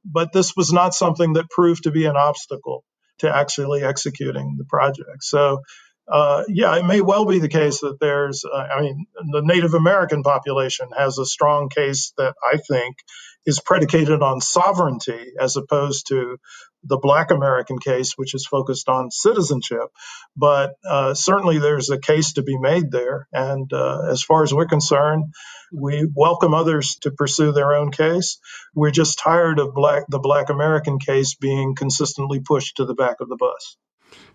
but 0.05 0.33
this 0.33 0.55
was 0.55 0.71
not 0.71 0.93
something 0.93 1.33
that 1.33 1.49
proved 1.49 1.83
to 1.83 1.91
be 1.91 2.05
an 2.05 2.15
obstacle 2.15 2.83
to 3.19 3.35
actually 3.35 3.83
executing 3.83 4.55
the 4.57 4.65
project. 4.65 5.23
So 5.23 5.61
uh, 6.07 6.43
yeah, 6.47 6.77
it 6.77 6.85
may 6.85 7.01
well 7.01 7.25
be 7.25 7.39
the 7.39 7.49
case 7.49 7.81
that 7.81 7.99
there's, 7.99 8.45
uh, 8.45 8.55
I 8.55 8.81
mean, 8.81 9.07
the 9.31 9.41
Native 9.41 9.73
American 9.73 10.23
population 10.23 10.89
has 10.97 11.17
a 11.17 11.25
strong 11.25 11.69
case 11.69 12.13
that 12.17 12.35
I 12.41 12.57
think 12.57 12.97
is 13.45 13.59
predicated 13.59 14.21
on 14.21 14.41
sovereignty 14.41 15.33
as 15.39 15.57
opposed 15.57 16.07
to 16.07 16.37
the 16.83 16.97
Black 16.97 17.31
American 17.31 17.79
case, 17.79 18.13
which 18.15 18.33
is 18.33 18.45
focused 18.45 18.87
on 18.87 19.11
citizenship. 19.11 19.89
But 20.35 20.75
uh, 20.87 21.13
certainly 21.13 21.59
there's 21.59 21.89
a 21.89 21.99
case 21.99 22.33
to 22.33 22.43
be 22.43 22.57
made 22.57 22.91
there. 22.91 23.27
And 23.33 23.71
uh, 23.73 24.07
as 24.09 24.23
far 24.23 24.43
as 24.43 24.53
we're 24.53 24.67
concerned, 24.67 25.33
we 25.73 26.07
welcome 26.13 26.53
others 26.53 26.97
to 27.01 27.11
pursue 27.11 27.51
their 27.51 27.73
own 27.73 27.91
case. 27.91 28.39
We're 28.73 28.91
just 28.91 29.19
tired 29.19 29.59
of 29.59 29.73
black, 29.73 30.03
the 30.07 30.19
Black 30.19 30.49
American 30.49 30.99
case 30.99 31.35
being 31.35 31.75
consistently 31.75 32.39
pushed 32.39 32.77
to 32.77 32.85
the 32.85 32.95
back 32.95 33.17
of 33.19 33.27
the 33.27 33.37
bus. 33.37 33.77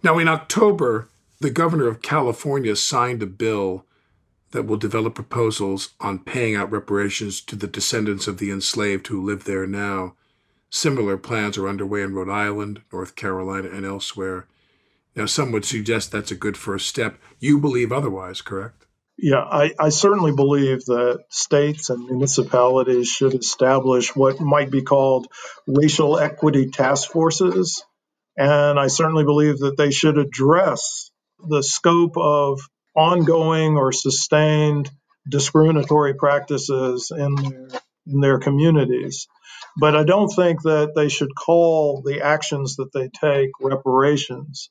Now, 0.03 0.19
in 0.19 0.29
October, 0.29 1.09
the 1.43 1.51
governor 1.51 1.89
of 1.89 2.03
California 2.03 2.77
signed 2.77 3.23
a 3.23 3.27
bill 3.27 3.85
that 4.53 4.63
will 4.63 4.77
develop 4.77 5.15
proposals 5.15 5.91
on 5.99 6.21
paying 6.21 6.55
out 6.55 6.71
reparations 6.71 7.41
to 7.41 7.57
the 7.57 7.67
descendants 7.67 8.29
of 8.29 8.39
the 8.39 8.51
enslaved 8.51 9.09
who 9.09 9.25
live 9.25 9.45
there 9.45 9.67
now. 9.67 10.15
Similar 10.71 11.19
plans 11.19 11.59
are 11.59 11.69
underway 11.69 12.03
in 12.03 12.15
Rhode 12.15 12.31
Island, 12.31 12.83
North 12.93 13.17
Carolina, 13.17 13.69
and 13.69 13.85
elsewhere. 13.85 14.47
Now, 15.17 15.27
some 15.27 15.53
would 15.53 15.65
suggest 15.65 16.13
that's 16.13 16.31
a 16.31 16.37
good 16.37 16.57
first 16.57 16.87
step. 16.87 17.19
You 17.41 17.59
believe 17.59 17.93
otherwise, 17.93 18.41
correct? 18.41 18.87
Yeah, 19.19 19.41
I, 19.41 19.73
I, 19.79 19.89
certainly 19.91 20.33
believe 20.33 20.85
that 20.87 21.25
states 21.29 21.91
and 21.91 22.07
municipalities 22.07 23.09
should 23.09 23.35
establish 23.35 24.17
what 24.17 24.41
might 24.41 24.71
be 24.71 24.83
called 24.83 25.29
racial 25.67 26.19
equity 26.19 26.71
task 26.71 27.11
forces. 27.11 27.85
And 28.37 28.81
I 28.81 28.87
certainly 28.87 29.25
believe 29.25 29.59
that 29.59 29.77
they 29.77 29.91
should 29.91 30.17
address 30.17 31.12
the 31.49 31.63
scope 31.63 32.17
of 32.17 32.61
ongoing 32.95 33.77
or 33.77 33.93
sustained 33.93 34.91
discriminatory 35.29 36.15
practices 36.15 37.13
in 37.17 37.35
their, 37.35 37.69
in 38.07 38.21
their 38.21 38.39
communities. 38.39 39.29
But 39.77 39.97
I 39.97 40.05
don't 40.05 40.29
think 40.29 40.63
that 40.63 40.93
they 40.95 41.09
should 41.09 41.35
call 41.35 42.03
the 42.03 42.23
actions 42.23 42.77
that 42.77 42.93
they 42.93 43.09
take 43.09 43.51
reparations. 43.61 44.69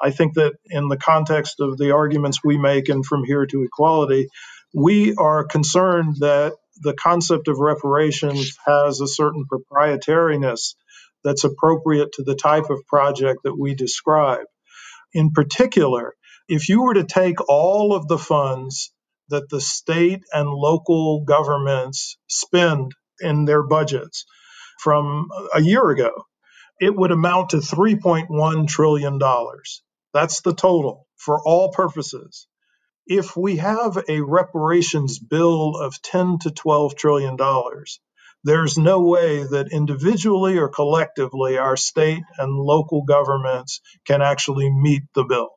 I 0.00 0.10
think 0.10 0.34
that 0.34 0.54
in 0.66 0.88
the 0.88 0.96
context 0.96 1.56
of 1.60 1.76
the 1.76 1.90
arguments 1.90 2.44
we 2.44 2.56
make 2.56 2.88
in 2.88 3.02
From 3.02 3.24
Here 3.24 3.46
to 3.46 3.62
Equality, 3.62 4.28
we 4.72 5.14
are 5.16 5.44
concerned 5.44 6.16
that 6.20 6.54
the 6.80 6.94
concept 6.94 7.48
of 7.48 7.58
reparations 7.58 8.56
has 8.64 9.00
a 9.00 9.08
certain 9.08 9.44
proprietariness 9.50 10.74
that's 11.24 11.44
appropriate 11.44 12.12
to 12.12 12.22
the 12.22 12.36
type 12.36 12.70
of 12.70 12.86
project 12.86 13.40
that 13.42 13.58
we 13.58 13.74
describe. 13.74 14.46
In 15.14 15.32
particular, 15.32 16.14
if 16.48 16.68
you 16.68 16.82
were 16.82 16.94
to 16.94 17.04
take 17.04 17.36
all 17.48 17.94
of 17.94 18.08
the 18.08 18.18
funds 18.18 18.92
that 19.30 19.48
the 19.50 19.60
state 19.60 20.22
and 20.32 20.50
local 20.50 21.24
governments 21.24 22.18
spend 22.28 22.92
in 23.20 23.44
their 23.46 23.62
budgets 23.62 24.26
from 24.80 25.28
a 25.54 25.62
year 25.62 25.88
ago, 25.90 26.12
it 26.80 26.94
would 26.96 27.12
amount 27.12 27.50
to 27.50 27.58
$3.1 27.58 28.68
trillion. 28.68 29.18
That's 30.14 30.42
the 30.42 30.54
total 30.54 31.06
for 31.16 31.40
all 31.44 31.72
purposes. 31.72 32.48
If 33.06 33.36
we 33.36 33.58
have 33.58 33.98
a 34.08 34.22
reparations 34.22 35.20
bill 35.20 35.76
of 35.76 36.02
10 36.02 36.40
to 36.40 36.52
12 36.52 36.96
trillion 36.96 37.36
dollars, 37.36 38.00
there's 38.44 38.78
no 38.78 39.00
way 39.00 39.42
that 39.42 39.72
individually 39.72 40.58
or 40.58 40.68
collectively 40.68 41.58
our 41.58 41.76
state 41.76 42.22
and 42.38 42.54
local 42.54 43.02
governments 43.02 43.80
can 44.06 44.22
actually 44.22 44.70
meet 44.70 45.02
the 45.14 45.24
bill. 45.24 45.50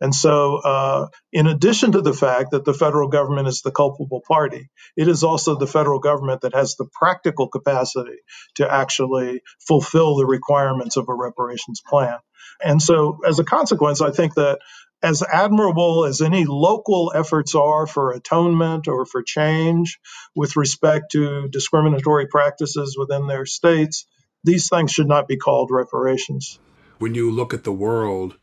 And 0.00 0.14
so, 0.14 0.56
uh, 0.56 1.06
in 1.32 1.46
addition 1.46 1.92
to 1.92 2.02
the 2.02 2.12
fact 2.12 2.52
that 2.52 2.64
the 2.64 2.74
federal 2.74 3.08
government 3.08 3.48
is 3.48 3.62
the 3.62 3.70
culpable 3.70 4.22
party, 4.26 4.68
it 4.96 5.08
is 5.08 5.24
also 5.24 5.56
the 5.56 5.66
federal 5.66 5.98
government 5.98 6.42
that 6.42 6.54
has 6.54 6.76
the 6.76 6.86
practical 6.92 7.48
capacity 7.48 8.18
to 8.56 8.70
actually 8.70 9.42
fulfill 9.66 10.16
the 10.16 10.26
requirements 10.26 10.96
of 10.96 11.08
a 11.08 11.14
reparations 11.14 11.82
plan. 11.84 12.18
And 12.62 12.80
so, 12.80 13.18
as 13.26 13.38
a 13.38 13.44
consequence, 13.44 14.00
I 14.00 14.12
think 14.12 14.34
that 14.34 14.58
as 15.06 15.22
admirable 15.22 16.04
as 16.04 16.20
any 16.20 16.44
local 16.44 17.12
efforts 17.14 17.54
are 17.54 17.86
for 17.86 18.10
atonement 18.10 18.88
or 18.88 19.06
for 19.06 19.22
change 19.22 20.00
with 20.34 20.56
respect 20.56 21.12
to 21.12 21.48
discriminatory 21.48 22.26
practices 22.26 22.96
within 22.98 23.28
their 23.28 23.46
states, 23.46 24.04
these 24.42 24.68
things 24.68 24.90
should 24.90 25.06
not 25.06 25.28
be 25.28 25.36
called 25.36 25.70
reparations. 25.70 26.58
When 26.98 27.14
you 27.14 27.30
look 27.30 27.54
at 27.54 27.62
the 27.62 27.72
world 27.72 28.36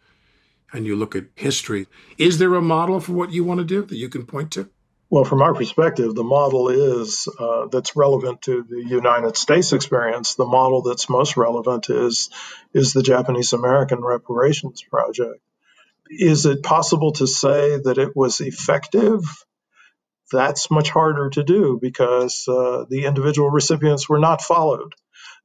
and 0.72 0.86
you 0.86 0.96
look 0.96 1.18
at 1.18 1.26
history, 1.36 1.88
is 2.18 2.38
there 2.38 2.56
a 2.56 2.62
model 2.62 3.02
for 3.02 3.12
what 3.12 3.32
you 3.34 3.44
want 3.44 3.60
to 3.60 3.66
do 3.66 3.82
that 3.84 3.98
you 3.98 4.08
can 4.08 4.26
point 4.26 4.52
to? 4.52 4.70
Well, 5.10 5.26
from 5.26 5.42
our 5.42 5.54
perspective, 5.54 6.16
the 6.16 6.24
model 6.24 6.70
is 6.70 7.28
uh, 7.40 7.68
that's 7.68 7.98
relevant 7.98 8.44
to 8.44 8.64
the 8.68 8.84
United 8.84 9.36
States 9.36 9.74
experience. 9.74 10.36
The 10.36 10.46
model 10.46 10.82
that's 10.82 11.10
most 11.10 11.36
relevant 11.36 11.90
is 11.90 12.30
is 12.74 12.94
the 12.94 13.04
Japanese 13.04 13.52
American 13.52 14.02
reparations 14.02 14.82
project. 14.82 15.42
Is 16.20 16.46
it 16.46 16.64
possible 16.64 17.14
to 17.14 17.28
say 17.28 17.80
that 17.84 17.98
it 17.98 18.16
was 18.16 18.40
effective? 18.40 19.22
That's 20.32 20.72
much 20.72 20.90
harder 20.90 21.30
to 21.32 21.44
do 21.44 21.80
because 21.82 22.46
uh, 22.48 22.86
the 22.90 23.06
individual 23.06 23.50
recipients 23.50 24.10
were 24.10 24.20
not 24.20 24.42
followed. 24.42 24.94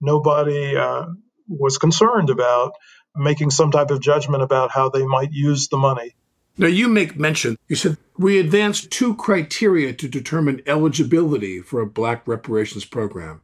Nobody 0.01 0.77
uh, 0.77 1.07
was 1.49 1.79
concerned 1.79 2.31
about 2.31 2.73
making 3.15 3.51
some 3.51 3.71
type 3.71 3.91
of 3.91 4.01
judgment 4.01 4.43
about 4.43 4.71
how 4.71 4.89
they 4.89 5.05
might 5.05 5.33
use 5.33 5.69
the 5.69 5.77
money. 5.77 6.15
Now, 6.57 6.67
you 6.67 6.89
make 6.89 7.17
mention, 7.17 7.57
you 7.69 7.77
said, 7.77 7.99
we 8.17 8.39
advanced 8.39 8.91
two 8.91 9.15
criteria 9.15 9.93
to 9.93 10.09
determine 10.09 10.63
eligibility 10.67 11.61
for 11.61 11.81
a 11.81 11.87
black 11.87 12.27
reparations 12.27 12.85
program. 12.85 13.43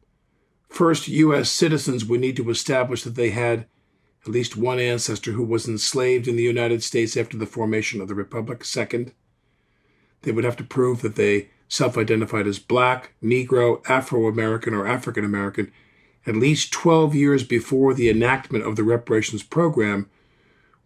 First, 0.67 1.07
U.S. 1.07 1.49
citizens 1.49 2.03
would 2.03 2.19
need 2.19 2.35
to 2.35 2.49
establish 2.49 3.03
that 3.03 3.15
they 3.15 3.29
had 3.29 3.67
at 4.25 4.31
least 4.31 4.57
one 4.57 4.79
ancestor 4.79 5.33
who 5.33 5.43
was 5.43 5.67
enslaved 5.67 6.27
in 6.27 6.35
the 6.35 6.43
United 6.43 6.83
States 6.83 7.15
after 7.15 7.37
the 7.37 7.45
formation 7.45 8.01
of 8.01 8.07
the 8.07 8.15
Republic. 8.15 8.63
Second, 8.63 9.13
they 10.23 10.31
would 10.31 10.43
have 10.43 10.57
to 10.57 10.63
prove 10.63 11.01
that 11.01 11.15
they 11.15 11.49
self 11.67 11.97
identified 11.97 12.47
as 12.47 12.59
black, 12.59 13.13
Negro, 13.23 13.87
Afro 13.89 14.27
American, 14.27 14.73
or 14.73 14.87
African 14.87 15.23
American 15.23 15.71
at 16.27 16.35
least 16.35 16.71
12 16.73 17.13
years 17.13 17.43
before 17.43 17.93
the 17.93 18.09
enactment 18.09 18.65
of 18.65 18.75
the 18.75 18.83
reparations 18.83 19.43
program 19.43 20.09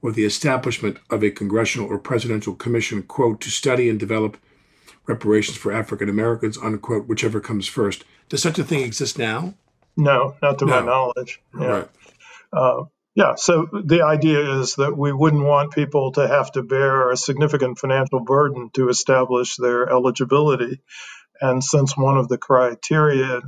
or 0.01 0.11
the 0.11 0.25
establishment 0.25 0.97
of 1.09 1.23
a 1.23 1.31
congressional 1.31 1.87
or 1.87 1.97
presidential 1.97 2.55
commission, 2.55 3.03
quote, 3.03 3.41
to 3.41 3.49
study 3.49 3.89
and 3.89 3.99
develop 3.99 4.37
reparations 5.07 5.57
for 5.57 5.71
African 5.71 6.09
Americans, 6.09 6.57
unquote, 6.57 7.07
whichever 7.07 7.39
comes 7.39 7.67
first. 7.67 8.05
Does 8.27 8.41
such 8.41 8.59
a 8.59 8.63
thing 8.63 8.81
exist 8.81 9.17
now? 9.17 9.55
No, 9.97 10.35
not 10.41 10.59
to 10.59 10.65
no. 10.65 10.79
my 10.79 10.85
knowledge. 10.85 11.41
Yeah. 11.59 11.67
Right. 11.67 11.89
Uh, 12.53 12.83
yeah, 13.20 13.36
so 13.36 13.67
the 13.84 14.03
idea 14.03 14.61
is 14.61 14.76
that 14.76 14.97
we 14.97 15.11
wouldn't 15.11 15.43
want 15.43 15.74
people 15.74 16.13
to 16.13 16.26
have 16.26 16.53
to 16.53 16.63
bear 16.63 17.11
a 17.11 17.17
significant 17.17 17.78
financial 17.78 18.22
burden 18.22 18.70
to 18.76 18.88
establish 18.88 19.57
their 19.57 19.89
eligibility. 19.89 20.80
And 21.41 21.61
since 21.61 21.97
one 21.97 22.15
of 22.15 22.30
the 22.30 22.38
criteria 22.38 23.41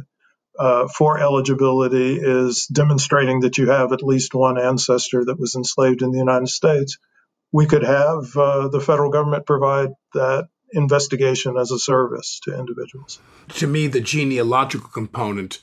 uh, 0.59 0.89
for 0.89 1.21
eligibility 1.21 2.19
is 2.21 2.65
demonstrating 2.65 3.39
that 3.41 3.57
you 3.57 3.69
have 3.69 3.93
at 3.93 4.03
least 4.03 4.35
one 4.35 4.59
ancestor 4.59 5.23
that 5.23 5.39
was 5.39 5.55
enslaved 5.55 6.01
in 6.01 6.11
the 6.11 6.19
United 6.19 6.49
States, 6.49 6.97
we 7.53 7.65
could 7.65 7.83
have 7.83 8.35
uh, 8.35 8.67
the 8.67 8.81
federal 8.81 9.09
government 9.09 9.45
provide 9.45 9.91
that 10.13 10.49
investigation 10.73 11.55
as 11.55 11.71
a 11.71 11.79
service 11.79 12.41
to 12.43 12.59
individuals. 12.59 13.19
To 13.59 13.67
me, 13.67 13.87
the 13.87 14.01
genealogical 14.01 14.89
component 14.89 15.59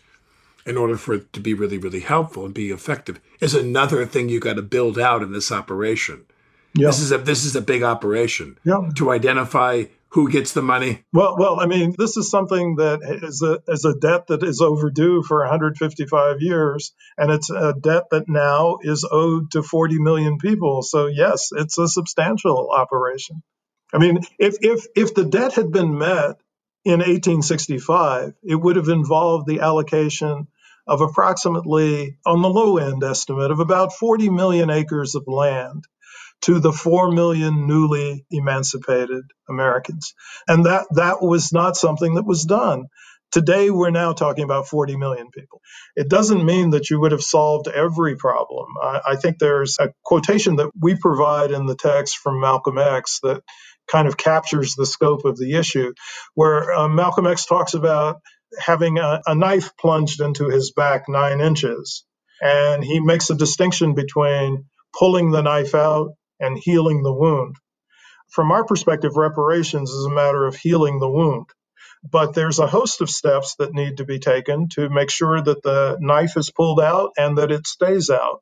in 0.69 0.77
order 0.77 0.97
for 0.97 1.15
it 1.15 1.33
to 1.33 1.41
be 1.41 1.55
really, 1.55 1.79
really 1.79 2.01
helpful 2.01 2.45
and 2.45 2.55
be 2.55 2.71
effective 2.71 3.21
is 3.41 3.55
another 3.55 4.05
thing 4.07 4.29
you 4.29 4.41
got 4.41 4.55
to 4.55 4.63
build 4.63 4.99
out 4.99 5.23
in 5.23 5.33
this 5.33 5.51
operation. 5.51 6.27
Yeah. 6.75 6.89
This 6.89 7.01
is 7.01 7.13
a 7.13 7.19
this 7.19 7.45
is 7.45 7.57
a 7.57 7.63
big 7.63 7.83
operation 7.83 8.59
yeah. 8.65 8.91
to 8.97 9.11
identify 9.11 9.85
who 10.11 10.31
gets 10.31 10.53
the 10.53 10.63
money? 10.63 11.05
Well, 11.13 11.37
well, 11.39 11.61
I 11.61 11.67
mean, 11.67 11.95
this 11.99 12.17
is 12.17 12.31
something 12.31 12.77
that 12.77 13.01
is 13.23 13.43
a 13.43 13.61
is 13.71 13.85
a 13.85 13.95
debt 13.95 14.29
that 14.29 14.43
is 14.43 14.61
overdue 14.61 15.23
for 15.23 15.41
155 15.41 16.37
years, 16.41 16.93
and 17.17 17.31
it's 17.31 17.51
a 17.51 17.75
debt 17.79 18.05
that 18.11 18.29
now 18.29 18.79
is 18.83 19.07
owed 19.11 19.51
to 19.53 19.63
40 19.63 19.99
million 19.99 20.39
people. 20.39 20.83
So 20.83 21.07
yes, 21.07 21.51
it's 21.53 21.79
a 21.79 21.89
substantial 21.89 22.71
operation. 22.71 23.43
I 23.93 23.99
mean, 23.99 24.21
if 24.39 24.57
if 24.61 24.87
if 24.97 25.15
the 25.15 25.25
debt 25.25 25.55
had 25.55 25.73
been 25.73 25.99
met 25.99 26.41
in 26.85 27.01
1865, 27.01 28.35
it 28.43 28.55
would 28.55 28.77
have 28.77 28.89
involved 28.89 29.47
the 29.47 29.61
allocation 29.61 30.49
of 30.89 31.03
approximately, 31.03 32.19
on 32.27 32.43
the 32.43 32.49
low 32.51 32.79
end 32.79 33.05
estimate, 33.05 33.51
of 33.51 33.61
about 33.61 33.95
40 33.95 34.31
million 34.31 34.71
acres 34.71 35.15
of 35.15 35.25
land 35.29 35.85
to 36.43 36.61
the 36.61 36.73
4 36.73 37.13
million 37.13 37.67
newly 37.67 38.25
emancipated 38.31 39.25
Americans. 39.49 40.15
And 40.49 40.67
that, 40.67 40.87
that 40.93 41.23
was 41.23 41.53
not 41.53 41.77
something 41.77 42.15
that 42.15 42.27
was 42.27 42.45
done. 42.45 42.87
Today, 43.33 43.71
we're 43.71 43.91
now 43.91 44.15
talking 44.15 44.45
about 44.45 44.69
40 44.69 44.97
million 44.97 45.31
people. 45.31 45.61
It 45.97 46.09
doesn't 46.09 46.47
mean 46.47 46.71
that 46.71 46.91
you 46.91 47.01
would 47.01 47.13
have 47.13 47.23
solved 47.23 47.69
every 47.69 48.17
problem. 48.17 48.67
I, 48.83 49.01
I 49.09 49.17
think 49.17 49.39
there's 49.39 49.77
a 49.81 49.91
quotation 50.05 50.57
that 50.57 50.71
we 50.81 50.97
provide 50.97 51.51
in 51.51 51.67
the 51.67 51.77
text 51.77 52.19
from 52.19 52.41
Malcolm 52.41 52.79
X 52.79 53.21
that 53.25 53.43
kind 53.91 54.09
of 54.09 54.17
captures 54.17 54.77
the 54.77 54.87
scope 54.87 55.27
of 55.27 55.37
the 55.37 55.57
issue, 55.57 55.93
where 56.35 56.73
uh, 56.73 56.89
Malcolm 56.89 57.27
X 57.27 57.47
talks 57.47 57.75
about 57.75 58.21
having 58.59 58.99
a, 58.99 59.21
a 59.27 59.35
knife 59.35 59.77
plunged 59.77 60.21
into 60.21 60.49
his 60.49 60.73
back 60.73 61.05
nine 61.09 61.41
inches. 61.41 62.05
And 62.41 62.85
he 62.85 63.01
makes 63.01 63.31
a 63.31 63.35
distinction 63.35 63.95
between 63.95 64.67
pulling 64.99 65.31
the 65.31 65.43
knife 65.43 65.75
out 65.75 66.13
and 66.41 66.59
healing 66.59 67.03
the 67.03 67.13
wound. 67.13 67.57
From 68.31 68.53
our 68.53 68.65
perspective, 68.65 69.17
reparations 69.17 69.91
is 69.91 70.07
a 70.07 70.11
matter 70.11 70.47
of 70.47 70.57
healing 70.57 71.01
the 71.01 71.09
wound. 71.09 71.47
But 72.09 72.35
there's 72.35 72.59
a 72.61 72.67
host 72.67 73.01
of 73.01 73.11
steps 73.11 73.57
that 73.59 73.75
need 73.75 73.97
to 73.97 74.05
be 74.05 74.19
taken 74.19 74.69
to 74.71 74.89
make 74.89 75.11
sure 75.11 75.43
that 75.43 75.63
the 75.63 75.99
knife 76.01 76.37
is 76.37 76.51
pulled 76.51 76.81
out 76.81 77.11
and 77.19 77.39
that 77.39 77.51
it 77.51 77.67
stays 77.67 78.09
out. 78.11 78.41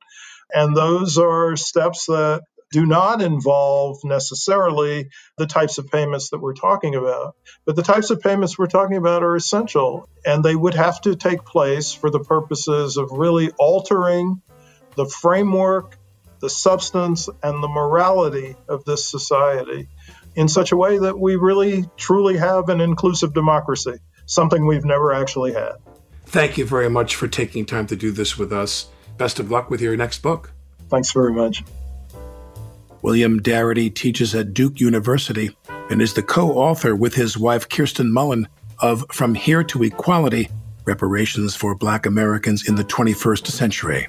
And 0.53 0.77
those 0.77 1.19
are 1.19 1.57
steps 1.57 2.07
that 2.07 2.43
do 2.73 2.85
not 2.85 3.23
involve 3.23 3.99
necessarily 4.05 5.09
the 5.39 5.47
types 5.47 5.79
of 5.79 5.89
payments 5.89 6.31
that 6.31 6.39
we're 6.39 6.55
talking 6.55 6.95
about. 6.95 7.37
But 7.65 7.77
the 7.77 7.83
types 7.83 8.11
of 8.11 8.21
payments 8.21 8.59
we're 8.59 8.67
talking 8.67 8.97
about 8.97 9.23
are 9.23 9.37
essential, 9.37 10.09
and 10.25 10.45
they 10.45 10.57
would 10.57 10.75
have 10.75 11.01
to 11.03 11.17
take 11.17 11.45
place 11.45 11.93
for 11.93 12.11
the 12.11 12.21
purposes 12.21 12.97
of 12.97 13.11
really 13.13 13.51
altering 13.59 14.43
the 14.97 15.07
framework 15.07 15.99
the 16.41 16.51
substance 16.51 17.29
and 17.43 17.63
the 17.63 17.69
morality 17.69 18.57
of 18.69 18.85
this 18.85 19.05
society 19.05 19.89
in 20.35 20.49
such 20.49 20.73
a 20.73 20.77
way 20.77 20.99
that 20.99 21.19
we 21.19 21.37
really 21.37 21.89
truly 21.97 22.37
have 22.37 22.69
an 22.69 22.81
inclusive 22.81 23.33
democracy, 23.33 23.95
something 24.27 24.67
we've 24.67 24.85
never 24.85 25.13
actually 25.13 25.53
had. 25.55 25.73
Thank 26.27 26.59
you 26.59 26.67
very 26.67 26.91
much 26.91 27.15
for 27.15 27.29
taking 27.29 27.65
time 27.65 27.87
to 27.87 27.97
do 27.97 28.11
this 28.11 28.37
with 28.37 28.53
us. 28.53 28.89
Best 29.17 29.39
of 29.39 29.51
luck 29.51 29.71
with 29.71 29.81
your 29.81 29.97
next 29.97 30.19
book. 30.19 30.53
Thanks 30.91 31.13
very 31.13 31.33
much. 31.33 31.65
William 33.07 33.41
Darity 33.41 33.95
teaches 33.95 34.35
at 34.35 34.53
Duke 34.53 34.81
University 34.81 35.57
and 35.91 36.03
is 36.03 36.15
the 36.15 36.25
co 36.25 36.51
author 36.55 36.97
with 36.97 37.15
his 37.15 37.39
wife 37.39 37.69
Kirsten 37.69 38.13
Mullen 38.13 38.49
of 38.81 39.05
From 39.13 39.37
Here 39.37 39.63
to 39.63 39.85
Equality 39.85 40.49
Reparations 40.85 41.55
for 41.55 41.77
Black 41.77 42.05
Americans 42.05 42.69
in 42.69 42.75
the 42.75 42.83
21st 42.83 43.47
Century. 43.47 44.09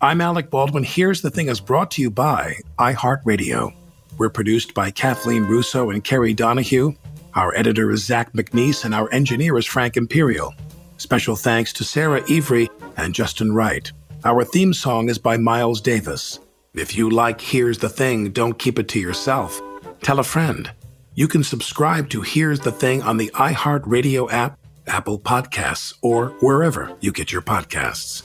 I'm 0.00 0.20
Alec 0.20 0.50
Baldwin. 0.50 0.82
Here's 0.82 1.22
the 1.22 1.30
Thing 1.30 1.46
is 1.46 1.60
brought 1.60 1.92
to 1.92 2.02
you 2.02 2.10
by 2.10 2.56
iHeartRadio. 2.76 3.72
We're 4.18 4.30
produced 4.30 4.74
by 4.74 4.90
Kathleen 4.90 5.44
Russo 5.44 5.90
and 5.90 6.02
Kerry 6.02 6.34
Donahue. 6.34 6.92
Our 7.36 7.54
editor 7.54 7.92
is 7.92 8.04
Zach 8.04 8.32
McNeese, 8.32 8.84
and 8.84 8.96
our 8.96 9.08
engineer 9.12 9.56
is 9.58 9.66
Frank 9.66 9.96
Imperial. 9.96 10.52
Special 10.96 11.36
thanks 11.36 11.72
to 11.74 11.84
Sarah 11.84 12.24
Every 12.28 12.68
and 12.96 13.14
Justin 13.14 13.54
Wright. 13.54 13.92
Our 14.24 14.42
theme 14.42 14.74
song 14.74 15.08
is 15.08 15.18
by 15.18 15.36
Miles 15.36 15.80
Davis. 15.80 16.40
If 16.74 16.96
you 16.96 17.08
like 17.08 17.40
Here's 17.40 17.78
the 17.78 17.88
Thing, 17.88 18.32
don't 18.32 18.58
keep 18.58 18.80
it 18.80 18.88
to 18.88 18.98
yourself. 18.98 19.62
Tell 20.02 20.18
a 20.18 20.24
friend. 20.24 20.72
You 21.14 21.28
can 21.28 21.44
subscribe 21.44 22.10
to 22.10 22.22
Here's 22.22 22.58
the 22.58 22.72
Thing 22.72 23.00
on 23.00 23.16
the 23.16 23.30
iHeartRadio 23.34 24.32
app, 24.32 24.58
Apple 24.88 25.20
Podcasts, 25.20 25.94
or 26.02 26.30
wherever 26.40 26.92
you 27.00 27.12
get 27.12 27.30
your 27.30 27.42
podcasts. 27.42 28.24